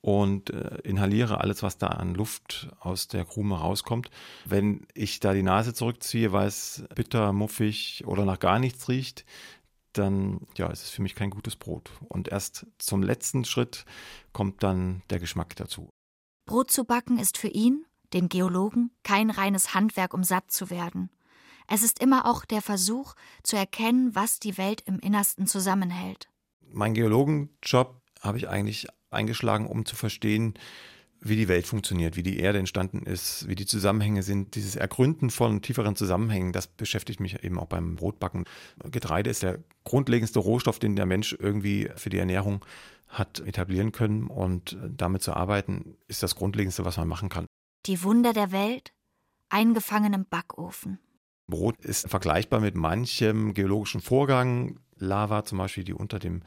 und 0.00 0.50
äh, 0.50 0.78
inhaliere 0.84 1.40
alles, 1.40 1.62
was 1.62 1.78
da 1.78 1.86
an 1.86 2.14
Luft 2.14 2.68
aus 2.78 3.08
der 3.08 3.24
Krume 3.24 3.56
rauskommt. 3.56 4.10
Wenn 4.44 4.86
ich 4.92 5.18
da 5.18 5.32
die 5.32 5.42
Nase 5.42 5.72
zurückziehe, 5.72 6.30
weil 6.30 6.46
es 6.46 6.84
bitter, 6.94 7.32
muffig 7.32 8.04
oder 8.06 8.26
nach 8.26 8.38
gar 8.38 8.58
nichts 8.58 8.88
riecht, 8.88 9.24
dann 9.94 10.40
ja, 10.56 10.66
ist 10.66 10.82
es 10.82 10.90
für 10.90 11.00
mich 11.00 11.14
kein 11.14 11.30
gutes 11.30 11.56
Brot. 11.56 11.90
Und 12.08 12.28
erst 12.28 12.66
zum 12.78 13.02
letzten 13.02 13.46
Schritt 13.46 13.86
kommt 14.34 14.62
dann 14.62 15.02
der 15.08 15.20
Geschmack 15.20 15.56
dazu. 15.56 15.88
Brot 16.46 16.70
zu 16.70 16.84
backen 16.84 17.18
ist 17.18 17.38
für 17.38 17.48
ihn, 17.48 17.86
den 18.12 18.28
Geologen, 18.28 18.90
kein 19.02 19.30
reines 19.30 19.74
Handwerk, 19.74 20.12
um 20.12 20.22
satt 20.22 20.50
zu 20.50 20.68
werden. 20.68 21.08
Es 21.66 21.82
ist 21.82 22.00
immer 22.00 22.26
auch 22.26 22.44
der 22.44 22.62
Versuch, 22.62 23.14
zu 23.42 23.56
erkennen, 23.56 24.14
was 24.14 24.38
die 24.38 24.58
Welt 24.58 24.82
im 24.86 24.98
Innersten 24.98 25.46
zusammenhält. 25.46 26.28
Mein 26.72 26.94
Geologenjob 26.94 28.00
habe 28.20 28.38
ich 28.38 28.48
eigentlich 28.48 28.86
eingeschlagen, 29.10 29.66
um 29.66 29.86
zu 29.86 29.96
verstehen, 29.96 30.54
wie 31.20 31.36
die 31.36 31.48
Welt 31.48 31.66
funktioniert, 31.66 32.16
wie 32.16 32.22
die 32.22 32.38
Erde 32.38 32.58
entstanden 32.58 33.04
ist, 33.04 33.48
wie 33.48 33.54
die 33.54 33.64
Zusammenhänge 33.64 34.22
sind. 34.22 34.54
Dieses 34.56 34.76
Ergründen 34.76 35.30
von 35.30 35.62
tieferen 35.62 35.96
Zusammenhängen, 35.96 36.52
das 36.52 36.66
beschäftigt 36.66 37.18
mich 37.18 37.42
eben 37.42 37.58
auch 37.58 37.66
beim 37.66 37.96
Brotbacken. 37.96 38.44
Getreide 38.90 39.30
ist 39.30 39.42
der 39.42 39.60
grundlegendste 39.84 40.38
Rohstoff, 40.38 40.78
den 40.78 40.96
der 40.96 41.06
Mensch 41.06 41.34
irgendwie 41.38 41.88
für 41.96 42.10
die 42.10 42.18
Ernährung 42.18 42.64
hat 43.08 43.40
etablieren 43.40 43.92
können. 43.92 44.26
Und 44.26 44.76
damit 44.82 45.22
zu 45.22 45.32
arbeiten, 45.32 45.96
ist 46.08 46.22
das 46.22 46.34
Grundlegendste, 46.34 46.84
was 46.84 46.98
man 46.98 47.08
machen 47.08 47.30
kann. 47.30 47.46
Die 47.86 48.02
Wunder 48.02 48.34
der 48.34 48.52
Welt, 48.52 48.92
eingefangen 49.48 50.12
im 50.12 50.26
Backofen. 50.26 50.98
Brot 51.46 51.84
ist 51.84 52.08
vergleichbar 52.08 52.60
mit 52.60 52.74
manchem 52.74 53.54
geologischen 53.54 54.00
Vorgang. 54.00 54.80
Lava 54.96 55.44
zum 55.44 55.58
Beispiel, 55.58 55.84
die 55.84 55.92
unter 55.92 56.18
dem 56.18 56.42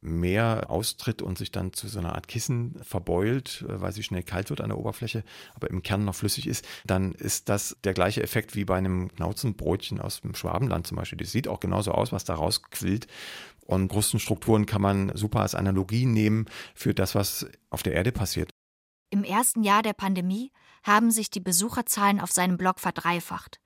Meer 0.00 0.66
austritt 0.68 1.22
und 1.22 1.38
sich 1.38 1.50
dann 1.50 1.72
zu 1.72 1.88
so 1.88 1.98
einer 1.98 2.14
Art 2.14 2.28
Kissen 2.28 2.78
verbeult, 2.82 3.64
äh, 3.66 3.80
weil 3.80 3.92
sie 3.92 4.02
schnell 4.02 4.22
kalt 4.22 4.50
wird 4.50 4.60
an 4.60 4.68
der 4.68 4.78
Oberfläche, 4.78 5.24
aber 5.54 5.70
im 5.70 5.82
Kern 5.82 6.04
noch 6.04 6.14
flüssig 6.14 6.46
ist, 6.46 6.66
dann 6.84 7.12
ist 7.12 7.48
das 7.48 7.78
der 7.84 7.94
gleiche 7.94 8.22
Effekt 8.22 8.54
wie 8.54 8.66
bei 8.66 8.76
einem 8.76 9.08
Knauzenbrötchen 9.08 10.00
aus 10.00 10.20
dem 10.20 10.34
Schwabenland 10.34 10.86
zum 10.86 10.98
Beispiel. 10.98 11.16
Das 11.16 11.32
sieht 11.32 11.48
auch 11.48 11.58
genauso 11.58 11.92
aus, 11.92 12.12
was 12.12 12.24
da 12.24 12.34
rausquillt. 12.34 13.06
Und 13.64 13.88
Krustenstrukturen 13.88 14.66
kann 14.66 14.82
man 14.82 15.16
super 15.16 15.40
als 15.40 15.54
Analogie 15.54 16.04
nehmen 16.04 16.50
für 16.74 16.92
das, 16.92 17.14
was 17.14 17.46
auf 17.70 17.82
der 17.82 17.94
Erde 17.94 18.12
passiert. 18.12 18.50
Im 19.08 19.24
ersten 19.24 19.62
Jahr 19.62 19.82
der 19.82 19.94
Pandemie 19.94 20.52
haben 20.82 21.10
sich 21.12 21.30
die 21.30 21.40
Besucherzahlen 21.40 22.20
auf 22.20 22.30
seinem 22.30 22.58
Blog 22.58 22.78
verdreifacht. 22.78 23.58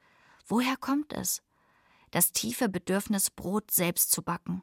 Woher 0.48 0.76
kommt 0.76 1.12
es? 1.12 1.42
Das 2.10 2.32
tiefe 2.32 2.70
Bedürfnis, 2.70 3.30
Brot 3.30 3.70
selbst 3.70 4.10
zu 4.10 4.22
backen. 4.22 4.62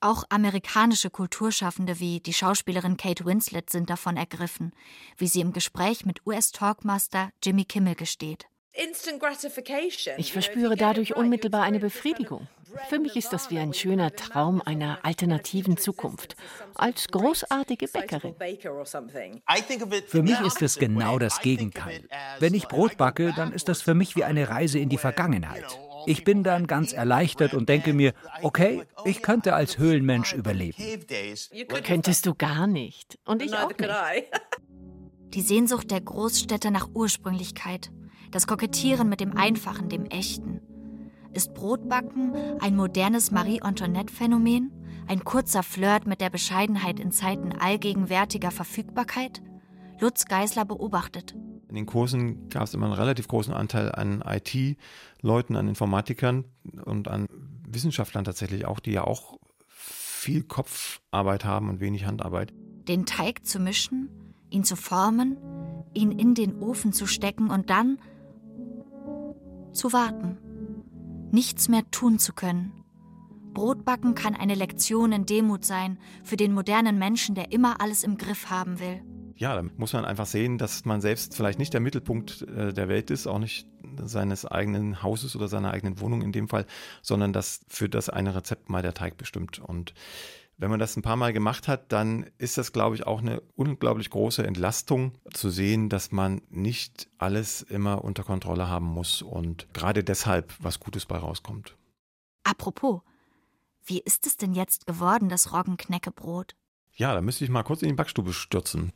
Auch 0.00 0.24
amerikanische 0.28 1.08
Kulturschaffende 1.10 1.98
wie 1.98 2.20
die 2.20 2.34
Schauspielerin 2.34 2.96
Kate 2.98 3.24
Winslet 3.24 3.70
sind 3.70 3.88
davon 3.88 4.16
ergriffen, 4.16 4.72
wie 5.16 5.28
sie 5.28 5.40
im 5.40 5.52
Gespräch 5.52 6.04
mit 6.04 6.26
US-Talkmaster 6.26 7.30
Jimmy 7.42 7.64
Kimmel 7.64 7.94
gesteht. 7.94 8.48
Ich 10.16 10.32
verspüre 10.32 10.76
dadurch 10.76 11.14
unmittelbar 11.14 11.62
eine 11.62 11.78
Befriedigung. 11.78 12.48
Für 12.88 12.98
mich 12.98 13.16
ist 13.16 13.32
das 13.32 13.50
wie 13.50 13.58
ein 13.58 13.74
schöner 13.74 14.14
Traum 14.14 14.62
einer 14.62 15.04
alternativen 15.04 15.76
Zukunft. 15.76 16.36
Als 16.74 17.08
großartige 17.08 17.86
Bäckerin. 17.88 18.34
Für 20.06 20.22
mich 20.22 20.40
ist 20.40 20.62
es 20.62 20.78
genau 20.78 21.18
das 21.18 21.40
Gegenteil. 21.40 22.08
Wenn 22.38 22.54
ich 22.54 22.68
Brot 22.68 22.96
backe, 22.96 23.34
dann 23.36 23.52
ist 23.52 23.68
das 23.68 23.82
für 23.82 23.94
mich 23.94 24.16
wie 24.16 24.24
eine 24.24 24.48
Reise 24.48 24.78
in 24.78 24.88
die 24.88 24.98
Vergangenheit. 24.98 25.78
Ich 26.06 26.24
bin 26.24 26.42
dann 26.42 26.66
ganz 26.66 26.92
erleichtert 26.92 27.54
und 27.54 27.68
denke 27.68 27.92
mir, 27.92 28.12
okay, 28.42 28.82
ich 29.04 29.22
könnte 29.22 29.54
als 29.54 29.78
Höhlenmensch 29.78 30.32
überleben. 30.32 30.82
Könntest 31.84 32.26
du 32.26 32.34
gar 32.34 32.66
nicht. 32.66 33.18
Und 33.24 33.42
ich 33.42 33.54
auch 33.54 33.68
nicht. 33.68 33.90
Die 35.34 35.40
Sehnsucht 35.40 35.90
der 35.90 36.00
Großstädter 36.00 36.70
nach 36.70 36.88
Ursprünglichkeit, 36.92 37.90
das 38.32 38.46
Kokettieren 38.46 39.08
mit 39.08 39.20
dem 39.20 39.36
Einfachen, 39.36 39.88
dem 39.88 40.06
Echten. 40.06 40.60
Ist 41.32 41.54
Brotbacken 41.54 42.34
ein 42.60 42.74
modernes 42.74 43.30
Marie-Antoinette-Phänomen? 43.30 44.72
Ein 45.06 45.24
kurzer 45.24 45.62
Flirt 45.62 46.06
mit 46.06 46.20
der 46.20 46.30
Bescheidenheit 46.30 46.98
in 46.98 47.12
Zeiten 47.12 47.52
allgegenwärtiger 47.52 48.50
Verfügbarkeit? 48.50 49.42
Lutz 50.00 50.24
Geisler 50.26 50.64
beobachtet. 50.64 51.34
In 51.68 51.74
den 51.74 51.86
Kursen 51.86 52.48
gab 52.48 52.64
es 52.64 52.74
immer 52.74 52.86
einen 52.86 52.94
relativ 52.94 53.28
großen 53.28 53.54
Anteil 53.54 53.92
an 53.92 54.22
IT-Leuten, 54.26 55.56
an 55.56 55.68
Informatikern 55.68 56.44
und 56.84 57.08
an 57.08 57.26
Wissenschaftlern 57.66 58.24
tatsächlich 58.24 58.66
auch, 58.66 58.80
die 58.80 58.92
ja 58.92 59.04
auch 59.04 59.38
viel 59.68 60.42
Kopfarbeit 60.42 61.44
haben 61.44 61.68
und 61.68 61.80
wenig 61.80 62.04
Handarbeit. 62.04 62.52
Den 62.88 63.06
Teig 63.06 63.46
zu 63.46 63.58
mischen, 63.58 64.10
ihn 64.50 64.64
zu 64.64 64.76
formen, 64.76 65.36
ihn 65.94 66.12
in 66.12 66.34
den 66.34 66.60
Ofen 66.60 66.92
zu 66.92 67.06
stecken 67.06 67.50
und 67.50 67.70
dann 67.70 67.98
zu 69.72 69.92
warten. 69.92 70.38
Nichts 71.30 71.68
mehr 71.68 71.90
tun 71.90 72.18
zu 72.18 72.32
können. 72.32 72.72
Brotbacken 73.54 74.14
kann 74.14 74.34
eine 74.34 74.54
Lektion 74.54 75.12
in 75.12 75.26
Demut 75.26 75.64
sein 75.64 75.98
für 76.24 76.36
den 76.36 76.54
modernen 76.54 76.98
Menschen, 76.98 77.34
der 77.34 77.52
immer 77.52 77.80
alles 77.80 78.02
im 78.02 78.16
Griff 78.16 78.50
haben 78.50 78.78
will 78.80 79.02
ja, 79.42 79.56
da 79.56 79.64
muss 79.76 79.92
man 79.92 80.04
einfach 80.04 80.26
sehen, 80.26 80.56
dass 80.56 80.84
man 80.84 81.00
selbst 81.00 81.34
vielleicht 81.34 81.58
nicht 81.58 81.72
der 81.72 81.80
Mittelpunkt 81.80 82.42
äh, 82.42 82.72
der 82.72 82.88
Welt 82.88 83.10
ist, 83.10 83.26
auch 83.26 83.40
nicht 83.40 83.66
seines 84.00 84.46
eigenen 84.46 85.02
Hauses 85.02 85.34
oder 85.34 85.48
seiner 85.48 85.72
eigenen 85.72 86.00
Wohnung 86.00 86.22
in 86.22 86.30
dem 86.30 86.48
Fall, 86.48 86.64
sondern 87.02 87.32
dass 87.32 87.60
für 87.66 87.88
das 87.88 88.08
eine 88.08 88.36
Rezept 88.36 88.70
mal 88.70 88.82
der 88.82 88.94
Teig 88.94 89.16
bestimmt. 89.16 89.58
Und 89.58 89.94
wenn 90.62 90.70
man 90.70 90.78
das 90.78 90.96
ein 90.96 91.02
paar 91.02 91.16
Mal 91.16 91.32
gemacht 91.32 91.66
hat, 91.66 91.90
dann 91.90 92.30
ist 92.38 92.56
das, 92.56 92.72
glaube 92.72 92.94
ich, 92.94 93.04
auch 93.04 93.20
eine 93.20 93.42
unglaublich 93.56 94.10
große 94.10 94.46
Entlastung 94.46 95.18
zu 95.34 95.50
sehen, 95.50 95.88
dass 95.88 96.12
man 96.12 96.40
nicht 96.50 97.08
alles 97.18 97.62
immer 97.62 98.04
unter 98.04 98.22
Kontrolle 98.22 98.68
haben 98.68 98.86
muss 98.86 99.22
und 99.22 99.66
gerade 99.74 100.04
deshalb 100.04 100.54
was 100.60 100.78
Gutes 100.78 101.04
bei 101.04 101.18
rauskommt. 101.18 101.76
Apropos, 102.44 103.00
wie 103.84 103.98
ist 103.98 104.24
es 104.24 104.36
denn 104.36 104.54
jetzt 104.54 104.86
geworden, 104.86 105.28
das 105.28 105.52
Roggenknäckebrot? 105.52 106.54
Ja, 106.92 107.12
da 107.12 107.22
müsste 107.22 107.42
ich 107.42 107.50
mal 107.50 107.64
kurz 107.64 107.82
in 107.82 107.88
die 107.88 107.94
Backstube 107.96 108.32
stürzen. 108.32 108.92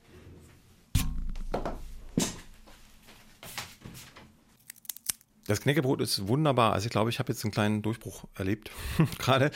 Das 5.47 5.61
Knäckebrot 5.61 6.01
ist 6.01 6.27
wunderbar. 6.27 6.73
Also 6.73 6.87
ich 6.87 6.91
glaube, 6.91 7.11
ich 7.11 7.19
habe 7.19 7.33
jetzt 7.33 7.45
einen 7.45 7.53
kleinen 7.53 7.83
Durchbruch 7.83 8.25
erlebt 8.35 8.71
gerade. 9.19 9.51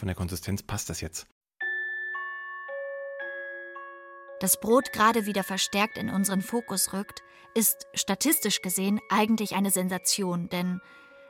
Von 0.00 0.06
der 0.06 0.16
Konsistenz 0.16 0.62
passt 0.62 0.88
das 0.88 1.02
jetzt. 1.02 1.26
Das 4.40 4.58
Brot 4.58 4.94
gerade 4.94 5.26
wieder 5.26 5.44
verstärkt 5.44 5.98
in 5.98 6.08
unseren 6.08 6.40
Fokus 6.40 6.94
rückt, 6.94 7.22
ist 7.52 7.86
statistisch 7.92 8.62
gesehen 8.62 8.98
eigentlich 9.10 9.54
eine 9.54 9.70
Sensation, 9.70 10.48
denn 10.48 10.80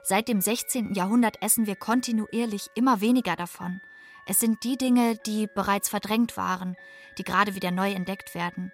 Seit 0.04 0.28
dem 0.28 0.40
16. 0.40 0.94
Jahrhundert 0.94 1.42
essen 1.42 1.66
wir 1.66 1.74
kontinuierlich 1.74 2.68
immer 2.76 3.00
weniger 3.00 3.34
davon. 3.34 3.80
Es 4.26 4.38
sind 4.38 4.62
die 4.62 4.78
Dinge, 4.78 5.16
die 5.26 5.48
bereits 5.52 5.88
verdrängt 5.88 6.36
waren, 6.36 6.76
die 7.18 7.24
gerade 7.24 7.56
wieder 7.56 7.72
neu 7.72 7.90
entdeckt 7.90 8.36
werden, 8.36 8.72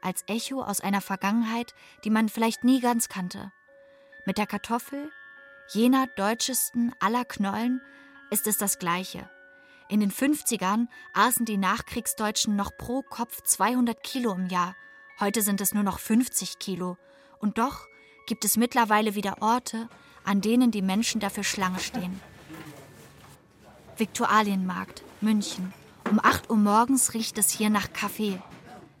als 0.00 0.24
Echo 0.26 0.62
aus 0.62 0.80
einer 0.80 1.02
Vergangenheit, 1.02 1.74
die 2.02 2.10
man 2.10 2.30
vielleicht 2.30 2.64
nie 2.64 2.80
ganz 2.80 3.08
kannte. 3.08 3.52
Mit 4.24 4.38
der 4.38 4.46
Kartoffel, 4.46 5.10
jener 5.68 6.06
deutschesten 6.16 6.94
aller 6.98 7.26
Knollen, 7.26 7.82
ist 8.30 8.46
es 8.46 8.58
das 8.58 8.78
Gleiche. 8.78 9.28
In 9.88 10.00
den 10.00 10.10
50ern 10.10 10.86
aßen 11.12 11.44
die 11.44 11.58
Nachkriegsdeutschen 11.58 12.56
noch 12.56 12.76
pro 12.76 13.02
Kopf 13.02 13.42
200 13.42 14.02
Kilo 14.02 14.32
im 14.32 14.46
Jahr. 14.46 14.74
Heute 15.20 15.42
sind 15.42 15.60
es 15.60 15.74
nur 15.74 15.82
noch 15.82 15.98
50 15.98 16.58
Kilo. 16.58 16.96
Und 17.38 17.58
doch 17.58 17.86
gibt 18.26 18.44
es 18.44 18.56
mittlerweile 18.56 19.14
wieder 19.14 19.42
Orte, 19.42 19.88
an 20.24 20.40
denen 20.40 20.70
die 20.70 20.82
Menschen 20.82 21.20
dafür 21.20 21.44
Schlange 21.44 21.78
stehen. 21.80 22.20
Viktualienmarkt, 23.96 25.04
München. 25.20 25.72
Um 26.10 26.18
8 26.18 26.50
Uhr 26.50 26.56
morgens 26.56 27.14
riecht 27.14 27.38
es 27.38 27.50
hier 27.50 27.70
nach 27.70 27.92
Kaffee. 27.92 28.40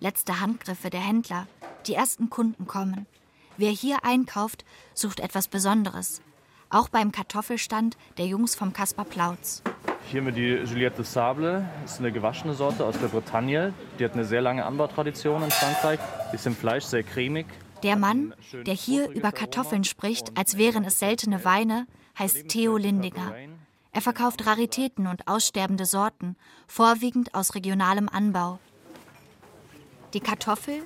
Letzte 0.00 0.40
Handgriffe 0.40 0.90
der 0.90 1.00
Händler. 1.00 1.46
Die 1.86 1.94
ersten 1.94 2.30
Kunden 2.30 2.66
kommen. 2.66 3.06
Wer 3.56 3.70
hier 3.70 4.04
einkauft, 4.04 4.64
sucht 4.94 5.20
etwas 5.20 5.48
Besonderes. 5.48 6.22
Auch 6.74 6.88
beim 6.88 7.12
Kartoffelstand 7.12 7.96
der 8.18 8.26
Jungs 8.26 8.56
vom 8.56 8.72
Kaspar 8.72 9.04
Plautz. 9.04 9.62
Hier 10.10 10.20
haben 10.20 10.26
wir 10.26 10.32
die 10.32 10.68
Juliette 10.68 11.04
Sable. 11.04 11.68
Das 11.82 11.92
ist 11.92 11.98
eine 12.00 12.10
gewaschene 12.10 12.54
Sorte 12.54 12.84
aus 12.84 12.98
der 12.98 13.06
Bretagne. 13.06 13.72
Die 13.96 14.04
hat 14.04 14.14
eine 14.14 14.24
sehr 14.24 14.42
lange 14.42 14.66
Anbautradition 14.66 15.44
in 15.44 15.52
Frankreich. 15.52 16.00
Die 16.32 16.34
ist 16.34 16.46
im 16.48 16.56
Fleisch 16.56 16.82
sehr 16.82 17.04
cremig. 17.04 17.46
Der 17.84 17.94
Mann, 17.94 18.34
der 18.66 18.74
hier 18.74 19.08
über 19.10 19.30
Kartoffeln 19.30 19.84
spricht, 19.84 20.36
als 20.36 20.58
wären 20.58 20.82
es 20.82 20.98
seltene 20.98 21.44
Weine, 21.44 21.86
heißt 22.18 22.48
Theo 22.48 22.76
Lindinger. 22.76 23.32
Er 23.92 24.00
verkauft 24.00 24.44
Raritäten 24.44 25.06
und 25.06 25.28
aussterbende 25.28 25.86
Sorten, 25.86 26.34
vorwiegend 26.66 27.36
aus 27.36 27.54
regionalem 27.54 28.08
Anbau. 28.08 28.58
Die 30.12 30.18
Kartoffel, 30.18 30.82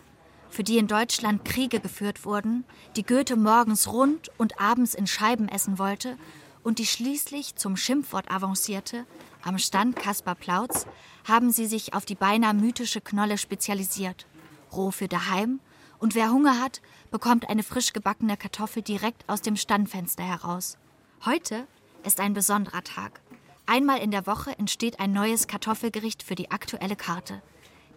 für 0.50 0.64
die 0.64 0.78
in 0.78 0.86
Deutschland 0.86 1.44
Kriege 1.44 1.80
geführt 1.80 2.24
wurden, 2.24 2.64
die 2.96 3.04
Goethe 3.04 3.36
morgens 3.36 3.88
rund 3.88 4.30
und 4.38 4.60
abends 4.60 4.94
in 4.94 5.06
Scheiben 5.06 5.48
essen 5.48 5.78
wollte 5.78 6.16
und 6.62 6.78
die 6.78 6.86
schließlich 6.86 7.56
zum 7.56 7.76
Schimpfwort 7.76 8.30
avancierte, 8.30 9.06
am 9.42 9.58
Stand 9.58 9.96
Kaspar 9.96 10.34
Plautz 10.34 10.86
haben 11.26 11.50
sie 11.50 11.66
sich 11.66 11.94
auf 11.94 12.04
die 12.04 12.14
beinahe 12.14 12.54
mythische 12.54 13.00
Knolle 13.00 13.38
spezialisiert. 13.38 14.26
Roh 14.72 14.90
für 14.90 15.08
daheim 15.08 15.60
und 15.98 16.14
wer 16.14 16.30
Hunger 16.30 16.60
hat, 16.60 16.80
bekommt 17.10 17.48
eine 17.48 17.62
frisch 17.62 17.92
gebackene 17.92 18.36
Kartoffel 18.36 18.82
direkt 18.82 19.28
aus 19.28 19.42
dem 19.42 19.56
Standfenster 19.56 20.24
heraus. 20.24 20.76
Heute 21.24 21.66
ist 22.04 22.20
ein 22.20 22.34
besonderer 22.34 22.84
Tag. 22.84 23.20
Einmal 23.66 23.98
in 24.00 24.10
der 24.10 24.26
Woche 24.26 24.56
entsteht 24.58 25.00
ein 25.00 25.12
neues 25.12 25.46
Kartoffelgericht 25.46 26.22
für 26.22 26.34
die 26.34 26.50
aktuelle 26.50 26.96
Karte. 26.96 27.42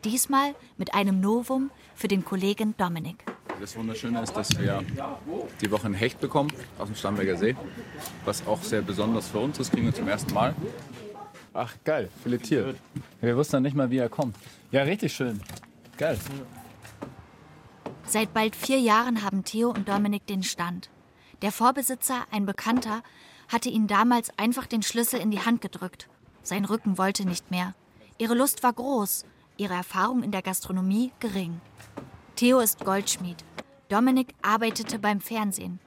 Diesmal 0.04 0.56
mit 0.78 0.94
einem 0.96 1.22
Novum 1.22 1.70
für 1.94 2.08
den 2.08 2.26
Kollegen 2.26 2.76
Dominik. 2.76 3.24
Das 3.60 3.76
Wunderschöne 3.76 4.24
ist, 4.24 4.36
dass 4.36 4.58
wir 4.58 4.84
die 5.62 5.70
Woche 5.70 5.86
ein 5.86 5.94
Hecht 5.94 6.20
bekommen 6.20 6.52
aus 6.80 6.88
dem 6.88 6.96
Starnberger 6.96 7.38
See, 7.38 7.56
was 8.26 8.46
auch 8.48 8.64
sehr 8.64 8.82
besonders 8.82 9.28
für 9.28 9.38
uns 9.38 9.60
ist, 9.60 9.72
kriegen 9.72 9.86
wir 9.86 9.94
zum 9.94 10.08
ersten 10.08 10.34
Mal. 10.34 10.56
Ach 11.54 11.76
geil, 11.84 12.10
filetiert. 12.24 12.78
Wir 13.20 13.38
wussten 13.38 13.58
dann 13.58 13.64
nicht 13.64 13.76
mal, 13.76 13.92
wie 13.92 13.98
er 13.98 14.10
kommt. 14.10 14.36
Ja, 14.72 14.82
richtig 14.84 15.14
schön. 15.14 15.40
Geil. 15.98 16.18
Seit 18.06 18.34
bald 18.34 18.56
vier 18.56 18.80
Jahren 18.80 19.24
haben 19.24 19.44
Theo 19.44 19.70
und 19.70 19.88
Dominik 19.88 20.26
den 20.26 20.42
Stand. 20.42 20.90
Der 21.44 21.52
Vorbesitzer, 21.52 22.26
ein 22.32 22.48
Bekannter, 22.48 23.04
hatte 23.50 23.70
ihnen 23.70 23.88
damals 23.88 24.32
einfach 24.40 24.66
den 24.66 24.82
Schlüssel 24.82 25.20
in 25.20 25.30
die 25.30 25.42
Hand 25.42 25.62
gedrückt. 25.62 26.10
Sein 26.42 26.66
Rücken 26.66 26.98
wollte 26.98 27.28
nicht 27.28 27.52
mehr. 27.52 27.76
Ihre 28.18 28.34
Lust 28.34 28.64
war 28.64 28.74
groß, 28.74 29.26
ihre 29.62 29.76
Erfahrung 29.76 30.24
in 30.24 30.32
der 30.32 30.41
Gastronomie 30.41 31.12
gering. 31.19 31.62
Theo 32.36 32.60
ist 32.60 32.84
Goldschmied. 32.84 33.45
Dominik 33.89 34.34
arbeitete 34.41 34.97
beim 34.97 35.21
Fernsehen. 35.21 35.80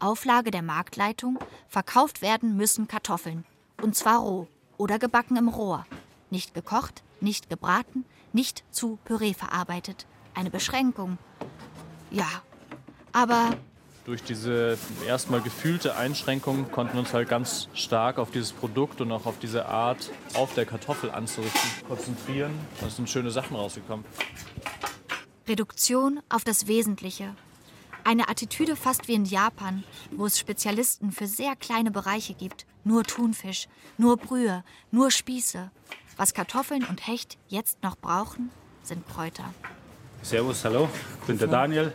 Auflage 0.00 0.50
der 0.50 0.62
Marktleitung: 0.62 1.38
verkauft 1.68 2.22
werden 2.22 2.56
müssen 2.56 2.88
Kartoffeln. 2.88 3.44
Und 3.80 3.94
zwar 3.94 4.18
roh 4.18 4.48
oder 4.78 4.98
gebacken 4.98 5.36
im 5.36 5.48
Rohr. 5.48 5.86
Nicht 6.30 6.54
gekocht, 6.54 7.04
nicht 7.20 7.48
gebraten, 7.48 8.04
nicht 8.32 8.64
zu 8.72 8.98
Püree 9.04 9.34
verarbeitet. 9.34 10.06
Eine 10.34 10.50
Beschränkung. 10.50 11.18
Ja, 12.10 12.42
aber 13.12 13.56
durch 14.10 14.24
diese 14.24 14.76
erstmal 15.06 15.40
gefühlte 15.40 15.94
Einschränkung 15.94 16.72
konnten 16.72 16.94
wir 16.94 17.00
uns 17.00 17.14
halt 17.14 17.28
ganz 17.28 17.68
stark 17.74 18.18
auf 18.18 18.32
dieses 18.32 18.50
Produkt 18.50 19.00
und 19.00 19.12
auch 19.12 19.24
auf 19.24 19.38
diese 19.38 19.66
Art 19.66 20.10
auf 20.34 20.52
der 20.54 20.66
Kartoffel 20.66 21.12
anzurichten, 21.12 21.70
konzentrieren. 21.86 22.50
Da 22.80 22.90
sind 22.90 23.08
schöne 23.08 23.30
Sachen 23.30 23.54
rausgekommen. 23.54 24.04
Reduktion 25.46 26.18
auf 26.28 26.42
das 26.42 26.66
Wesentliche. 26.66 27.36
Eine 28.02 28.28
Attitüde 28.28 28.74
fast 28.74 29.06
wie 29.06 29.14
in 29.14 29.26
Japan, 29.26 29.84
wo 30.10 30.26
es 30.26 30.40
Spezialisten 30.40 31.12
für 31.12 31.28
sehr 31.28 31.54
kleine 31.54 31.92
Bereiche 31.92 32.34
gibt. 32.34 32.66
Nur 32.82 33.04
Thunfisch, 33.04 33.68
nur 33.96 34.16
Brühe, 34.16 34.64
nur 34.90 35.12
Spieße. 35.12 35.70
Was 36.16 36.34
Kartoffeln 36.34 36.84
und 36.84 37.06
Hecht 37.06 37.38
jetzt 37.46 37.84
noch 37.84 37.96
brauchen, 37.96 38.50
sind 38.82 39.06
Kräuter. 39.06 39.54
Servus, 40.22 40.64
hallo, 40.64 40.88
ich 41.20 41.26
bin 41.28 41.38
der 41.38 41.46
Daniel. 41.46 41.94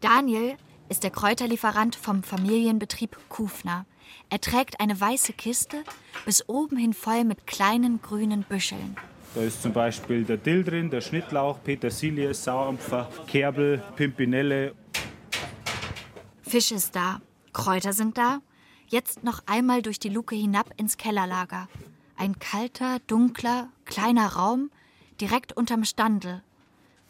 Daniel 0.00 0.56
ist 0.88 1.02
der 1.02 1.10
Kräuterlieferant 1.10 1.96
vom 1.96 2.22
Familienbetrieb 2.22 3.16
Kufner. 3.28 3.86
Er 4.30 4.40
trägt 4.40 4.80
eine 4.80 4.98
weiße 4.98 5.32
Kiste, 5.34 5.84
bis 6.24 6.48
oben 6.48 6.76
hin 6.76 6.94
voll 6.94 7.24
mit 7.24 7.46
kleinen 7.46 8.00
grünen 8.00 8.42
Büscheln. 8.42 8.96
Da 9.34 9.42
ist 9.42 9.62
zum 9.62 9.72
Beispiel 9.72 10.24
der 10.24 10.38
Dill 10.38 10.64
drin, 10.64 10.90
der 10.90 11.00
Schnittlauch, 11.00 11.58
Petersilie, 11.62 12.32
Sauerampfer, 12.32 13.10
Kerbel, 13.26 13.82
Pimpinelle. 13.96 14.74
Fisch 16.42 16.72
ist 16.72 16.96
da, 16.96 17.20
Kräuter 17.52 17.92
sind 17.92 18.16
da. 18.16 18.40
Jetzt 18.86 19.22
noch 19.22 19.42
einmal 19.46 19.82
durch 19.82 19.98
die 19.98 20.08
Luke 20.08 20.34
hinab 20.34 20.72
ins 20.78 20.96
Kellerlager. 20.96 21.68
Ein 22.16 22.38
kalter, 22.38 22.98
dunkler, 23.06 23.68
kleiner 23.84 24.28
Raum 24.28 24.70
direkt 25.20 25.54
unterm 25.54 25.84
Standel. 25.84 26.42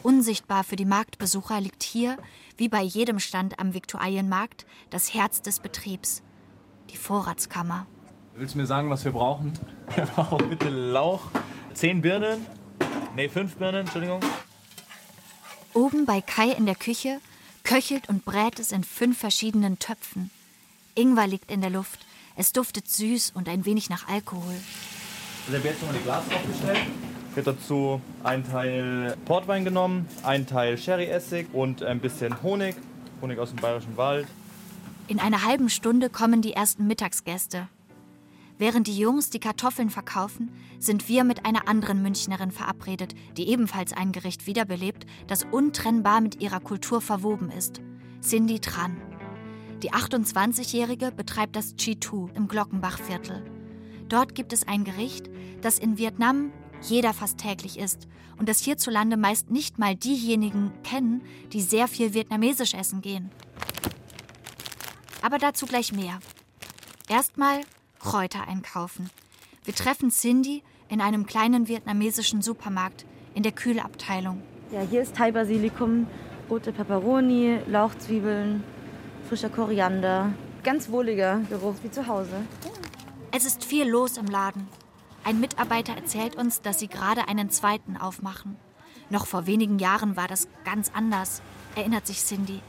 Unsichtbar 0.03 0.65
für 0.65 0.77
die 0.77 0.85
Marktbesucher 0.85 1.61
liegt 1.61 1.83
hier, 1.83 2.19
wie 2.59 2.69
bei 2.69 2.83
jedem 2.83 3.21
Stand 3.21 3.59
am 3.59 3.73
Viktualienmarkt, 3.73 4.67
das 4.91 5.15
Herz 5.15 5.41
des 5.41 5.61
Betriebs, 5.61 6.23
die 6.91 6.97
Vorratskammer. 6.97 7.87
Willst 8.35 8.55
du 8.55 8.59
mir 8.59 8.67
sagen, 8.67 8.91
was 8.91 9.05
wir 9.05 9.13
brauchen? 9.13 9.53
Wir 9.97 10.05
brauchen 10.05 10.51
bitte 10.51 10.69
Lauch, 10.69 11.23
zehn 11.73 12.03
Birnen, 12.03 12.45
nee, 13.17 13.29
fünf 13.29 13.57
Birnen, 13.57 13.81
Entschuldigung. 13.81 14.21
Oben 15.73 16.05
bei 16.05 16.21
Kai 16.21 16.51
in 16.51 16.67
der 16.67 16.75
Küche 16.75 17.21
köchelt 17.65 18.09
und 18.09 18.25
brät 18.25 18.59
es 18.59 18.71
in 18.71 18.85
fünf 18.85 19.19
verschiedenen 19.19 19.79
Töpfen. 19.79 20.31
Ingwer 20.95 21.27
liegt 21.27 21.51
in 21.51 21.63
der 21.63 21.71
Luft. 21.71 22.01
Es 22.37 22.53
duftet 22.53 22.89
süß 22.89 23.33
und 23.35 23.49
ein 23.49 23.65
wenig 23.65 23.89
nach 23.89 24.09
Alkohol. 24.09 24.55
Also 25.47 25.53
ich 25.53 25.55
habe 25.57 25.69
jetzt 25.69 25.81
nochmal 25.81 25.97
die 25.99 26.05
Glas 26.05 26.25
aufgestellt 26.31 26.87
wird 27.39 27.47
dazu 27.47 28.01
ein 28.25 28.45
Teil 28.45 29.17
Portwein 29.25 29.65
genommen, 29.65 30.09
ein 30.25 30.45
Teil 30.45 30.77
Sherry-Essig 30.77 31.47
und 31.53 31.85
ein 31.85 32.01
bisschen 32.01 32.43
Honig, 32.43 32.75
Honig 33.23 33.39
aus 33.39 33.51
dem 33.51 33.61
Bayerischen 33.61 33.97
Wald. 33.97 34.27
In 35.07 35.21
einer 35.21 35.45
halben 35.45 35.71
Stunde 35.71 36.11
kommen 36.11 36.43
die 36.43 36.55
ersten 36.55 36.89
Mittagsgäste. 36.89 37.69
Während 38.59 38.89
die 38.89 38.99
Jungs 38.99 39.31
die 39.31 39.39
Kartoffeln 39.39 39.89
verkaufen, 39.89 40.51
sind 40.81 41.09
wir 41.09 41.23
mit 41.23 41.47
einer 41.47 41.69
anderen 41.69 42.03
Münchnerin 42.03 42.51
verabredet, 42.51 43.15
die 43.37 43.49
ebenfalls 43.49 43.93
ein 43.93 44.11
Gericht 44.11 44.49
wiederbelebt, 44.49 45.07
das 45.29 45.45
untrennbar 45.45 46.21
mit 46.21 46.43
ihrer 46.43 46.59
Kultur 46.59 47.01
verwoben 47.01 47.53
ist. 47.53 47.81
Cindy 48.21 48.59
Tran. 48.59 48.97
Die 49.85 49.93
28-Jährige 49.93 51.13
betreibt 51.13 51.55
das 51.55 51.77
Chi-Tu 51.77 52.31
im 52.35 52.49
Glockenbachviertel. 52.49 53.45
Dort 54.09 54.35
gibt 54.35 54.53
es 54.53 54.67
ein 54.67 54.83
Gericht, 54.83 55.31
das 55.61 55.79
in 55.79 55.99
Vietnam 55.99 56.51
jeder 56.83 57.13
fast 57.13 57.39
täglich 57.39 57.79
isst 57.79 58.09
und 58.39 58.49
das 58.49 58.61
hierzulande 58.61 59.17
meist 59.17 59.51
nicht 59.51 59.79
mal 59.79 59.95
diejenigen 59.95 60.73
kennen, 60.83 61.23
die 61.53 61.61
sehr 61.61 61.89
viel 61.89 62.15
vietnamesisch 62.15 62.75
essen 62.75 63.01
gehen. 63.01 63.31
Aber 65.23 65.39
dazu 65.39 65.67
gleich 65.67 65.93
mehr. 65.93 66.21
Erstmal 67.09 67.61
Kräuter 67.99 68.47
einkaufen. 68.47 69.11
Wir 69.65 69.75
treffen 69.75 70.11
Cindy 70.11 70.63
in 70.89 71.01
einem 71.01 71.27
kleinen 71.27 71.69
vietnamesischen 71.69 72.43
Supermarkt 72.43 73.05
in 73.35 73.43
der 73.43 73.53
Kühlabteilung. 73.53 74.43
Ja, 74.73 74.81
hier 74.81 75.03
ist 75.03 75.17
Thai 75.17 75.33
Basilikum, 75.33 76.07
rote 76.49 76.73
Peperoni, 76.73 77.59
Lauchzwiebeln, 77.67 78.63
frischer 79.29 79.51
Koriander. 79.51 80.33
Ganz 80.63 80.91
wohliger 80.91 81.41
Geruch 81.49 81.77
wie 81.83 81.91
zu 81.91 82.07
Hause. 82.07 82.43
Es 83.31 83.45
ist 83.45 83.65
viel 83.65 83.89
los 83.89 84.17
im 84.17 84.27
Laden. 84.27 84.67
Ein 85.25 85.41
Mitarbeiter 85.41 85.95
erzählt 85.95 86.37
uns, 86.37 86.63
dass 86.63 86.79
sie 86.79 86.89
gerade 86.89 87.29
einen 87.29 87.51
zweiten 87.51 87.97
aufmachen. 87.97 88.57
Noch 89.11 89.27
vor 89.27 89.47
wenigen 89.47 89.79
Jahren 89.79 90.17
war 90.17 90.29
das 90.29 90.49
ganz 90.65 90.91
anders, 90.95 91.43
erinnert 91.77 92.07
sich 92.07 92.19
Cindy. 92.19 92.61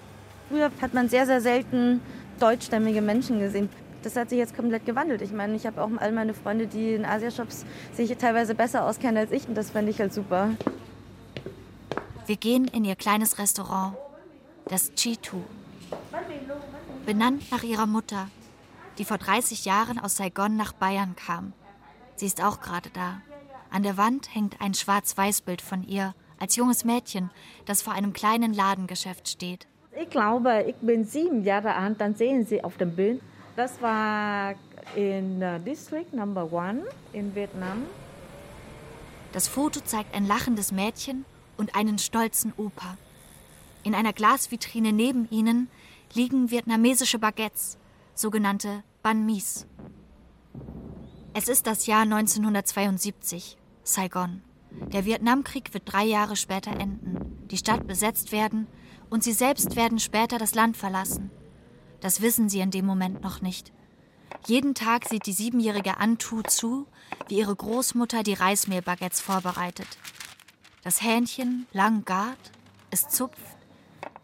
Früher 0.49 0.71
hat 0.81 0.93
man 0.93 1.09
sehr, 1.09 1.25
sehr 1.25 1.41
selten 1.41 2.01
deutschstämmige 2.39 3.01
Menschen 3.01 3.39
gesehen. 3.39 3.69
Das 4.03 4.15
hat 4.15 4.29
sich 4.29 4.37
jetzt 4.37 4.55
komplett 4.55 4.85
gewandelt. 4.85 5.21
Ich 5.21 5.33
meine, 5.33 5.55
ich 5.55 5.65
habe 5.65 5.81
auch 5.81 5.89
all 5.97 6.11
meine 6.13 6.33
Freunde, 6.33 6.67
die 6.67 6.93
in 6.93 7.05
Asia-Shops 7.05 7.65
sich 7.93 8.15
teilweise 8.17 8.55
besser 8.55 8.85
auskennen 8.85 9.17
als 9.17 9.31
ich 9.31 9.47
und 9.47 9.55
das 9.55 9.71
fände 9.71 9.91
ich 9.91 9.99
halt 9.99 10.13
super. 10.13 10.51
Wir 12.25 12.37
gehen 12.37 12.65
in 12.65 12.85
ihr 12.85 12.95
kleines 12.95 13.37
Restaurant, 13.39 13.95
das 14.65 14.93
Chitu. 14.93 15.41
Benannt 17.05 17.51
nach 17.51 17.63
ihrer 17.63 17.87
Mutter, 17.87 18.29
die 18.97 19.05
vor 19.05 19.17
30 19.17 19.65
Jahren 19.65 19.99
aus 19.99 20.15
Saigon 20.15 20.55
nach 20.55 20.71
Bayern 20.71 21.15
kam. 21.15 21.53
Sie 22.19 22.25
ist 22.25 22.43
auch 22.43 22.59
gerade 22.59 22.89
da. 22.89 23.21
An 23.71 23.81
der 23.81 23.95
Wand 23.95 24.35
hängt 24.35 24.59
ein 24.59 24.73
Schwarz-Weiß-Bild 24.73 25.61
von 25.61 25.87
ihr 25.87 26.13
als 26.37 26.57
junges 26.57 26.83
Mädchen, 26.83 27.29
das 27.63 27.81
vor 27.81 27.93
einem 27.93 28.11
kleinen 28.11 28.53
Ladengeschäft 28.53 29.29
steht. 29.29 29.67
Ich 29.97 30.09
glaube, 30.09 30.65
ich 30.67 30.75
bin 30.81 31.05
sieben 31.05 31.45
Jahre 31.45 31.75
alt, 31.75 32.01
dann 32.01 32.15
sehen 32.15 32.45
Sie 32.45 32.61
auf 32.61 32.75
dem 32.75 32.93
Bild. 32.93 33.21
Das 33.55 33.81
war 33.81 34.55
in 34.97 35.41
uh, 35.41 35.59
District 35.59 36.11
Number 36.11 36.51
One 36.51 36.83
in 37.13 37.33
Vietnam. 37.35 37.85
Das 39.31 39.47
Foto 39.47 39.79
zeigt 39.79 40.13
ein 40.13 40.27
lachendes 40.27 40.73
Mädchen 40.73 41.23
und 41.55 41.73
einen 41.73 41.99
stolzen 41.99 42.51
Opa. 42.57 42.97
In 43.83 43.95
einer 43.95 44.11
Glasvitrine 44.11 44.91
neben 44.91 45.29
ihnen 45.31 45.69
liegen 46.13 46.51
vietnamesische 46.51 47.17
Baguettes, 47.17 47.77
sogenannte 48.13 48.83
Ban 49.03 49.25
Mis. 49.25 49.65
Es 51.33 51.47
ist 51.47 51.67
das 51.67 51.85
Jahr 51.85 52.01
1972, 52.01 53.57
Saigon. 53.83 54.41
Der 54.71 55.05
Vietnamkrieg 55.05 55.73
wird 55.73 55.91
drei 55.91 56.03
Jahre 56.03 56.35
später 56.35 56.71
enden, 56.71 57.47
die 57.51 57.57
Stadt 57.57 57.87
besetzt 57.87 58.31
werden 58.31 58.67
und 59.09 59.23
sie 59.23 59.33
selbst 59.33 59.75
werden 59.75 59.99
später 59.99 60.37
das 60.37 60.55
Land 60.55 60.75
verlassen. 60.75 61.29
Das 62.01 62.21
wissen 62.21 62.49
sie 62.49 62.61
in 62.61 62.71
dem 62.71 62.85
Moment 62.85 63.21
noch 63.21 63.41
nicht. 63.41 63.71
Jeden 64.47 64.73
Tag 64.73 65.07
sieht 65.07 65.25
die 65.27 65.33
siebenjährige 65.33 65.97
Antu 65.97 66.41
zu, 66.41 66.87
wie 67.27 67.37
ihre 67.37 67.55
Großmutter 67.55 68.23
die 68.23 68.33
Reismehlbaguettes 68.33 69.21
vorbereitet. 69.21 69.87
Das 70.83 71.01
Hähnchen 71.01 71.67
lang 71.73 72.05
gart, 72.05 72.51
es 72.89 73.07
zupft, 73.07 73.57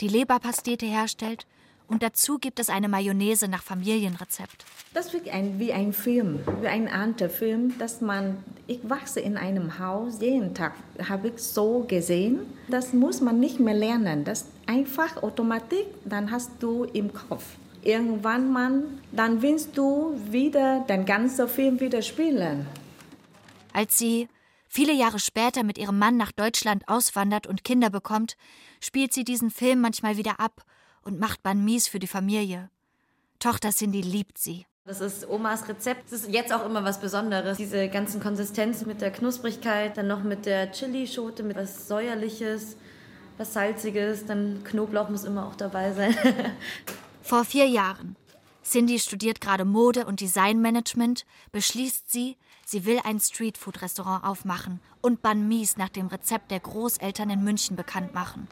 die 0.02 0.08
Leberpastete 0.08 0.86
herstellt 0.86 1.46
und 1.88 2.04
dazu 2.04 2.40
gibt 2.40 2.60
es 2.60 2.70
eine 2.70 2.88
Mayonnaise 2.88 3.48
nach 3.48 3.64
Familienrezept. 3.64 4.66
Das 4.94 5.14
wird 5.14 5.30
ein, 5.30 5.60
wie 5.60 5.74
ein 5.74 5.94
Film, 5.94 6.40
wie 6.62 6.68
ein 6.68 6.88
anderer 6.88 7.30
Film, 7.30 7.78
dass 7.78 8.02
man, 8.02 8.38
ich 8.66 8.80
wachse 8.84 9.20
in 9.20 9.38
einem 9.38 9.78
Haus, 9.80 10.20
jeden 10.20 10.54
Tag 10.54 10.74
habe 11.08 11.30
ich 11.30 11.40
so 11.40 11.86
gesehen. 11.88 12.40
Das 12.70 12.94
muss 12.94 13.22
man 13.22 13.40
nicht 13.40 13.60
mehr 13.60 13.74
lernen, 13.74 14.24
das 14.24 14.46
einfach 14.66 15.22
Automatik, 15.22 15.86
dann 16.06 16.32
hast 16.32 16.52
du 16.60 16.86
im 16.86 17.14
Kopf. 17.14 17.44
Irgendwann 17.84 18.52
man, 18.52 18.84
dann 19.12 19.42
willst 19.42 19.78
du 19.78 20.20
wieder 20.32 20.80
den 20.90 21.06
ganzen 21.06 21.48
Film 21.48 21.80
wieder 21.80 22.02
spielen. 22.02 22.66
Als 23.74 23.98
sie 24.00 24.28
viele 24.68 24.94
Jahre 24.94 25.20
später 25.20 25.64
mit 25.64 25.78
ihrem 25.78 26.00
Mann 26.00 26.18
nach 26.18 26.32
Deutschland 26.32 26.88
auswandert 26.88 27.46
und 27.46 27.64
Kinder 27.64 27.92
bekommt, 27.92 28.38
spielt 28.80 29.14
sie 29.14 29.24
diesen 29.24 29.52
Film 29.52 29.82
manchmal 29.82 30.18
wieder 30.18 30.40
ab 30.40 30.66
und 31.06 31.20
macht 31.20 31.42
Ban 31.44 31.64
Mies 31.64 31.88
für 31.88 32.00
die 32.00 32.08
Familie. 32.08 32.70
Tochter 33.40 33.70
Cindy 33.70 34.02
liebt 34.02 34.38
sie. 34.38 34.66
Das 34.86 35.02
ist 35.02 35.28
Omas 35.28 35.68
Rezept. 35.68 36.12
Das 36.12 36.22
ist 36.22 36.30
jetzt 36.30 36.54
auch 36.54 36.66
immer 36.66 36.84
was 36.84 37.00
Besonderes. 37.00 37.58
Diese 37.58 37.90
ganzen 37.90 38.22
Konsistenzen 38.22 38.88
mit 38.88 39.02
der 39.02 39.12
Knusprigkeit, 39.12 39.98
dann 39.98 40.08
noch 40.08 40.24
mit 40.24 40.46
der 40.46 40.72
Chili-Schote, 40.72 41.42
mit 41.42 41.58
was 41.58 41.88
Säuerliches, 41.88 42.76
was 43.38 43.54
Salziges, 43.54 44.26
dann 44.26 44.64
Knoblauch 44.64 45.10
muss 45.10 45.24
immer 45.24 45.48
auch 45.48 45.56
dabei 45.56 45.94
sein. 45.94 46.16
Vor 47.22 47.46
vier 47.46 47.68
Jahren. 47.68 48.16
Cindy 48.64 49.00
studiert 49.00 49.42
gerade 49.42 49.66
Mode 49.66 50.06
und 50.06 50.22
Designmanagement, 50.22 51.26
beschließt 51.52 52.12
sie, 52.12 52.38
sie 52.66 52.86
will 52.86 53.00
ein 53.04 53.20
Streetfood-Restaurant 53.20 54.24
aufmachen 54.24 54.82
und 55.02 55.22
Ban 55.22 55.48
Mies 55.48 55.78
nach 55.78 55.90
dem 55.90 56.08
Rezept 56.08 56.52
der 56.52 56.60
Großeltern 56.60 57.30
in 57.30 57.44
München 57.44 57.76
bekannt 57.76 58.14
machen. 58.14 58.48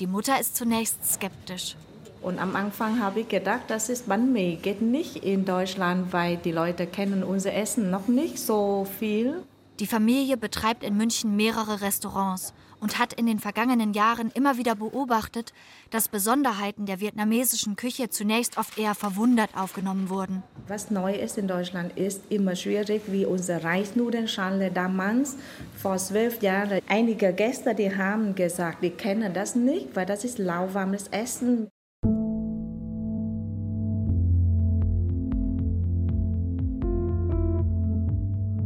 Die 0.00 0.08
Mutter 0.08 0.40
ist 0.40 0.56
zunächst 0.56 1.04
skeptisch. 1.04 1.76
Und 2.20 2.40
am 2.40 2.56
Anfang 2.56 3.00
habe 3.00 3.20
ich 3.20 3.28
gedacht, 3.28 3.62
das 3.68 3.88
ist 3.88 4.08
Banh 4.08 4.32
Mi, 4.32 4.58
geht 4.60 4.82
nicht 4.82 5.16
in 5.16 5.44
Deutschland, 5.44 6.12
weil 6.12 6.36
die 6.36 6.50
Leute 6.50 6.88
kennen 6.88 7.22
unser 7.22 7.54
Essen 7.54 7.90
noch 7.90 8.08
nicht 8.08 8.40
so 8.40 8.88
viel. 8.98 9.44
Die 9.78 9.86
Familie 9.86 10.36
betreibt 10.36 10.82
in 10.82 10.96
München 10.96 11.36
mehrere 11.36 11.80
Restaurants 11.80 12.54
und 12.84 12.98
hat 12.98 13.14
in 13.14 13.24
den 13.24 13.38
vergangenen 13.38 13.94
Jahren 13.94 14.30
immer 14.34 14.58
wieder 14.58 14.74
beobachtet, 14.74 15.54
dass 15.88 16.08
Besonderheiten 16.08 16.84
der 16.84 17.00
vietnamesischen 17.00 17.76
Küche 17.76 18.10
zunächst 18.10 18.58
oft 18.58 18.78
eher 18.78 18.94
verwundert 18.94 19.56
aufgenommen 19.56 20.10
wurden. 20.10 20.42
Was 20.68 20.90
neu 20.90 21.14
ist 21.14 21.38
in 21.38 21.48
Deutschland, 21.48 21.96
ist 21.96 22.20
immer 22.28 22.54
schwierig, 22.54 23.00
wie 23.06 23.24
unsere 23.24 23.64
Reisnudelschale 23.64 24.70
damals 24.70 25.36
vor 25.74 25.96
zwölf 25.96 26.42
Jahren. 26.42 26.82
Einige 26.86 27.32
Gäste, 27.32 27.74
die 27.74 27.96
haben 27.96 28.34
gesagt, 28.34 28.84
die 28.84 28.90
kennen 28.90 29.32
das 29.32 29.54
nicht, 29.54 29.96
weil 29.96 30.04
das 30.04 30.22
ist 30.22 30.38
lauwarmes 30.38 31.08
Essen. 31.08 31.70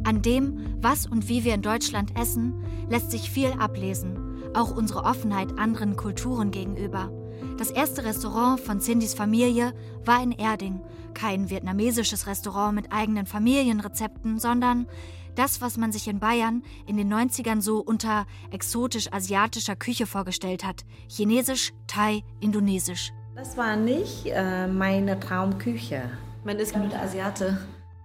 An 0.09 0.23
dem, 0.23 0.75
was 0.81 1.07
und 1.07 1.29
wie 1.29 1.45
wir 1.45 1.53
in 1.53 1.61
Deutschland 1.61 2.19
essen, 2.19 2.65
lässt 2.89 3.11
sich 3.11 3.31
viel 3.31 3.53
ablesen, 3.59 4.43
auch 4.55 4.75
unsere 4.75 5.05
Offenheit 5.05 5.59
anderen 5.59 5.97
Kulturen 5.97 6.51
gegenüber. 6.51 7.13
Das 7.59 7.71
erste 7.71 8.05
Restaurant 8.05 8.59
von 8.59 8.81
Cindys 8.81 9.13
Familie 9.13 9.75
war 10.07 10.23
in 10.23 10.33
Erding, 10.33 10.81
kein 11.13 11.51
vietnamesisches 11.51 12.27
Restaurant 12.27 12.75
mit 12.75 12.91
eigenen 12.91 13.27
Familienrezepten, 13.27 14.39
sondern 14.39 14.87
das, 15.35 15.61
was 15.61 15.77
man 15.77 15.93
sich 15.93 16.09
in 16.09 16.21
Bayern 16.21 16.63
in 16.87 16.97
den 16.97 17.13
90ern 17.13 17.61
so 17.61 17.79
unter 17.81 18.25
exotisch-asiatischer 18.51 19.77
Küche 19.77 20.07
vorgestellt 20.07 20.65
hat. 20.65 20.87
Chinesisch, 21.09 21.75
Thai, 21.87 22.25
Indonesisch. 22.41 23.13
Das 23.37 23.59
war 23.59 23.77
nicht 23.77 24.25
äh, 24.25 24.69
meine 24.69 25.21
Traumküche. 25.21 26.09
Man 26.45 26.57
ist 26.57 26.75
mit 26.75 26.95
Asiate. 26.95 27.59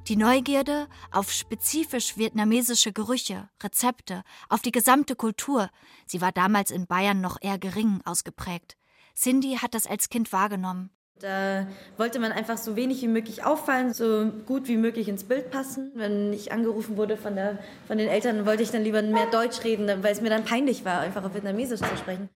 Die 0.10 0.18
Neugierde 0.18 0.88
auf 1.12 1.32
spezifisch 1.32 2.18
vietnamesische 2.18 2.92
Gerüche, 2.92 3.48
Rezepte, 3.64 4.24
auf 4.50 4.62
die 4.62 4.74
gesamte 4.74 5.16
Kultur, 5.16 5.70
sie 6.06 6.20
war 6.20 6.34
damals 6.34 6.72
in 6.72 6.88
Bayern 6.88 7.22
noch 7.22 7.38
eher 7.40 7.58
gering 7.58 8.02
ausgeprägt. 8.04 8.76
Cindy 9.16 9.60
hat 9.62 9.74
das 9.74 9.88
als 9.88 10.10
Kind 10.10 10.34
wahrgenommen. 10.34 10.90
Da 11.22 11.68
wollte 11.96 12.20
man 12.20 12.34
einfach 12.34 12.58
so 12.58 12.76
wenig 12.76 13.02
wie 13.02 13.08
möglich 13.08 13.46
auffallen, 13.46 13.94
so 13.94 14.30
gut 14.46 14.68
wie 14.68 14.76
möglich 14.76 15.08
ins 15.08 15.24
Bild 15.24 15.52
passen. 15.52 15.94
Wenn 15.96 16.34
ich 16.34 16.52
angerufen 16.52 16.98
wurde 16.98 17.16
von, 17.16 17.36
der, 17.36 17.60
von 17.88 17.98
den 17.98 18.10
Eltern, 18.10 18.46
wollte 18.46 18.64
ich 18.64 18.72
dann 18.72 18.84
lieber 18.84 19.02
mehr 19.02 19.28
Deutsch 19.28 19.64
reden, 19.64 19.88
weil 20.04 20.12
es 20.12 20.20
mir 20.20 20.30
dann 20.30 20.44
peinlich 20.44 20.84
war, 20.84 21.00
einfach 21.00 21.24
auf 21.24 21.34
Vietnamesisch 21.34 21.80
zu 21.80 21.98
sprechen. 21.98 22.28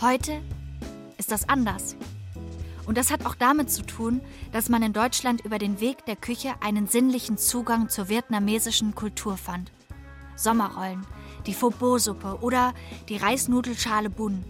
Heute 0.00 0.40
ist 1.18 1.30
das 1.30 1.46
anders. 1.46 1.96
Und 2.86 2.98
das 2.98 3.10
hat 3.10 3.24
auch 3.26 3.34
damit 3.34 3.70
zu 3.70 3.82
tun, 3.82 4.20
dass 4.50 4.68
man 4.68 4.82
in 4.82 4.92
Deutschland 4.92 5.44
über 5.44 5.58
den 5.58 5.80
Weg 5.80 6.04
der 6.06 6.16
Küche 6.16 6.54
einen 6.60 6.88
sinnlichen 6.88 7.38
Zugang 7.38 7.88
zur 7.88 8.08
vietnamesischen 8.08 8.94
Kultur 8.94 9.36
fand. 9.36 9.70
Sommerrollen, 10.36 11.06
die 11.46 11.54
Pho 11.54 11.70
Bo-Suppe 11.70 12.38
oder 12.40 12.74
die 13.08 13.16
Reisnudelschale 13.16 14.10
Bun. 14.10 14.44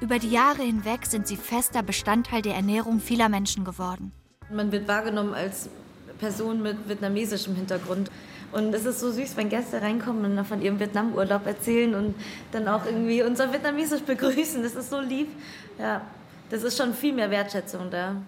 Über 0.00 0.18
die 0.18 0.30
Jahre 0.30 0.62
hinweg 0.62 1.06
sind 1.06 1.26
sie 1.26 1.36
fester 1.36 1.82
Bestandteil 1.82 2.42
der 2.42 2.54
Ernährung 2.54 3.00
vieler 3.00 3.30
Menschen 3.30 3.64
geworden. 3.64 4.12
Man 4.50 4.70
wird 4.70 4.86
wahrgenommen 4.86 5.32
als 5.32 5.70
Person 6.18 6.62
mit 6.62 6.88
vietnamesischem 6.88 7.54
Hintergrund. 7.54 8.10
Und 8.52 8.74
es 8.74 8.84
ist 8.84 9.00
so 9.00 9.10
süß, 9.10 9.36
wenn 9.36 9.48
Gäste 9.48 9.80
reinkommen 9.82 10.38
und 10.38 10.44
von 10.44 10.62
ihrem 10.62 10.78
Vietnam-Urlaub 10.78 11.46
erzählen 11.46 11.94
und 11.94 12.14
dann 12.52 12.68
auch 12.68 12.84
irgendwie 12.84 13.22
unser 13.22 13.52
Vietnamesisch 13.52 14.02
begrüßen. 14.02 14.62
Das 14.62 14.74
ist 14.74 14.90
so 14.90 15.00
lieb. 15.00 15.28
Ja, 15.78 16.02
das 16.50 16.62
ist 16.62 16.76
schon 16.76 16.94
viel 16.94 17.12
mehr 17.12 17.30
Wertschätzung 17.30 17.90
da. 17.90 18.22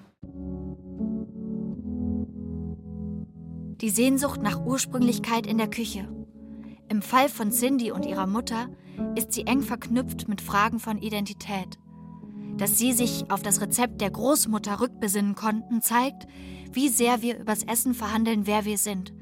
Die 3.80 3.90
Sehnsucht 3.90 4.42
nach 4.42 4.64
Ursprünglichkeit 4.64 5.46
in 5.46 5.58
der 5.58 5.68
Küche. 5.68 6.08
Im 6.88 7.02
Fall 7.02 7.28
von 7.28 7.50
Cindy 7.50 7.90
und 7.90 8.06
ihrer 8.06 8.26
Mutter 8.26 8.68
ist 9.16 9.32
sie 9.32 9.46
eng 9.46 9.62
verknüpft 9.62 10.28
mit 10.28 10.40
Fragen 10.40 10.78
von 10.78 10.98
Identität. 10.98 11.78
Dass 12.56 12.78
sie 12.78 12.92
sich 12.92 13.30
auf 13.30 13.42
das 13.42 13.60
Rezept 13.60 14.00
der 14.00 14.10
Großmutter 14.10 14.80
rückbesinnen 14.80 15.34
konnten, 15.34 15.82
zeigt, 15.82 16.26
wie 16.72 16.88
sehr 16.88 17.20
wir 17.20 17.38
übers 17.38 17.64
Essen 17.64 17.92
verhandeln, 17.92 18.46
wer 18.46 18.64
wir 18.64 18.78
sind. 18.78 19.12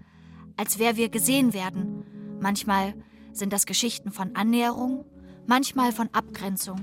Als 0.57 0.78
wer 0.78 0.97
wir 0.97 1.09
gesehen 1.09 1.53
werden. 1.53 2.05
Manchmal 2.40 2.95
sind 3.32 3.53
das 3.53 3.66
Geschichten 3.66 4.12
von 4.12 4.36
Annäherung, 4.36 5.05
manchmal 5.47 5.90
von 5.90 6.09
Abgrenzung. 6.12 6.80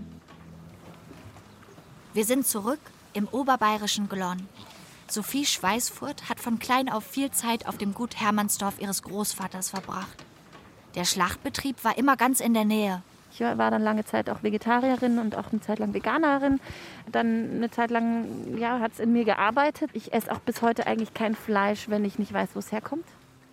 Wir 2.13 2.25
sind 2.25 2.45
zurück 2.45 2.79
im 3.13 3.25
oberbayerischen 3.29 4.09
Glonn. 4.09 4.49
Sophie 5.07 5.45
Schweißfurt 5.45 6.27
hat 6.27 6.41
von 6.41 6.59
klein 6.59 6.89
auf 6.89 7.05
viel 7.05 7.31
Zeit 7.31 7.67
auf 7.67 7.77
dem 7.77 7.93
Gut 7.93 8.19
Hermannsdorf 8.19 8.81
ihres 8.81 9.01
Großvaters 9.03 9.69
verbracht. 9.69 10.25
Der 10.95 11.05
Schlachtbetrieb 11.05 11.81
war 11.85 11.97
immer 11.97 12.17
ganz 12.17 12.41
in 12.41 12.53
der 12.53 12.65
Nähe. 12.65 13.01
Ich 13.33 13.39
war 13.39 13.71
dann 13.71 13.81
lange 13.81 14.03
Zeit 14.03 14.29
auch 14.29 14.43
Vegetarierin 14.43 15.19
und 15.19 15.37
auch 15.37 15.53
eine 15.53 15.61
Zeit 15.61 15.79
lang 15.79 15.93
Veganerin. 15.93 16.59
Dann 17.09 17.49
eine 17.55 17.71
Zeit 17.71 17.91
lang 17.91 18.57
ja, 18.57 18.81
hat 18.81 18.91
es 18.91 18.99
in 18.99 19.13
mir 19.13 19.23
gearbeitet. 19.23 19.89
Ich 19.93 20.11
esse 20.13 20.33
auch 20.33 20.39
bis 20.39 20.61
heute 20.61 20.87
eigentlich 20.87 21.13
kein 21.13 21.33
Fleisch, 21.33 21.87
wenn 21.87 22.03
ich 22.03 22.19
nicht 22.19 22.33
weiß, 22.33 22.49
wo 22.55 22.59
es 22.59 22.73
herkommt. 22.73 23.05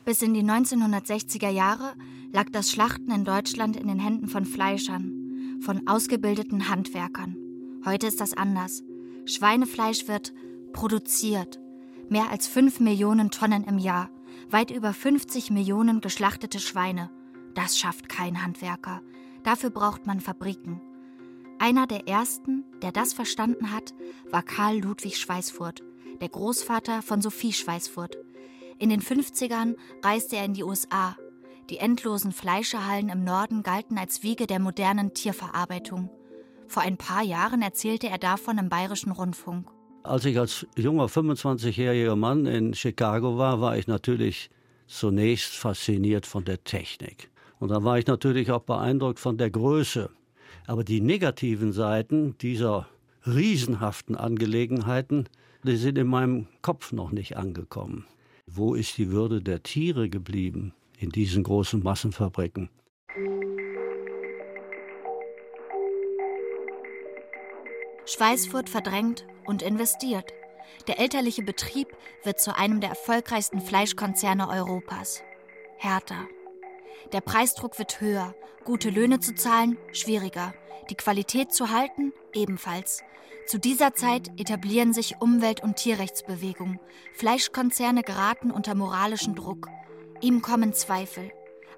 Bis 0.04 0.20
in 0.20 0.34
die 0.34 0.42
1960er 0.42 1.50
Jahre 1.50 1.92
lag 2.32 2.46
das 2.50 2.72
Schlachten 2.72 3.12
in 3.12 3.24
Deutschland 3.24 3.76
in 3.76 3.86
den 3.86 4.00
Händen 4.00 4.26
von 4.26 4.44
Fleischern, 4.44 5.60
von 5.64 5.86
ausgebildeten 5.86 6.68
Handwerkern. 6.68 7.47
Heute 7.84 8.06
ist 8.06 8.20
das 8.20 8.34
anders. 8.34 8.82
Schweinefleisch 9.24 10.08
wird 10.08 10.32
produziert. 10.72 11.60
Mehr 12.08 12.30
als 12.30 12.46
5 12.48 12.80
Millionen 12.80 13.30
Tonnen 13.30 13.64
im 13.64 13.78
Jahr. 13.78 14.10
Weit 14.50 14.70
über 14.70 14.92
50 14.92 15.50
Millionen 15.50 16.00
geschlachtete 16.00 16.58
Schweine. 16.58 17.10
Das 17.54 17.78
schafft 17.78 18.08
kein 18.08 18.42
Handwerker. 18.42 19.02
Dafür 19.44 19.70
braucht 19.70 20.06
man 20.06 20.20
Fabriken. 20.20 20.80
Einer 21.58 21.86
der 21.86 22.08
ersten, 22.08 22.64
der 22.82 22.92
das 22.92 23.12
verstanden 23.12 23.72
hat, 23.72 23.94
war 24.30 24.42
Karl 24.42 24.78
Ludwig 24.78 25.18
Schweißfurt, 25.18 25.82
der 26.20 26.28
Großvater 26.28 27.02
von 27.02 27.20
Sophie 27.20 27.52
Schweißfurt. 27.52 28.16
In 28.78 28.90
den 28.90 29.02
50ern 29.02 29.76
reiste 30.02 30.36
er 30.36 30.44
in 30.44 30.54
die 30.54 30.62
USA. 30.62 31.16
Die 31.68 31.78
endlosen 31.78 32.32
Fleischehallen 32.32 33.08
im 33.08 33.24
Norden 33.24 33.62
galten 33.62 33.98
als 33.98 34.22
Wiege 34.22 34.46
der 34.46 34.60
modernen 34.60 35.14
Tierverarbeitung. 35.14 36.10
Vor 36.68 36.82
ein 36.82 36.98
paar 36.98 37.22
Jahren 37.22 37.62
erzählte 37.62 38.08
er 38.08 38.18
davon 38.18 38.58
im 38.58 38.68
Bayerischen 38.68 39.10
Rundfunk. 39.10 39.68
Als 40.02 40.26
ich 40.26 40.38
als 40.38 40.66
junger 40.76 41.06
25-jähriger 41.06 42.14
Mann 42.14 42.44
in 42.44 42.74
Chicago 42.74 43.38
war, 43.38 43.62
war 43.62 43.78
ich 43.78 43.86
natürlich 43.86 44.50
zunächst 44.86 45.54
fasziniert 45.54 46.26
von 46.26 46.44
der 46.44 46.62
Technik. 46.64 47.30
Und 47.58 47.70
dann 47.70 47.84
war 47.84 47.98
ich 47.98 48.06
natürlich 48.06 48.50
auch 48.50 48.62
beeindruckt 48.62 49.18
von 49.18 49.38
der 49.38 49.50
Größe. 49.50 50.10
Aber 50.66 50.84
die 50.84 51.00
negativen 51.00 51.72
Seiten 51.72 52.36
dieser 52.38 52.86
riesenhaften 53.26 54.14
Angelegenheiten, 54.14 55.28
die 55.62 55.76
sind 55.76 55.96
in 55.96 56.06
meinem 56.06 56.48
Kopf 56.60 56.92
noch 56.92 57.10
nicht 57.12 57.38
angekommen. 57.38 58.06
Wo 58.46 58.74
ist 58.74 58.98
die 58.98 59.10
Würde 59.10 59.40
der 59.42 59.62
Tiere 59.62 60.10
geblieben 60.10 60.74
in 60.98 61.10
diesen 61.10 61.44
großen 61.44 61.82
Massenfabriken? 61.82 62.68
Schweißfurt 68.08 68.70
verdrängt 68.70 69.26
und 69.44 69.60
investiert. 69.60 70.32
Der 70.86 70.98
elterliche 70.98 71.42
Betrieb 71.42 71.88
wird 72.24 72.40
zu 72.40 72.56
einem 72.56 72.80
der 72.80 72.88
erfolgreichsten 72.88 73.60
Fleischkonzerne 73.60 74.48
Europas. 74.48 75.22
Härter. 75.76 76.26
Der 77.12 77.20
Preisdruck 77.20 77.78
wird 77.78 78.00
höher, 78.00 78.34
gute 78.64 78.88
Löhne 78.88 79.20
zu 79.20 79.34
zahlen 79.34 79.76
schwieriger, 79.92 80.54
die 80.88 80.94
Qualität 80.94 81.52
zu 81.52 81.70
halten 81.70 82.14
ebenfalls. 82.32 83.02
Zu 83.46 83.58
dieser 83.58 83.94
Zeit 83.94 84.30
etablieren 84.38 84.94
sich 84.94 85.20
Umwelt- 85.20 85.62
und 85.62 85.76
Tierrechtsbewegungen. 85.76 86.80
Fleischkonzerne 87.12 88.02
geraten 88.02 88.50
unter 88.50 88.74
moralischen 88.74 89.34
Druck. 89.34 89.68
Ihm 90.22 90.40
kommen 90.40 90.72
Zweifel. 90.72 91.30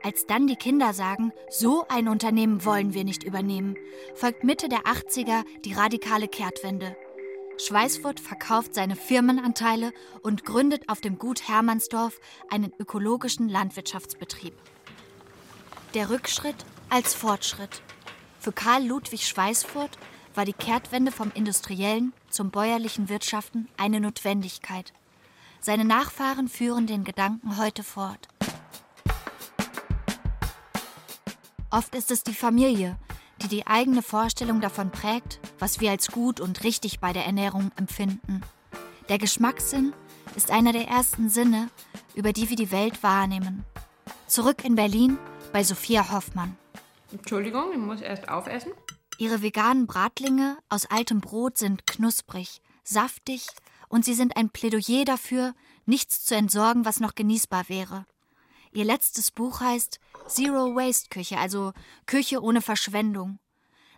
Als 0.03 0.27
dann 0.27 0.47
die 0.47 0.57
Kinder 0.57 0.95
sagen, 0.95 1.33
so 1.51 1.85
ein 1.89 2.09
Unternehmen 2.09 2.65
wollen 2.65 2.95
wir 2.95 3.05
nicht 3.05 3.23
übernehmen, 3.23 3.77
folgt 4.15 4.45
Mitte 4.45 4.69
der 4.69 4.81
80er 4.85 5.45
die 5.65 5.75
radikale 5.75 6.27
Kehrtwende. 6.27 6.97
Schweißfurt 7.59 8.21
verkauft 8.21 8.75
seine 8.75 8.97
Firmenanteile 8.97 9.93
und 10.23 10.47
gründet 10.47 10.89
auf 10.89 11.03
dem 11.03 11.19
Gut 11.19 11.47
Hermannsdorf 11.47 12.19
einen 12.49 12.73
ökologischen 12.79 13.51
Landwirtschaftsbetrieb. 13.51 14.55
Der 15.93 16.09
Rückschritt 16.09 16.57
als 16.89 17.13
Fortschritt. 17.13 17.83
Für 18.39 18.53
Karl 18.53 18.87
Ludwig 18.87 19.27
Schweißfurt 19.27 19.99
war 20.35 20.47
die 20.47 20.55
Kehrtwende 20.55 21.13
vom 21.13 21.31
industriellen 21.35 22.15
zum 22.31 22.51
bäuerlichen 22.51 23.11
Wirtschaften 23.11 23.69
eine 23.77 24.01
Notwendigkeit. 24.01 24.95
Seine 25.61 25.85
Nachfahren 25.85 26.49
führen 26.49 26.87
den 26.87 27.05
Gedanken 27.05 27.59
heute 27.59 27.83
fort. 27.83 28.29
Oft 31.73 31.95
ist 31.95 32.11
es 32.11 32.25
die 32.25 32.35
Familie, 32.35 32.99
die 33.43 33.49
die 33.49 33.67
eigene 33.67 34.03
Vorstellung 34.03 34.61
davon 34.61 34.91
prägt, 34.91 35.39
was 35.61 35.81
wir 35.81 35.93
als 35.93 36.09
gut 36.09 36.41
und 36.41 36.65
richtig 36.65 36.99
bei 36.99 37.13
der 37.13 37.25
Ernährung 37.25 37.71
empfinden. 37.77 38.41
Der 39.09 39.19
Geschmackssinn 39.19 39.93
ist 40.35 40.51
einer 40.51 40.73
der 40.73 40.89
ersten 40.89 41.29
Sinne, 41.29 41.71
über 42.15 42.33
die 42.33 42.49
wir 42.49 42.57
die 42.57 42.73
Welt 42.73 43.05
wahrnehmen. 43.05 43.65
Zurück 44.27 44.65
in 44.65 44.75
Berlin 44.75 45.17
bei 45.53 45.63
Sophia 45.63 46.11
Hoffmann. 46.11 46.57
Entschuldigung, 47.13 47.73
ich 47.73 47.79
muss 47.79 48.01
erst 48.01 48.29
aufessen. 48.29 48.73
Ihre 49.19 49.43
veganen 49.43 49.87
Bratlinge 49.87 50.57
aus 50.69 50.87
altem 50.87 51.21
Brot 51.21 51.57
sind 51.57 51.87
knusprig, 51.87 52.61
saftig 52.83 53.47
und 53.89 54.05
sie 54.05 54.15
sind 54.15 54.37
ein 54.37 54.51
Plädoyer 54.51 55.05
dafür, 55.05 55.55
nichts 55.87 56.25
zu 56.25 56.35
entsorgen, 56.35 56.85
was 56.85 56.99
noch 56.99 57.15
genießbar 57.15 57.69
wäre. 57.69 58.07
Ihr 58.73 58.85
letztes 58.85 59.33
Buch 59.33 59.61
heißt 59.61 59.99
Zero 60.29 60.77
Waste 60.77 61.09
Küche, 61.11 61.39
also 61.39 61.73
Küche 62.07 62.41
ohne 62.41 62.61
Verschwendung. 62.61 63.41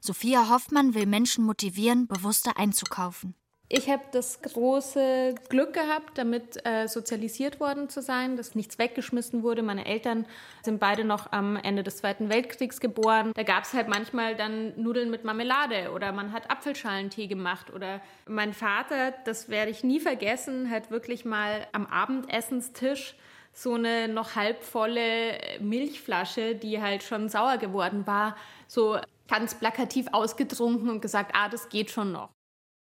Sophia 0.00 0.48
Hoffmann 0.48 0.94
will 0.94 1.06
Menschen 1.06 1.44
motivieren, 1.44 2.06
bewusster 2.06 2.56
einzukaufen. 2.56 3.34
Ich 3.74 3.88
habe 3.88 4.02
das 4.12 4.42
große 4.42 5.34
Glück 5.48 5.72
gehabt, 5.72 6.18
damit 6.18 6.60
äh, 6.66 6.88
sozialisiert 6.88 7.58
worden 7.58 7.88
zu 7.88 8.02
sein, 8.02 8.36
dass 8.36 8.54
nichts 8.54 8.78
weggeschmissen 8.78 9.42
wurde. 9.42 9.62
Meine 9.62 9.86
Eltern 9.86 10.26
sind 10.62 10.78
beide 10.78 11.04
noch 11.04 11.32
am 11.32 11.56
Ende 11.56 11.82
des 11.82 11.96
Zweiten 11.96 12.28
Weltkriegs 12.28 12.80
geboren. 12.80 13.32
Da 13.34 13.44
gab 13.44 13.64
es 13.64 13.72
halt 13.72 13.88
manchmal 13.88 14.36
dann 14.36 14.78
Nudeln 14.78 15.10
mit 15.10 15.24
Marmelade 15.24 15.90
oder 15.92 16.12
man 16.12 16.32
hat 16.32 16.50
Apfelschalentee 16.50 17.28
gemacht. 17.28 17.72
Oder 17.72 18.02
mein 18.26 18.52
Vater, 18.52 19.14
das 19.24 19.48
werde 19.48 19.70
ich 19.70 19.82
nie 19.82 20.00
vergessen, 20.00 20.68
hat 20.68 20.90
wirklich 20.90 21.24
mal 21.24 21.66
am 21.72 21.86
Abendessenstisch 21.86 23.16
so 23.52 23.74
eine 23.74 24.08
noch 24.08 24.34
halbvolle 24.34 25.38
Milchflasche, 25.60 26.54
die 26.54 26.80
halt 26.80 27.02
schon 27.02 27.28
sauer 27.28 27.58
geworden 27.58 28.06
war, 28.06 28.36
so 28.66 28.98
ganz 29.28 29.54
plakativ 29.54 30.06
ausgetrunken 30.12 30.88
und 30.88 31.00
gesagt, 31.00 31.32
ah, 31.34 31.48
das 31.48 31.68
geht 31.68 31.90
schon 31.90 32.12
noch. 32.12 32.30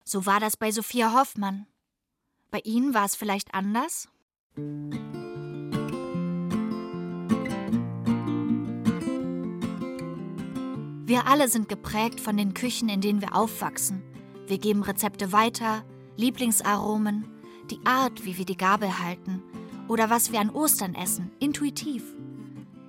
So 0.04 0.26
war 0.26 0.40
das 0.40 0.58
bei 0.58 0.72
Sophia 0.72 1.14
Hoffmann. 1.14 1.68
Bei 2.52 2.60
Ihnen 2.64 2.94
war 2.94 3.06
es 3.06 3.16
vielleicht 3.16 3.54
anders? 3.54 4.08
Wir 11.08 11.28
alle 11.28 11.48
sind 11.48 11.70
geprägt 11.70 12.20
von 12.20 12.38
den 12.38 12.54
Küchen, 12.54 12.90
in 12.90 13.02
denen 13.02 13.22
wir 13.22 13.36
aufwachsen. 13.36 14.04
Wir 14.48 14.58
geben 14.58 14.84
Rezepte 14.84 15.32
weiter, 15.32 15.84
Lieblingsaromen, 16.18 17.28
die 17.72 17.80
Art, 17.86 18.26
wie 18.26 18.38
wir 18.38 18.46
die 18.46 18.58
Gabel 18.58 19.00
halten 19.00 19.44
oder 19.88 20.10
was 20.10 20.32
wir 20.32 20.40
an 20.40 20.50
Ostern 20.50 20.96
essen, 20.96 21.32
intuitiv. 21.40 22.04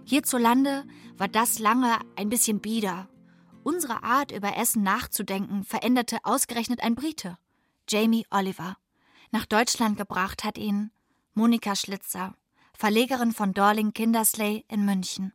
Hierzulande 0.05 0.85
war 1.17 1.29
das 1.29 1.59
lange 1.59 1.99
ein 2.17 2.29
bisschen 2.29 2.61
bieder 2.61 3.09
Unsere 3.67 4.05
Art, 4.05 4.31
über 4.31 4.57
Essen 4.57 4.85
nachzudenken, 4.85 5.65
veränderte 5.65 6.19
ausgerechnet 6.23 6.85
ein 6.85 6.95
Brite, 6.95 7.37
Jamie 7.89 8.25
Oliver. 8.31 8.77
Nach 9.33 9.45
Deutschland 9.45 9.99
gebracht 9.99 10.45
hat 10.45 10.57
ihn 10.57 10.93
Monika 11.35 11.75
Schlitzer, 11.75 12.37
Verlegerin 12.79 13.33
von 13.33 13.55
Dorling 13.55 13.93
Kindersley 13.93 14.65
in 14.69 14.85
München. 14.85 15.33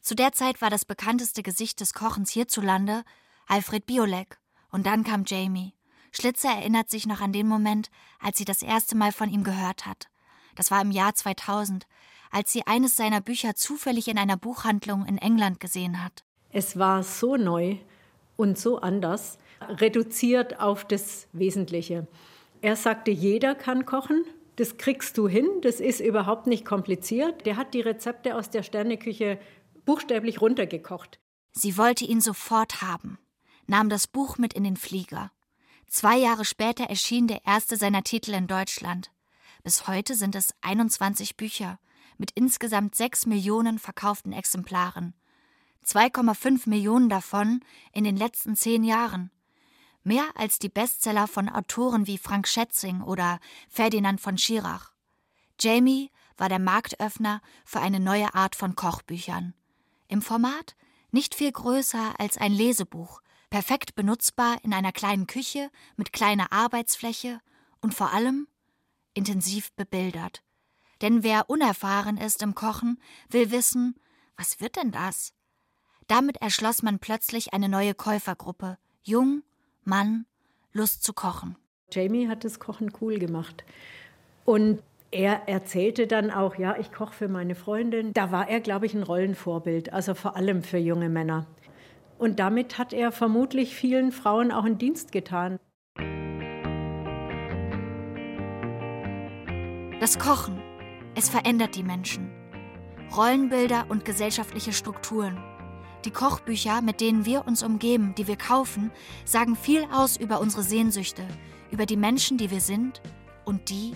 Zu 0.00 0.16
der 0.16 0.32
Zeit 0.32 0.60
war 0.60 0.70
das 0.70 0.84
bekannteste 0.84 1.44
Gesicht 1.44 1.78
des 1.78 1.94
Kochens 1.94 2.32
hierzulande 2.32 3.04
Alfred 3.46 3.86
Biolek. 3.86 4.40
Und 4.72 4.84
dann 4.84 5.04
kam 5.04 5.22
Jamie. 5.24 5.72
Schlitzer 6.10 6.50
erinnert 6.50 6.90
sich 6.90 7.06
noch 7.06 7.20
an 7.20 7.32
den 7.32 7.46
Moment, 7.46 7.92
als 8.18 8.38
sie 8.38 8.44
das 8.44 8.62
erste 8.62 8.96
Mal 8.96 9.12
von 9.12 9.30
ihm 9.30 9.44
gehört 9.44 9.86
hat. 9.86 10.08
Das 10.58 10.72
war 10.72 10.82
im 10.82 10.90
Jahr 10.90 11.14
2000, 11.14 11.86
als 12.32 12.52
sie 12.52 12.66
eines 12.66 12.96
seiner 12.96 13.20
Bücher 13.20 13.54
zufällig 13.54 14.08
in 14.08 14.18
einer 14.18 14.36
Buchhandlung 14.36 15.06
in 15.06 15.16
England 15.16 15.60
gesehen 15.60 16.02
hat. 16.02 16.24
Es 16.50 16.76
war 16.76 17.04
so 17.04 17.36
neu 17.36 17.76
und 18.36 18.58
so 18.58 18.80
anders, 18.80 19.38
reduziert 19.60 20.58
auf 20.58 20.84
das 20.84 21.28
Wesentliche. 21.32 22.08
Er 22.60 22.74
sagte, 22.74 23.12
jeder 23.12 23.54
kann 23.54 23.86
kochen, 23.86 24.24
das 24.56 24.78
kriegst 24.78 25.16
du 25.16 25.28
hin, 25.28 25.46
das 25.62 25.78
ist 25.78 26.00
überhaupt 26.00 26.48
nicht 26.48 26.64
kompliziert. 26.64 27.46
Der 27.46 27.56
hat 27.56 27.72
die 27.72 27.80
Rezepte 27.80 28.34
aus 28.34 28.50
der 28.50 28.64
Sterneküche 28.64 29.38
buchstäblich 29.84 30.40
runtergekocht. 30.40 31.20
Sie 31.52 31.78
wollte 31.78 32.04
ihn 32.04 32.20
sofort 32.20 32.82
haben, 32.82 33.20
nahm 33.68 33.88
das 33.88 34.08
Buch 34.08 34.38
mit 34.38 34.54
in 34.54 34.64
den 34.64 34.76
Flieger. 34.76 35.30
Zwei 35.86 36.18
Jahre 36.18 36.44
später 36.44 36.82
erschien 36.84 37.28
der 37.28 37.46
erste 37.46 37.76
seiner 37.76 38.02
Titel 38.02 38.32
in 38.32 38.48
Deutschland. 38.48 39.12
Bis 39.62 39.86
heute 39.86 40.14
sind 40.14 40.34
es 40.34 40.54
21 40.62 41.36
Bücher 41.36 41.78
mit 42.16 42.32
insgesamt 42.32 42.94
sechs 42.94 43.26
Millionen 43.26 43.78
verkauften 43.78 44.32
Exemplaren. 44.32 45.14
2,5 45.86 46.68
Millionen 46.68 47.08
davon 47.08 47.60
in 47.92 48.04
den 48.04 48.16
letzten 48.16 48.56
zehn 48.56 48.84
Jahren. 48.84 49.30
Mehr 50.02 50.26
als 50.34 50.58
die 50.58 50.68
Bestseller 50.68 51.26
von 51.26 51.48
Autoren 51.48 52.06
wie 52.06 52.18
Frank 52.18 52.46
Schätzing 52.46 53.02
oder 53.02 53.40
Ferdinand 53.68 54.20
von 54.20 54.38
Schirach. 54.38 54.92
Jamie 55.60 56.10
war 56.36 56.48
der 56.48 56.58
Marktöffner 56.58 57.40
für 57.64 57.80
eine 57.80 58.00
neue 58.00 58.34
Art 58.34 58.54
von 58.54 58.76
Kochbüchern. 58.76 59.54
Im 60.08 60.22
Format 60.22 60.76
Nicht 61.10 61.34
viel 61.34 61.50
größer 61.50 62.20
als 62.20 62.36
ein 62.36 62.52
Lesebuch, 62.52 63.22
perfekt 63.50 63.94
benutzbar 63.94 64.58
in 64.62 64.74
einer 64.74 64.92
kleinen 64.92 65.26
Küche 65.26 65.70
mit 65.96 66.12
kleiner 66.12 66.52
Arbeitsfläche 66.52 67.40
und 67.80 67.94
vor 67.94 68.12
allem 68.12 68.46
intensiv 69.14 69.72
bebildert. 69.72 70.42
Denn 71.02 71.22
wer 71.22 71.48
unerfahren 71.48 72.16
ist 72.16 72.42
im 72.42 72.54
Kochen, 72.54 73.00
will 73.28 73.50
wissen, 73.50 73.94
was 74.36 74.60
wird 74.60 74.76
denn 74.76 74.90
das? 74.90 75.32
Damit 76.06 76.38
erschloss 76.38 76.82
man 76.82 76.98
plötzlich 76.98 77.52
eine 77.52 77.68
neue 77.68 77.94
Käufergruppe. 77.94 78.78
Jung, 79.02 79.42
Mann, 79.84 80.26
Lust 80.72 81.02
zu 81.02 81.12
kochen. 81.12 81.56
Jamie 81.90 82.28
hat 82.28 82.44
das 82.44 82.58
Kochen 82.58 82.92
cool 83.00 83.18
gemacht. 83.18 83.64
Und 84.44 84.82
er 85.10 85.48
erzählte 85.48 86.06
dann 86.06 86.30
auch, 86.30 86.56
ja, 86.56 86.76
ich 86.78 86.92
koche 86.92 87.14
für 87.14 87.28
meine 87.28 87.54
Freundin. 87.54 88.12
Da 88.12 88.30
war 88.30 88.48
er, 88.48 88.60
glaube 88.60 88.86
ich, 88.86 88.94
ein 88.94 89.02
Rollenvorbild, 89.02 89.92
also 89.92 90.14
vor 90.14 90.36
allem 90.36 90.62
für 90.62 90.78
junge 90.78 91.08
Männer. 91.08 91.46
Und 92.18 92.40
damit 92.40 92.78
hat 92.78 92.92
er 92.92 93.12
vermutlich 93.12 93.74
vielen 93.74 94.12
Frauen 94.12 94.52
auch 94.52 94.64
einen 94.64 94.78
Dienst 94.78 95.12
getan. 95.12 95.58
Das 100.08 100.18
Kochen, 100.18 100.58
es 101.16 101.28
verändert 101.28 101.76
die 101.76 101.82
Menschen. 101.82 102.30
Rollenbilder 103.14 103.84
und 103.90 104.06
gesellschaftliche 104.06 104.72
Strukturen. 104.72 105.36
Die 106.06 106.10
Kochbücher, 106.10 106.80
mit 106.80 107.02
denen 107.02 107.26
wir 107.26 107.46
uns 107.46 107.62
umgeben, 107.62 108.14
die 108.16 108.26
wir 108.26 108.36
kaufen, 108.36 108.90
sagen 109.26 109.54
viel 109.54 109.84
aus 109.92 110.16
über 110.16 110.40
unsere 110.40 110.62
Sehnsüchte, 110.62 111.20
über 111.70 111.84
die 111.84 111.98
Menschen, 111.98 112.38
die 112.38 112.50
wir 112.50 112.62
sind 112.62 113.02
und 113.44 113.68
die, 113.68 113.92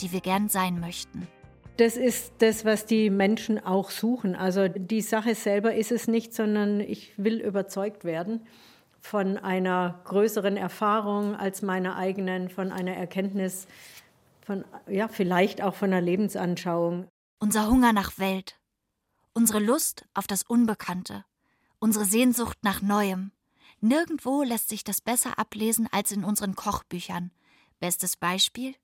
die 0.00 0.10
wir 0.10 0.20
gern 0.20 0.48
sein 0.48 0.80
möchten. 0.80 1.28
Das 1.76 1.96
ist 1.96 2.32
das, 2.38 2.64
was 2.64 2.84
die 2.84 3.08
Menschen 3.08 3.64
auch 3.64 3.90
suchen. 3.90 4.34
Also 4.34 4.66
die 4.66 5.00
Sache 5.00 5.36
selber 5.36 5.76
ist 5.76 5.92
es 5.92 6.08
nicht, 6.08 6.34
sondern 6.34 6.80
ich 6.80 7.12
will 7.18 7.38
überzeugt 7.38 8.04
werden 8.04 8.40
von 9.00 9.36
einer 9.36 10.00
größeren 10.06 10.56
Erfahrung 10.56 11.36
als 11.36 11.62
meiner 11.62 11.96
eigenen, 11.96 12.48
von 12.48 12.72
einer 12.72 12.94
Erkenntnis, 12.94 13.68
von 14.52 14.64
ja, 14.88 15.08
vielleicht 15.08 15.62
auch 15.62 15.74
von 15.74 15.92
einer 15.92 16.02
Lebensanschauung. 16.02 17.08
Unser 17.38 17.68
Hunger 17.68 17.92
nach 17.92 18.18
Welt, 18.18 18.58
unsere 19.32 19.60
Lust 19.60 20.04
auf 20.14 20.26
das 20.26 20.42
Unbekannte, 20.42 21.24
unsere 21.78 22.04
Sehnsucht 22.04 22.58
nach 22.62 22.82
Neuem. 22.82 23.32
Nirgendwo 23.80 24.42
lässt 24.42 24.68
sich 24.68 24.84
das 24.84 25.00
besser 25.00 25.38
ablesen 25.38 25.88
als 25.90 26.12
in 26.12 26.22
unseren 26.22 26.54
Kochbüchern. 26.54 27.30
Bestes 27.80 28.16
Beispiel? 28.16 28.74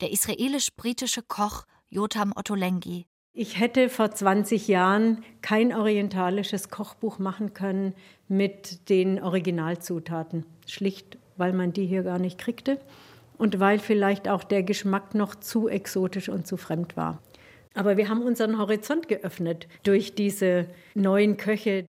Der 0.00 0.10
israelisch-britische 0.10 1.22
Koch 1.22 1.64
Jotam 1.90 2.32
Ottolenghi. 2.34 3.06
Ich 3.34 3.60
hätte 3.60 3.88
vor 3.88 4.10
20 4.10 4.66
Jahren 4.66 5.22
kein 5.42 5.74
orientalisches 5.74 6.70
Kochbuch 6.70 7.18
machen 7.18 7.52
können 7.52 7.94
mit 8.28 8.88
den 8.88 9.22
Originalzutaten. 9.22 10.44
Schlicht, 10.66 11.18
weil 11.36 11.52
man 11.52 11.72
die 11.72 11.86
hier 11.86 12.02
gar 12.02 12.18
nicht 12.18 12.38
kriegte 12.38 12.80
und 13.38 13.60
weil 13.60 13.78
vielleicht 13.78 14.28
auch 14.28 14.44
der 14.44 14.62
Geschmack 14.62 15.14
noch 15.14 15.34
zu 15.34 15.68
exotisch 15.68 16.28
und 16.28 16.46
zu 16.46 16.56
fremd 16.56 16.96
war. 16.96 17.22
Aber 17.74 17.96
wir 17.96 18.08
haben 18.08 18.22
unseren 18.22 18.58
Horizont 18.58 19.08
geöffnet 19.08 19.66
durch 19.82 20.14
diese 20.14 20.68
neuen 20.94 21.36
Köche. 21.36 21.86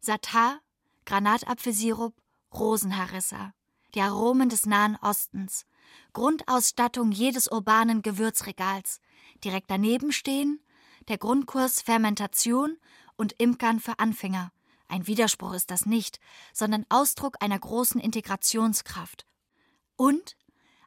Satar, 0.00 0.60
Granatapfelsirup, 1.04 2.14
Rosenharissa, 2.54 3.52
die 3.94 4.00
Aromen 4.00 4.48
des 4.48 4.66
Nahen 4.66 4.96
Ostens, 5.02 5.66
Grundausstattung 6.12 7.12
jedes 7.12 7.48
urbanen 7.48 8.02
Gewürzregals. 8.02 9.00
Direkt 9.44 9.70
daneben 9.70 10.12
stehen 10.12 10.60
der 11.08 11.18
Grundkurs 11.18 11.82
Fermentation 11.82 12.76
und 13.16 13.34
Imkern 13.38 13.80
für 13.80 13.98
Anfänger. 13.98 14.50
Ein 14.88 15.06
Widerspruch 15.06 15.54
ist 15.54 15.70
das 15.70 15.86
nicht, 15.86 16.18
sondern 16.52 16.86
Ausdruck 16.88 17.36
einer 17.40 17.58
großen 17.58 18.00
Integrationskraft. 18.00 19.26
Und 19.96 20.36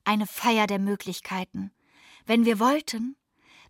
eine 0.10 0.26
Feier 0.26 0.66
der 0.66 0.80
Möglichkeiten. 0.80 1.70
Wenn 2.26 2.44
wir 2.44 2.60
wollten, 2.60 3.16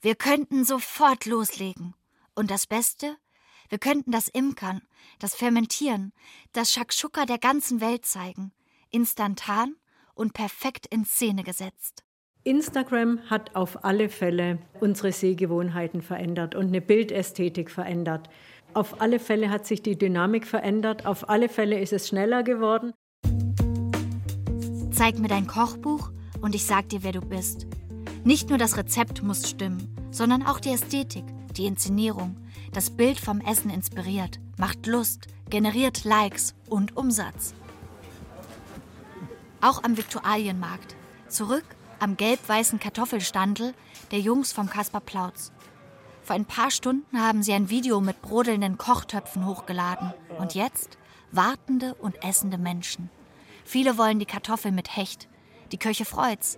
wir 0.02 0.16
könnten 0.16 0.64
sofort 0.64 1.26
loslegen. 1.26 1.96
Und 2.34 2.50
das 2.50 2.66
Beste, 2.66 3.18
wir 3.68 3.78
könnten 3.78 4.12
das 4.12 4.30
Imkern, 4.30 4.82
das 5.20 5.36
Fermentieren, 5.36 6.14
das 6.54 6.72
Shakshuka 6.72 7.26
der 7.26 7.40
ganzen 7.40 7.82
Welt 7.82 8.06
zeigen, 8.06 8.54
instantan 8.90 9.76
und 10.14 10.32
perfekt 10.34 10.86
in 10.86 11.04
Szene 11.04 11.44
gesetzt. 11.44 12.06
Instagram 12.46 13.20
hat 13.30 13.58
auf 13.58 13.84
alle 13.84 14.08
Fälle 14.08 14.60
unsere 14.80 15.12
Sehgewohnheiten 15.12 16.02
verändert 16.02 16.56
und 16.56 16.68
eine 16.68 16.80
Bildästhetik 16.80 17.70
verändert. 17.70 18.30
Auf 18.74 19.02
alle 19.02 19.20
Fälle 19.20 19.50
hat 19.50 19.68
sich 19.68 19.82
die 19.82 19.98
Dynamik 19.98 20.48
verändert, 20.48 21.06
auf 21.06 21.28
alle 21.28 21.50
Fälle 21.50 21.82
ist 21.82 21.92
es 21.92 22.08
schneller 22.08 22.44
geworden. 22.44 22.94
Zeig 24.94 25.20
mir 25.20 25.28
dein 25.28 25.46
Kochbuch 25.46 26.12
und 26.42 26.56
ich 26.56 26.66
sag 26.66 26.90
dir, 26.90 27.04
wer 27.04 27.12
du 27.12 27.22
bist. 27.22 27.68
Nicht 28.24 28.50
nur 28.50 28.58
das 28.58 28.78
Rezept 28.78 29.24
muss 29.24 29.50
stimmen, 29.50 29.96
sondern 30.12 30.46
auch 30.46 30.60
die 30.60 30.70
Ästhetik, 30.70 31.26
die 31.56 31.66
Inszenierung, 31.66 32.38
das 32.74 32.90
Bild 32.90 33.20
vom 33.20 33.42
Essen 33.42 33.70
inspiriert, 33.70 34.40
macht 34.58 34.86
Lust, 34.88 35.28
generiert 35.50 36.04
Likes 36.04 36.54
und 36.68 36.96
Umsatz. 36.98 37.54
Auch 39.62 39.84
am 39.84 39.98
Viktualienmarkt. 39.98 40.96
Zurück 41.28 41.66
am 42.00 42.18
gelb-weißen 42.18 42.80
Kartoffelstandel 42.80 43.74
der 44.12 44.20
Jungs 44.20 44.52
vom 44.54 44.70
Kaspar 44.70 45.02
Plautz. 45.02 45.52
Vor 46.24 46.36
ein 46.36 46.46
paar 46.46 46.72
Stunden 46.72 47.20
haben 47.20 47.44
sie 47.44 47.54
ein 47.54 47.70
Video 47.70 48.02
mit 48.02 48.22
brodelnden 48.22 48.78
Kochtöpfen 48.78 49.46
hochgeladen. 49.46 50.14
Und 50.38 50.56
jetzt 50.56 50.98
wartende 51.32 51.96
und 51.96 52.24
essende 52.24 52.58
Menschen. 52.58 53.10
Viele 53.66 53.98
wollen 53.98 54.20
die 54.20 54.26
Kartoffel 54.26 54.72
mit 54.72 54.96
Hecht. 54.96 55.28
Die 55.72 55.78
Köche 55.78 56.05
freut's. 56.05 56.57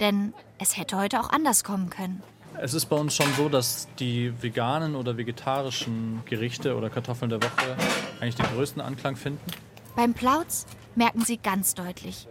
Denn 0.00 0.34
es 0.58 0.76
hätte 0.76 0.98
heute 0.98 1.20
auch 1.20 1.30
anders 1.30 1.64
kommen 1.64 1.90
können. 1.90 2.22
Es 2.58 2.74
ist 2.74 2.86
bei 2.86 2.96
uns 2.96 3.14
schon 3.14 3.32
so, 3.36 3.48
dass 3.48 3.88
die 3.98 4.32
veganen 4.42 4.94
oder 4.94 5.16
vegetarischen 5.16 6.22
Gerichte 6.24 6.76
oder 6.76 6.88
Kartoffeln 6.88 7.30
der 7.30 7.42
Woche 7.42 7.76
eigentlich 8.20 8.36
den 8.36 8.46
größten 8.46 8.80
Anklang 8.80 9.16
finden. 9.16 9.50
Beim 9.94 10.14
Plautz 10.14 10.66
merken 10.94 11.22
sie 11.22 11.36
ganz 11.36 11.74
deutlich, 11.74 12.26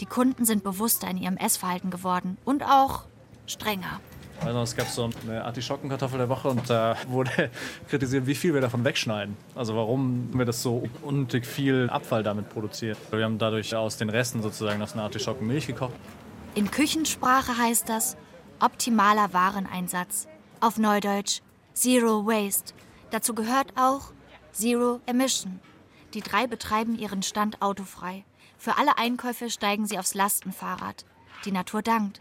die 0.00 0.06
Kunden 0.06 0.44
sind 0.44 0.64
bewusster 0.64 1.08
in 1.08 1.18
ihrem 1.18 1.36
Essverhalten 1.36 1.90
geworden 1.90 2.38
und 2.44 2.62
auch 2.62 3.04
strenger. 3.46 4.00
Also 4.44 4.62
es 4.62 4.76
gab 4.76 4.88
so 4.88 5.10
eine 5.26 5.44
Artischockenkartoffel 5.44 6.18
der 6.18 6.28
Woche 6.28 6.48
und 6.48 6.70
da 6.70 6.96
wurde 7.08 7.50
kritisiert, 7.88 8.26
wie 8.26 8.34
viel 8.34 8.54
wir 8.54 8.60
davon 8.60 8.84
wegschneiden. 8.84 9.36
Also 9.54 9.74
warum 9.74 10.30
wir 10.32 10.44
das 10.44 10.62
so 10.62 10.84
unnötig 11.02 11.46
viel 11.46 11.90
Abfall 11.90 12.22
damit 12.22 12.48
produzieren. 12.48 12.96
Wir 13.10 13.24
haben 13.24 13.38
dadurch 13.38 13.74
aus 13.74 13.96
den 13.96 14.08
Resten 14.10 14.42
sozusagen 14.42 14.80
aus 14.80 14.94
einer 14.94 15.02
Artischockenmilch 15.02 15.66
gekocht. 15.66 15.94
In 16.54 16.70
Küchensprache 16.70 17.58
heißt 17.58 17.88
das 17.88 18.16
optimaler 18.60 19.32
Wareneinsatz. 19.32 20.28
Auf 20.60 20.78
Neudeutsch 20.78 21.40
Zero 21.74 22.26
Waste. 22.26 22.74
Dazu 23.10 23.34
gehört 23.34 23.72
auch 23.76 24.12
Zero 24.52 25.00
Emission. 25.06 25.60
Die 26.14 26.20
drei 26.20 26.46
betreiben 26.46 26.98
ihren 26.98 27.22
Stand 27.22 27.62
autofrei. 27.62 28.24
Für 28.56 28.76
alle 28.76 28.98
Einkäufe 28.98 29.50
steigen 29.50 29.86
sie 29.86 29.98
aufs 29.98 30.14
Lastenfahrrad. 30.14 31.04
Die 31.44 31.52
Natur 31.52 31.82
dankt. 31.82 32.20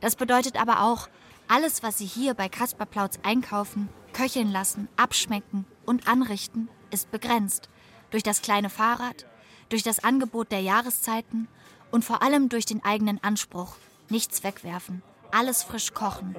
Das 0.00 0.14
bedeutet 0.14 0.60
aber 0.60 0.82
auch, 0.82 1.08
alles, 1.52 1.82
was 1.82 1.98
sie 1.98 2.06
hier 2.06 2.32
bei 2.32 2.48
Kaspar 2.48 2.86
Plautz 2.86 3.18
einkaufen, 3.22 3.90
köcheln 4.14 4.50
lassen, 4.50 4.88
abschmecken 4.96 5.66
und 5.84 6.08
anrichten, 6.08 6.70
ist 6.90 7.10
begrenzt. 7.10 7.68
Durch 8.10 8.22
das 8.22 8.40
kleine 8.40 8.70
Fahrrad, 8.70 9.26
durch 9.68 9.82
das 9.82 10.02
Angebot 10.02 10.50
der 10.50 10.60
Jahreszeiten 10.60 11.48
und 11.90 12.06
vor 12.06 12.22
allem 12.22 12.48
durch 12.48 12.64
den 12.64 12.82
eigenen 12.82 13.22
Anspruch. 13.22 13.76
Nichts 14.08 14.42
wegwerfen, 14.44 15.02
alles 15.30 15.62
frisch 15.62 15.92
kochen. 15.92 16.34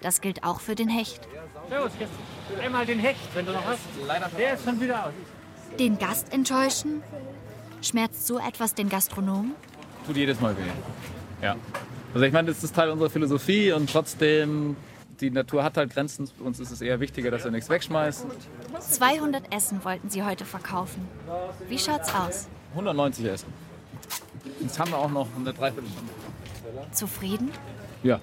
Das 0.00 0.20
gilt 0.20 0.42
auch 0.42 0.58
für 0.58 0.74
den 0.74 0.88
Hecht. 0.88 1.28
Servus, 1.68 1.92
einmal 2.60 2.86
den 2.86 2.98
Hecht, 2.98 3.34
wenn 3.34 3.46
du 3.46 3.52
noch 3.52 3.64
hast. 3.64 3.80
Der 4.36 4.54
ist 4.54 4.64
schon 4.64 4.80
wieder 4.80 5.06
aus. 5.06 5.12
Den 5.78 5.96
Gast 5.96 6.32
enttäuschen? 6.32 7.04
Schmerzt 7.82 8.26
so 8.26 8.38
etwas 8.40 8.74
den 8.74 8.88
Gastronomen? 8.88 9.54
Tut 10.06 10.16
jedes 10.16 10.40
Mal 10.40 10.56
weh. 10.56 10.62
Ja. 11.40 11.54
Also 12.16 12.24
ich 12.24 12.32
meine, 12.32 12.48
das 12.48 12.64
ist 12.64 12.74
Teil 12.74 12.88
unserer 12.88 13.10
Philosophie 13.10 13.72
und 13.72 13.90
trotzdem, 13.90 14.74
die 15.20 15.30
Natur 15.30 15.62
hat 15.62 15.76
halt 15.76 15.92
Grenzen. 15.92 16.26
Uns 16.38 16.58
ist 16.58 16.70
es 16.70 16.80
eher 16.80 16.98
wichtiger, 16.98 17.30
dass 17.30 17.44
wir 17.44 17.50
nichts 17.50 17.68
wegschmeißen. 17.68 18.30
200 18.80 19.52
Essen 19.54 19.84
wollten 19.84 20.08
sie 20.08 20.22
heute 20.22 20.46
verkaufen. 20.46 21.06
Wie 21.68 21.78
schaut's 21.78 22.08
aus? 22.14 22.48
190 22.70 23.26
Essen. 23.26 23.52
Jetzt 24.60 24.78
haben 24.78 24.92
wir 24.92 24.96
auch 24.96 25.10
noch 25.10 25.28
eine 25.36 25.52
Dreiviertelstunde. 25.52 26.10
Zufrieden? 26.90 27.50
Ja, 28.02 28.18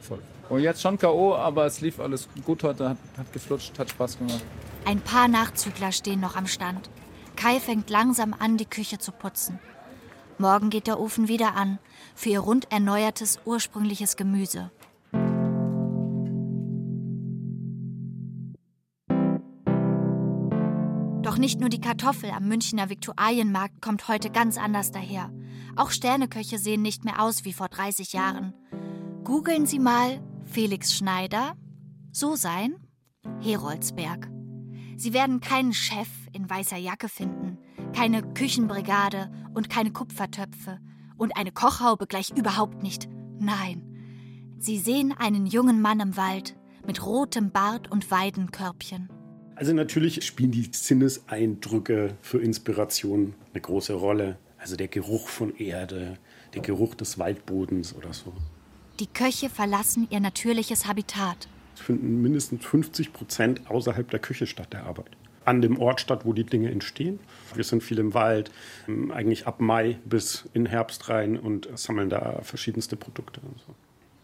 voll. 0.00 0.20
Und 0.48 0.60
jetzt 0.60 0.80
schon 0.80 0.96
K.O., 0.96 1.34
aber 1.34 1.66
es 1.66 1.80
lief 1.80 1.98
alles 1.98 2.28
gut 2.46 2.62
heute, 2.62 2.90
hat, 2.90 2.98
hat 3.18 3.32
geflutscht, 3.32 3.76
hat 3.76 3.90
Spaß 3.90 4.18
gemacht. 4.18 4.44
Ein 4.84 5.00
paar 5.00 5.26
Nachzügler 5.26 5.90
stehen 5.90 6.20
noch 6.20 6.36
am 6.36 6.46
Stand. 6.46 6.88
Kai 7.34 7.58
fängt 7.58 7.90
langsam 7.90 8.36
an, 8.38 8.56
die 8.56 8.66
Küche 8.66 8.98
zu 8.98 9.10
putzen. 9.10 9.58
Morgen 10.42 10.70
geht 10.70 10.88
der 10.88 10.98
Ofen 10.98 11.28
wieder 11.28 11.54
an, 11.54 11.78
für 12.16 12.30
ihr 12.30 12.40
rund 12.40 12.72
erneuertes 12.72 13.38
ursprüngliches 13.44 14.16
Gemüse. 14.16 14.72
Doch 21.22 21.38
nicht 21.38 21.60
nur 21.60 21.68
die 21.68 21.80
Kartoffel 21.80 22.30
am 22.30 22.48
Münchner 22.48 22.90
Viktualienmarkt 22.90 23.80
kommt 23.80 24.08
heute 24.08 24.30
ganz 24.30 24.58
anders 24.58 24.90
daher. 24.90 25.32
Auch 25.76 25.92
Sterneköche 25.92 26.58
sehen 26.58 26.82
nicht 26.82 27.04
mehr 27.04 27.22
aus 27.22 27.44
wie 27.44 27.52
vor 27.52 27.68
30 27.68 28.12
Jahren. 28.12 28.52
Googeln 29.22 29.64
Sie 29.64 29.78
mal 29.78 30.20
Felix 30.44 30.92
Schneider, 30.92 31.54
so 32.10 32.34
sein, 32.34 32.74
Heroldsberg. 33.40 34.28
Sie 34.96 35.12
werden 35.12 35.40
keinen 35.40 35.72
Chef 35.72 36.08
in 36.32 36.50
weißer 36.50 36.78
Jacke 36.78 37.08
finden, 37.08 37.51
keine 37.92 38.22
Küchenbrigade 38.22 39.30
und 39.54 39.70
keine 39.70 39.92
Kupfertöpfe 39.92 40.78
und 41.16 41.36
eine 41.36 41.52
Kochhaube 41.52 42.06
gleich 42.06 42.30
überhaupt 42.30 42.82
nicht. 42.82 43.08
Nein. 43.38 43.82
Sie 44.58 44.78
sehen 44.78 45.14
einen 45.16 45.46
jungen 45.46 45.80
Mann 45.80 46.00
im 46.00 46.16
Wald 46.16 46.56
mit 46.86 47.04
rotem 47.04 47.50
Bart 47.50 47.90
und 47.90 48.10
Weidenkörbchen. 48.10 49.08
Also 49.54 49.72
natürlich 49.72 50.24
spielen 50.24 50.50
die 50.50 50.68
Sinneseindrücke 50.72 52.16
für 52.20 52.38
Inspiration 52.40 53.34
eine 53.52 53.60
große 53.60 53.92
Rolle. 53.92 54.38
Also 54.58 54.76
der 54.76 54.88
Geruch 54.88 55.28
von 55.28 55.54
Erde, 55.56 56.18
der 56.54 56.62
Geruch 56.62 56.94
des 56.94 57.18
Waldbodens 57.18 57.94
oder 57.94 58.12
so. 58.12 58.32
Die 59.00 59.06
Köche 59.06 59.50
verlassen 59.50 60.06
ihr 60.10 60.20
natürliches 60.20 60.86
Habitat. 60.86 61.48
Es 61.74 61.80
finden 61.80 62.22
mindestens 62.22 62.64
50 62.64 63.12
Prozent 63.12 63.70
außerhalb 63.70 64.08
der 64.10 64.20
Küche 64.20 64.46
statt 64.46 64.72
der 64.72 64.84
Arbeit. 64.84 65.16
An 65.44 65.60
dem 65.60 65.78
Ort 65.78 66.00
statt, 66.00 66.24
wo 66.24 66.32
die 66.32 66.44
Dinge 66.44 66.70
entstehen. 66.70 67.18
Wir 67.54 67.64
sind 67.64 67.82
viel 67.82 67.98
im 67.98 68.14
Wald, 68.14 68.50
ähm, 68.88 69.10
eigentlich 69.10 69.46
ab 69.46 69.60
Mai 69.60 69.98
bis 70.04 70.48
in 70.52 70.66
Herbst 70.66 71.08
rein 71.08 71.38
und 71.38 71.68
sammeln 71.74 72.10
da 72.10 72.40
verschiedenste 72.42 72.96
Produkte. 72.96 73.40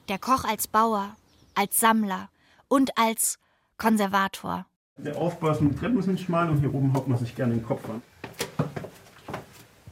Der 0.09 0.19
Koch 0.19 0.45
als 0.45 0.69
Bauer, 0.69 1.17
als 1.55 1.81
Sammler 1.81 2.29
und 2.69 2.97
als 2.97 3.39
Konservator. 3.79 4.67
Der 4.97 5.17
Aufbau 5.17 5.51
ist 5.51 5.61
mit 5.61 5.79
Treppen 5.79 6.03
sind 6.03 6.19
schmal 6.21 6.51
und 6.51 6.59
hier 6.59 6.75
oben 6.75 6.93
haut 6.95 7.07
man 7.07 7.19
sich 7.19 7.35
gerne 7.37 7.55
den 7.55 7.65
Kopf 7.65 7.89
an. 7.89 8.03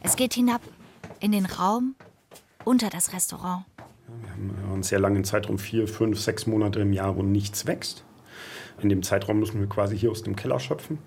Es 0.03 0.17
geht 0.17 0.35
hinab 0.35 0.61
in 1.21 1.33
den 1.33 1.47
Raum 1.47 1.95
unter 2.65 2.91
das 2.91 3.13
Restaurant. 3.13 3.65
Wir 4.07 4.31
haben 4.31 4.73
einen 4.73 4.83
sehr 4.83 4.99
langen 4.99 5.25
Zeitraum, 5.25 5.59
vier, 5.59 5.89
fünf, 5.89 6.21
sechs 6.21 6.47
Monate 6.47 6.81
im 6.81 6.93
Jahr, 6.93 7.17
wo 7.17 7.23
nichts 7.23 7.67
wächst. 7.67 8.05
In 8.81 8.89
dem 8.89 9.03
Zeitraum 9.03 9.39
müssen 9.39 9.61
wir 9.61 9.69
quasi 9.69 9.97
hier 9.97 10.11
aus 10.11 10.23
dem 10.23 10.37
Keller 10.37 10.61
schöpfen. 10.61 10.99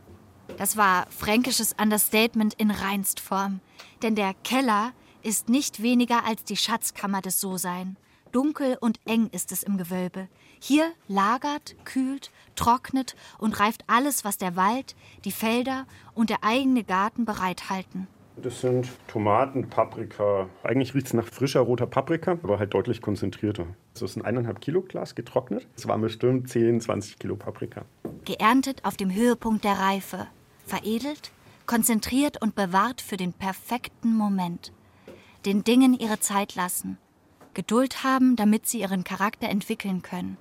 Das 0.58 0.78
war 0.78 1.06
fränkisches 1.10 1.76
Understatement 1.82 2.54
in 2.56 2.72
reinst 2.72 3.20
Form. 3.20 3.60
Denn 4.02 4.16
der 4.16 4.34
Keller 4.44 4.92
ist 5.24 5.50
nicht 5.50 5.82
weniger 5.82 6.26
als 6.26 6.44
die 6.44 6.58
Schatzkammer 6.58 7.22
des 7.22 7.40
So-Sein. 7.40 7.98
Dunkel 8.32 8.78
und 8.80 9.00
eng 9.06 9.30
ist 9.32 9.52
es 9.52 9.64
im 9.64 9.78
Gewölbe. 9.78 10.28
Hier 10.60 10.92
lagert, 11.08 11.76
kühlt, 11.84 12.32
trocknet 12.56 13.16
und 13.38 13.60
reift 13.60 13.84
alles, 13.88 14.24
was 14.24 14.38
der 14.38 14.56
Wald, 14.56 14.96
die 15.26 15.32
Felder 15.32 15.88
und 16.14 16.30
der 16.30 16.44
eigene 16.44 16.84
Garten 16.84 17.26
bereithalten. 17.26 18.08
Das 18.42 18.62
sind 18.62 18.88
Tomaten, 19.08 19.70
Paprika. 19.70 20.48
Eigentlich 20.64 20.94
riecht 20.94 21.08
es 21.08 21.14
nach 21.14 21.26
frischer 21.28 21.60
roter 21.60 21.88
Paprika, 21.88 22.34
aber 22.44 22.60
halt 22.60 22.74
deutlich 22.74 23.02
konzentrierter. 23.02 23.68
Das 23.94 24.04
ist 24.04 24.16
ein 24.16 24.24
eineinhalb 24.24 24.62
Kilo 24.62 24.82
Glas 24.82 25.16
getrocknet. 25.16 25.68
Das 25.76 25.88
waren 25.88 26.00
bestimmt 26.00 26.48
10, 26.48 26.80
20 26.80 27.20
Kilo 27.20 27.36
Paprika. 27.36 27.84
Geerntet 28.24 28.86
auf 28.86 28.96
dem 28.96 29.14
Höhepunkt 29.14 29.66
der 29.66 29.74
Reife. 29.74 30.28
Veredelt, 30.70 31.32
konzentriert 31.66 32.40
und 32.42 32.54
bewahrt 32.54 33.02
für 33.02 33.18
den 33.18 33.34
perfekten 33.34 34.14
Moment. 34.16 34.72
Den 35.46 35.64
Dingen 35.64 35.98
ihre 35.98 36.20
Zeit 36.20 36.54
lassen. 36.54 37.00
Geduld 37.56 38.04
haben, 38.04 38.36
damit 38.36 38.68
sie 38.68 38.82
ihren 38.82 39.04
Charakter 39.04 39.50
entwickeln 39.50 40.04
können. 40.04 40.38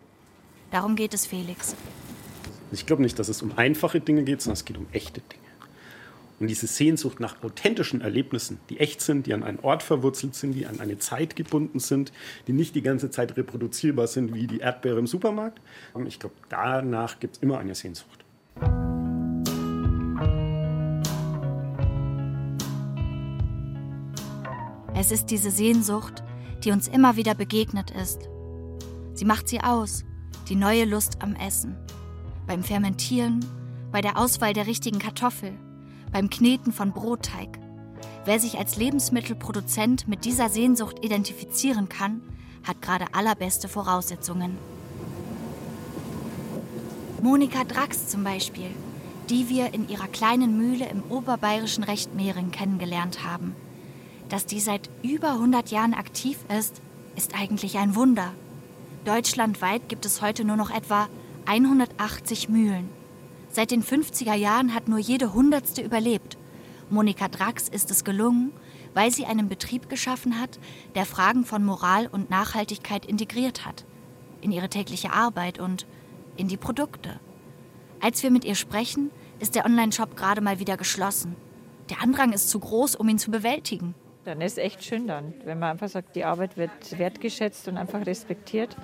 Darum 0.71 0.97
geht 0.97 1.15
es 1.15 1.25
Felix. 1.25 1.75
Ich 2.73 2.85
glaube 2.85 3.01
nicht, 3.01 3.19
dass 3.19 3.29
es 3.29 3.41
um 3.41 3.57
einfache 3.57 4.01
Dinge 4.01 4.23
geht, 4.23 4.43
sondern 4.43 4.59
es 4.59 4.67
geht 4.67 4.77
um 4.77 4.87
echte 4.93 5.23
Dinge. 5.23 5.43
Und 6.41 6.49
diese 6.49 6.67
Sehnsucht 6.67 7.21
nach 7.21 7.43
authentischen 7.43 8.03
Erlebnissen, 8.03 8.61
die 8.69 8.81
echt 8.81 9.01
sind, 9.01 9.27
die 9.27 9.33
an 9.33 9.43
einen 9.43 9.61
Ort 9.61 9.83
verwurzelt 9.83 10.35
sind, 10.35 10.53
die 10.53 10.67
an 10.67 10.79
eine 10.79 10.99
Zeit 10.99 11.37
gebunden 11.37 11.81
sind, 11.81 12.13
die 12.47 12.53
nicht 12.53 12.75
die 12.75 12.83
ganze 12.83 13.11
Zeit 13.11 13.37
reproduzierbar 13.39 14.07
sind 14.07 14.35
wie 14.35 14.47
die 14.47 14.59
Erdbeere 14.59 14.99
im 14.99 15.07
Supermarkt. 15.07 15.59
Ich 16.07 16.21
glaube, 16.21 16.35
danach 16.51 17.19
gibt 17.19 17.37
es 17.37 17.43
immer 17.43 17.59
eine 17.59 17.75
Sehnsucht. 17.75 18.25
Es 25.01 25.13
ist 25.13 25.27
diese 25.27 25.53
Sehnsucht, 25.53 26.25
die 26.65 26.73
uns 26.73 26.89
immer 26.89 27.15
wieder 27.15 27.37
begegnet 27.37 27.93
ist. 27.93 28.29
Sie 29.15 29.25
macht 29.25 29.49
sie 29.49 29.61
aus, 29.61 30.05
die 30.49 30.57
neue 30.57 30.87
Lust 30.87 31.23
am 31.23 31.37
Essen. 31.37 31.77
Beim 32.49 32.65
Fermentieren, 32.65 33.47
bei 33.93 34.01
der 34.01 34.19
Auswahl 34.19 34.55
der 34.55 34.67
richtigen 34.67 34.99
Kartoffel, 34.99 35.53
beim 36.11 36.29
Kneten 36.29 36.73
von 36.73 36.91
Brotteig. 36.91 37.61
Wer 38.25 38.41
sich 38.41 38.59
als 38.59 38.75
Lebensmittelproduzent 38.75 40.09
mit 40.09 40.25
dieser 40.25 40.49
Sehnsucht 40.49 41.05
identifizieren 41.05 41.89
kann, 41.89 42.21
hat 42.65 42.83
gerade 42.83 43.07
allerbeste 43.13 43.69
Voraussetzungen. 43.69 44.59
Monika 47.23 47.63
Drax 47.63 48.09
zum 48.09 48.25
Beispiel, 48.25 48.71
die 49.31 49.49
wir 49.49 49.73
in 49.75 49.89
ihrer 49.89 50.09
kleinen 50.09 50.59
Mühle 50.59 50.89
im 50.89 51.05
oberbayerischen 51.09 51.85
Rechtmehring 51.85 52.51
kennengelernt 52.51 53.25
haben. 53.25 53.55
Dass 54.29 54.45
die 54.45 54.61
seit 54.61 54.91
über 55.03 55.33
100 55.33 55.71
Jahren 55.71 55.95
aktiv 55.95 56.39
ist, 56.57 56.83
ist 57.17 57.35
eigentlich 57.35 57.79
ein 57.79 57.95
Wunder. 57.95 58.33
Deutschlandweit 59.05 59.89
gibt 59.89 60.05
es 60.05 60.21
heute 60.21 60.45
nur 60.45 60.57
noch 60.57 60.71
etwa 60.71 61.09
180 61.47 62.49
Mühlen. 62.49 62.91
Seit 63.51 63.71
den 63.71 63.83
50er 63.83 64.35
Jahren 64.35 64.75
hat 64.75 64.89
nur 64.89 64.99
jede 64.99 65.33
Hundertste 65.33 65.81
überlebt. 65.81 66.37
Monika 66.91 67.29
Drax 67.29 67.69
ist 67.69 67.91
es 67.91 68.05
gelungen, 68.05 68.53
weil 68.93 69.11
sie 69.11 69.25
einen 69.25 69.49
Betrieb 69.49 69.89
geschaffen 69.89 70.39
hat, 70.39 70.59
der 70.95 71.07
Fragen 71.07 71.45
von 71.45 71.65
Moral 71.65 72.07
und 72.07 72.29
Nachhaltigkeit 72.29 73.07
integriert 73.07 73.65
hat. 73.65 73.85
In 74.43 74.53
ihre 74.53 74.69
tägliche 74.69 75.13
Arbeit 75.13 75.59
und 75.59 75.87
in 76.37 76.49
die 76.49 76.57
Produkte. 76.57 77.19
Als 78.01 78.23
wir 78.23 78.31
mit 78.31 78.45
ihr 78.45 78.55
sprechen, 78.55 79.11
ist 79.41 79.55
der 79.55 79.65
Onlineshop 79.65 80.17
gerade 80.17 80.41
mal 80.41 80.59
wieder 80.59 80.77
geschlossen. 80.77 81.35
Der 81.89 82.03
Andrang 82.03 82.33
ist 82.33 82.51
zu 82.51 82.59
groß, 82.61 82.95
um 82.97 83.09
ihn 83.09 83.19
zu 83.19 83.31
bewältigen. 83.31 83.95
Dann 84.29 84.43
ist 84.43 84.59
echt 84.59 84.85
schön 84.85 85.07
dann, 85.07 85.33
wenn 85.47 85.59
man 85.59 85.71
einfach 85.71 85.89
sagt, 85.89 86.15
die 86.15 86.27
Arbeit 86.27 86.59
wird 86.59 86.99
wertgeschätzt 86.99 87.67
und 87.67 87.79
einfach 87.79 88.05
respektiert. 88.05 88.77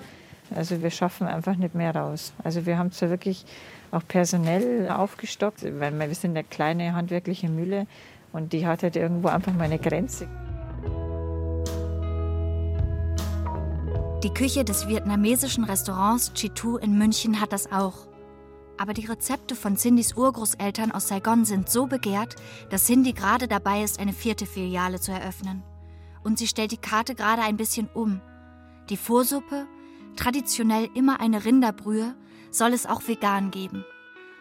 Also 0.55 0.81
wir 0.81 0.89
schaffen 0.89 1.27
einfach 1.27 1.55
nicht 1.55 1.75
mehr 1.75 1.95
raus. 1.95 2.33
Also 2.43 2.65
wir 2.65 2.79
haben 2.79 2.91
zwar 2.91 3.11
wirklich 3.11 3.45
auch 3.91 4.01
personell 4.07 4.89
aufgestockt, 4.89 5.63
weil 5.63 5.99
wir 5.99 6.15
sind 6.15 6.31
eine 6.31 6.43
kleine 6.43 6.95
handwerkliche 6.95 7.47
Mühle 7.47 7.85
und 8.33 8.53
die 8.53 8.65
hat 8.65 8.81
halt 8.81 8.95
irgendwo 8.95 9.27
einfach 9.27 9.53
mal 9.53 9.65
eine 9.65 9.77
Grenze. 9.77 10.27
Die 14.23 14.33
Küche 14.33 14.65
des 14.65 14.87
vietnamesischen 14.87 15.65
Restaurants 15.65 16.33
Chitu 16.33 16.77
in 16.77 16.97
München 16.97 17.39
hat 17.39 17.53
das 17.53 17.71
auch. 17.71 18.04
Aber 18.77 18.93
die 18.93 19.05
Rezepte 19.05 19.55
von 19.55 19.77
Cindys 19.77 20.13
Urgroßeltern 20.13 20.91
aus 20.91 21.07
Saigon 21.07 21.45
sind 21.45 21.69
so 21.69 21.87
begehrt, 21.87 22.35
dass 22.69 22.85
Cindy 22.85 23.13
gerade 23.13 23.47
dabei 23.47 23.83
ist, 23.83 23.99
eine 23.99 24.13
vierte 24.13 24.45
Filiale 24.45 24.99
zu 24.99 25.11
eröffnen. 25.11 25.63
Und 26.23 26.39
sie 26.39 26.47
stellt 26.47 26.71
die 26.71 26.77
Karte 26.77 27.15
gerade 27.15 27.43
ein 27.43 27.57
bisschen 27.57 27.89
um. 27.93 28.21
Die 28.89 28.97
Vorsuppe, 28.97 29.67
traditionell 30.15 30.89
immer 30.93 31.19
eine 31.19 31.45
Rinderbrühe, 31.45 32.15
soll 32.51 32.73
es 32.73 32.85
auch 32.85 33.07
vegan 33.07 33.51
geben. 33.51 33.85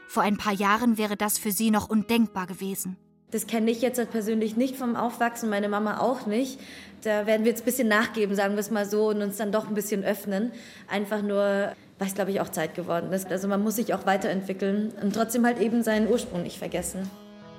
Vor 0.09 0.22
ein 0.22 0.37
paar 0.37 0.53
Jahren 0.53 0.99
wäre 0.99 1.16
das 1.16 1.39
für 1.39 1.53
sie 1.53 1.70
noch 1.70 1.89
undenkbar 1.89 2.47
gewesen. 2.47 2.97
Das 3.30 3.49
kenne 3.49 3.70
ich 3.70 3.82
jetzt 3.82 4.01
persönlich 4.12 4.57
nicht 4.57 4.76
vom 4.76 4.95
Aufwachsen, 4.95 5.51
meine 5.51 5.68
Mama 5.68 5.99
auch 5.99 6.26
nicht. 6.26 6.61
Da 7.03 7.26
werden 7.26 7.45
wir 7.45 7.51
jetzt 7.51 7.62
ein 7.62 7.64
bisschen 7.64 7.89
nachgeben, 7.89 8.37
sagen 8.37 8.55
wir 8.55 8.61
es 8.61 8.70
mal 8.70 8.87
so, 8.87 9.09
und 9.09 9.22
uns 9.22 9.39
dann 9.39 9.51
doch 9.51 9.66
ein 9.66 9.74
bisschen 9.74 10.05
öffnen. 10.05 10.53
Einfach 10.89 11.20
nur, 11.20 11.72
es, 11.99 12.14
glaube 12.14 12.30
ich, 12.32 12.40
auch 12.40 12.49
Zeit 12.49 12.74
geworden 12.74 13.12
ist. 13.12 13.30
Also 13.30 13.49
man 13.49 13.62
muss 13.62 13.76
sich 13.76 13.95
auch 13.95 14.07
weiterentwickeln 14.07 14.92
und 15.01 15.14
trotzdem 15.14 15.45
halt 15.45 15.61
eben 15.61 15.82
seinen 15.82 16.09
Ursprung 16.09 16.42
nicht 16.42 16.59
vergessen. 16.59 17.11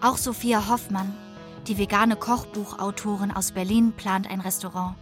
Auch 0.02 0.18
Sophia 0.18 0.68
Hoffmann, 0.70 1.14
die 1.68 1.78
vegane 1.78 2.16
Kochbuchautorin 2.16 3.32
aus 3.32 3.52
Berlin, 3.52 3.94
plant 3.94 4.30
ein 4.30 4.42
Restaurant. 4.42 4.96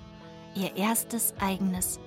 Ihr 0.56 0.76
erstes 0.76 1.34
eigenes. 1.40 2.00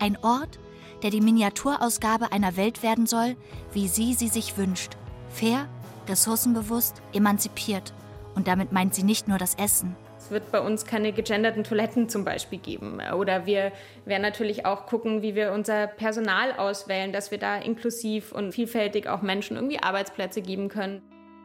Ein 0.00 0.18
Ort, 0.22 0.58
der 1.02 1.10
die 1.10 1.20
Miniaturausgabe 1.20 2.32
einer 2.32 2.56
Welt 2.56 2.82
werden 2.82 3.06
soll, 3.06 3.36
wie 3.72 3.88
sie 3.88 4.14
sie 4.14 4.28
sich 4.28 4.56
wünscht. 4.56 4.96
Fair, 5.28 5.68
ressourcenbewusst, 6.08 7.00
emanzipiert. 7.12 7.94
Und 8.34 8.48
damit 8.48 8.72
meint 8.72 8.94
sie 8.94 9.02
nicht 9.02 9.28
nur 9.28 9.38
das 9.38 9.54
Essen. 9.54 9.96
Es 10.32 10.40
wird 10.40 10.50
bei 10.50 10.60
uns 10.60 10.86
keine 10.86 11.12
gegenderten 11.12 11.62
Toiletten 11.62 12.08
zum 12.08 12.24
Beispiel 12.24 12.58
geben. 12.58 13.00
Oder 13.14 13.44
wir 13.44 13.70
werden 14.06 14.22
natürlich 14.22 14.64
auch 14.64 14.86
gucken, 14.86 15.20
wie 15.20 15.34
wir 15.34 15.52
unser 15.52 15.86
Personal 15.86 16.54
auswählen, 16.54 17.12
dass 17.12 17.30
wir 17.30 17.36
da 17.36 17.56
inklusiv 17.56 18.32
und 18.32 18.54
vielfältig 18.54 19.08
auch 19.08 19.20
Menschen 19.20 19.56
irgendwie 19.56 19.78
Arbeitsplätze 19.78 20.40
geben 20.40 20.70
können. 20.70 21.02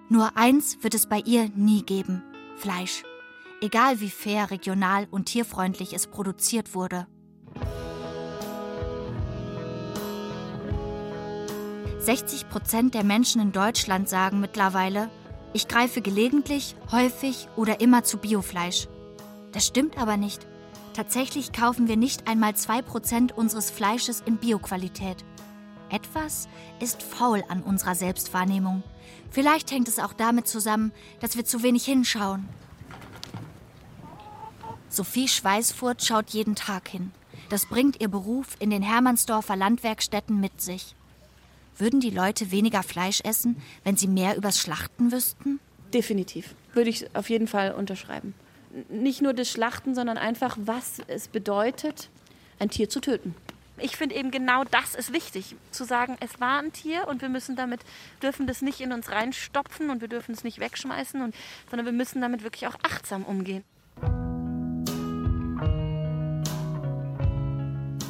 Nur 0.08 0.38
eins 0.38 0.82
wird 0.84 0.94
es 0.94 1.06
bei 1.06 1.20
ihr 1.26 1.50
nie 1.54 1.84
geben: 1.84 2.24
Fleisch. 2.56 3.04
Egal 3.60 4.00
wie 4.00 4.10
fair, 4.10 4.52
regional 4.52 5.06
und 5.12 5.26
tierfreundlich 5.26 5.92
es 5.92 6.08
produziert 6.08 6.74
wurde. 6.74 7.08
60 12.00 12.48
Prozent 12.48 12.94
der 12.94 13.04
Menschen 13.04 13.42
in 13.42 13.52
Deutschland 13.52 14.08
sagen 14.08 14.40
mittlerweile, 14.40 15.10
Ich 15.58 15.68
greife 15.68 16.04
gelegentlich, 16.04 16.76
häufig 16.92 17.48
oder 17.56 17.82
immer 17.82 18.04
zu 18.04 18.20
Biofleisch. 18.20 18.88
Das 19.54 19.66
stimmt 19.66 19.98
aber 19.98 20.16
nicht. 20.16 20.46
Tatsächlich 20.94 21.52
kaufen 21.52 21.88
wir 21.88 21.98
nicht 21.98 22.28
einmal 22.28 22.52
2% 22.52 23.34
unseres 23.34 23.72
Fleisches 23.72 24.22
in 24.24 24.38
Bioqualität. 24.38 25.26
Etwas 25.90 26.48
ist 26.80 27.02
faul 27.02 27.44
an 27.50 27.64
unserer 27.64 27.96
Selbstwahrnehmung. 27.96 28.84
Vielleicht 29.32 29.72
hängt 29.72 29.88
es 29.88 29.98
auch 29.98 30.14
damit 30.14 30.48
zusammen, 30.48 30.92
dass 31.22 31.38
wir 31.38 31.44
zu 31.44 31.64
wenig 31.64 31.86
hinschauen. 31.86 32.48
Sophie 34.90 35.28
Schweißfurt 35.28 36.06
schaut 36.06 36.30
jeden 36.30 36.54
Tag 36.54 36.88
hin. 36.88 37.12
Das 37.50 37.66
bringt 37.66 38.00
ihr 38.00 38.10
Beruf 38.10 38.58
in 38.60 38.70
den 38.70 38.84
Hermannsdorfer 38.84 39.56
Landwerkstätten 39.56 40.40
mit 40.40 40.62
sich. 40.62 40.94
Würden 41.78 42.00
die 42.00 42.10
Leute 42.10 42.52
weniger 42.52 42.84
Fleisch 42.84 43.22
essen, 43.22 43.58
wenn 43.84 43.98
sie 43.98 44.08
mehr 44.08 44.36
übers 44.36 44.60
Schlachten 44.60 45.12
wüssten? 45.12 45.60
Definitiv. 45.94 46.56
Würde 46.74 46.90
ich 46.90 47.16
auf 47.16 47.30
jeden 47.30 47.48
Fall 47.48 47.72
unterschreiben 47.72 48.34
nicht 48.90 49.22
nur 49.22 49.34
das 49.34 49.50
Schlachten, 49.50 49.96
sondern 49.96 50.18
einfach, 50.18 50.58
was 50.60 51.02
es 51.08 51.28
bedeutet, 51.28 52.10
ein 52.60 52.70
Tier 52.70 52.90
zu 52.90 53.00
töten. 53.00 53.36
Ich 53.80 53.96
finde 53.96 54.16
eben 54.16 54.32
genau 54.32 54.64
das 54.64 54.96
ist 54.96 55.14
wichtig, 55.14 55.56
zu 55.70 55.84
sagen, 55.84 56.18
es 56.20 56.40
war 56.40 56.60
ein 56.60 56.74
Tier 56.74 57.08
und 57.08 57.22
wir 57.22 57.30
müssen 57.30 57.56
damit, 57.56 57.82
dürfen 58.24 58.48
das 58.48 58.64
nicht 58.64 58.82
in 58.82 58.92
uns 58.92 59.12
reinstopfen 59.12 59.92
und 59.92 60.02
wir 60.02 60.08
dürfen 60.08 60.34
es 60.34 60.44
nicht 60.44 60.60
wegschmeißen, 60.60 61.22
und, 61.22 61.36
sondern 61.70 61.86
wir 61.86 61.94
müssen 61.94 62.20
damit 62.20 62.44
wirklich 62.44 62.68
auch 62.68 62.76
achtsam 62.82 63.24
umgehen. 63.24 63.64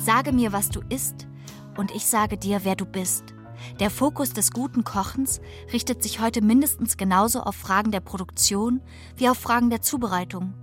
Sage 0.06 0.32
mir, 0.32 0.54
was 0.54 0.70
du 0.70 0.82
isst, 0.88 1.28
und 1.76 1.92
ich 1.92 2.06
sage 2.06 2.38
dir, 2.38 2.62
wer 2.64 2.76
du 2.76 2.86
bist. 2.86 3.37
Der 3.80 3.90
Fokus 3.90 4.34
des 4.34 4.52
guten 4.52 4.84
Kochens 4.84 5.42
richtet 5.72 6.04
sich 6.04 6.20
heute 6.20 6.42
mindestens 6.42 6.98
genauso 6.98 7.42
auf 7.42 7.56
Fragen 7.56 7.92
der 7.92 8.00
Produktion 8.00 8.82
wie 9.16 9.30
auf 9.30 9.38
Fragen 9.38 9.70
der 9.70 9.82
Zubereitung. 9.82 10.54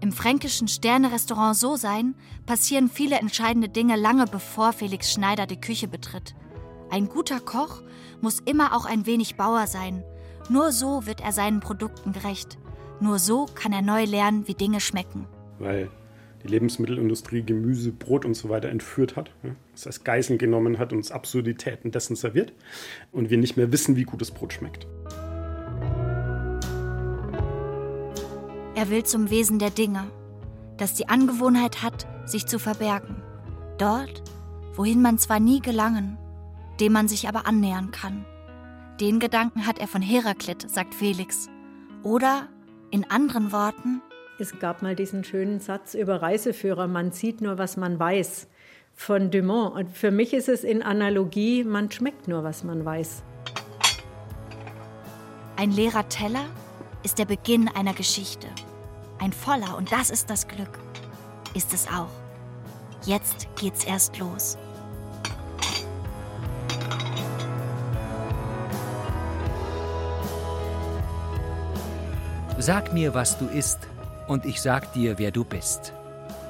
Im 0.00 0.12
fränkischen 0.12 0.66
Sterne-Restaurant 0.66 1.56
So 1.56 1.76
sein 1.76 2.14
passieren 2.46 2.88
viele 2.88 3.18
entscheidende 3.18 3.68
Dinge 3.68 3.96
lange 3.96 4.24
bevor 4.26 4.72
Felix 4.72 5.12
Schneider 5.12 5.46
die 5.46 5.60
Küche 5.60 5.88
betritt. 5.88 6.34
Ein 6.90 7.08
guter 7.08 7.38
Koch 7.38 7.82
muss 8.20 8.40
immer 8.40 8.74
auch 8.74 8.86
ein 8.86 9.06
wenig 9.06 9.36
Bauer 9.36 9.66
sein. 9.66 10.02
Nur 10.48 10.72
so 10.72 11.06
wird 11.06 11.20
er 11.20 11.32
seinen 11.32 11.60
Produkten 11.60 12.12
gerecht. 12.12 12.58
Nur 13.00 13.18
so 13.18 13.46
kann 13.46 13.72
er 13.72 13.82
neu 13.82 14.04
lernen, 14.04 14.48
wie 14.48 14.54
Dinge 14.54 14.80
schmecken. 14.80 15.26
Weil 15.58 15.90
die 16.42 16.48
Lebensmittelindustrie 16.48 17.42
Gemüse, 17.42 17.92
Brot 17.92 18.24
und 18.24 18.34
so 18.34 18.48
weiter 18.48 18.68
entführt 18.68 19.16
hat, 19.16 19.30
ja, 19.42 19.50
es 19.74 19.86
als 19.86 20.04
Geiseln 20.04 20.38
genommen 20.38 20.78
hat 20.78 20.92
und 20.92 20.98
uns 20.98 21.10
Absurditäten 21.10 21.90
dessen 21.90 22.16
serviert 22.16 22.52
und 23.12 23.30
wir 23.30 23.38
nicht 23.38 23.56
mehr 23.56 23.72
wissen, 23.72 23.96
wie 23.96 24.04
gutes 24.04 24.30
Brot 24.30 24.52
schmeckt. 24.52 24.86
Er 28.74 28.88
will 28.88 29.04
zum 29.04 29.30
Wesen 29.30 29.58
der 29.58 29.70
Dinge, 29.70 30.10
das 30.78 30.94
die 30.94 31.08
Angewohnheit 31.08 31.82
hat, 31.82 32.06
sich 32.24 32.46
zu 32.46 32.58
verbergen. 32.58 33.22
Dort, 33.76 34.22
wohin 34.74 35.02
man 35.02 35.18
zwar 35.18 35.40
nie 35.40 35.60
gelangen, 35.60 36.16
dem 36.80 36.92
man 36.92 37.08
sich 37.08 37.28
aber 37.28 37.46
annähern 37.46 37.90
kann. 37.90 38.24
Den 39.00 39.18
Gedanken 39.18 39.66
hat 39.66 39.78
er 39.78 39.88
von 39.88 40.00
Heraklit, 40.00 40.70
sagt 40.70 40.94
Felix. 40.94 41.48
Oder, 42.02 42.48
in 42.90 43.04
anderen 43.10 43.52
Worten, 43.52 44.00
es 44.40 44.58
gab 44.58 44.82
mal 44.82 44.96
diesen 44.96 45.24
schönen 45.24 45.60
Satz 45.60 45.94
über 45.94 46.22
Reiseführer, 46.22 46.86
man 46.86 47.12
sieht 47.12 47.40
nur, 47.40 47.58
was 47.58 47.76
man 47.76 47.98
weiß, 47.98 48.48
von 48.94 49.30
Dumont. 49.30 49.74
Und 49.74 49.96
für 49.96 50.10
mich 50.10 50.32
ist 50.32 50.48
es 50.48 50.64
in 50.64 50.82
Analogie, 50.82 51.64
man 51.64 51.90
schmeckt 51.90 52.28
nur, 52.28 52.42
was 52.44 52.64
man 52.64 52.84
weiß. 52.84 53.22
Ein 55.56 55.70
leerer 55.72 56.08
Teller 56.08 56.46
ist 57.02 57.18
der 57.18 57.26
Beginn 57.26 57.68
einer 57.68 57.92
Geschichte. 57.94 58.46
Ein 59.18 59.32
voller, 59.32 59.76
und 59.76 59.92
das 59.92 60.10
ist 60.10 60.30
das 60.30 60.48
Glück, 60.48 60.78
ist 61.54 61.74
es 61.74 61.86
auch. 61.88 62.08
Jetzt 63.04 63.48
geht's 63.56 63.84
erst 63.84 64.18
los. 64.18 64.56
Sag 72.58 72.92
mir, 72.92 73.14
was 73.14 73.38
du 73.38 73.46
isst, 73.46 73.89
und 74.30 74.46
ich 74.46 74.60
sag 74.60 74.92
dir, 74.92 75.18
wer 75.18 75.32
du 75.32 75.42
bist. 75.42 75.92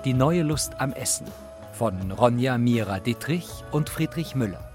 Die 0.04 0.12
neue 0.12 0.42
Lust 0.42 0.78
am 0.78 0.92
Essen 0.92 1.26
von 1.72 2.12
Ronja 2.12 2.58
Mira 2.58 2.98
Dittrich 2.98 3.48
und 3.72 3.88
Friedrich 3.88 4.34
Müller. 4.34 4.70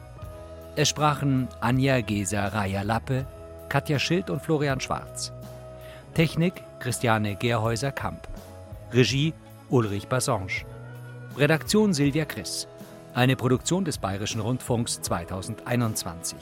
Es 0.75 0.89
sprachen 0.89 1.47
Anja 1.61 2.01
Geser 2.01 2.51
Raya 2.51 2.81
Lappe, 2.81 3.27
Katja 3.69 3.99
Schild 3.99 4.31
und 4.31 4.41
Florian 4.41 4.79
Schwarz. 4.79 5.31
Technik 6.15 6.63
Christiane 6.79 7.35
Gerhäuser-Kamp. 7.35 8.27
Regie 8.91 9.35
Ulrich 9.69 10.07
Bassange. 10.07 10.65
Redaktion 11.37 11.93
Silvia 11.93 12.25
Chris. 12.25 12.67
Eine 13.13 13.35
Produktion 13.35 13.85
des 13.85 13.99
Bayerischen 13.99 14.41
Rundfunks 14.41 14.99
2021. 15.01 16.39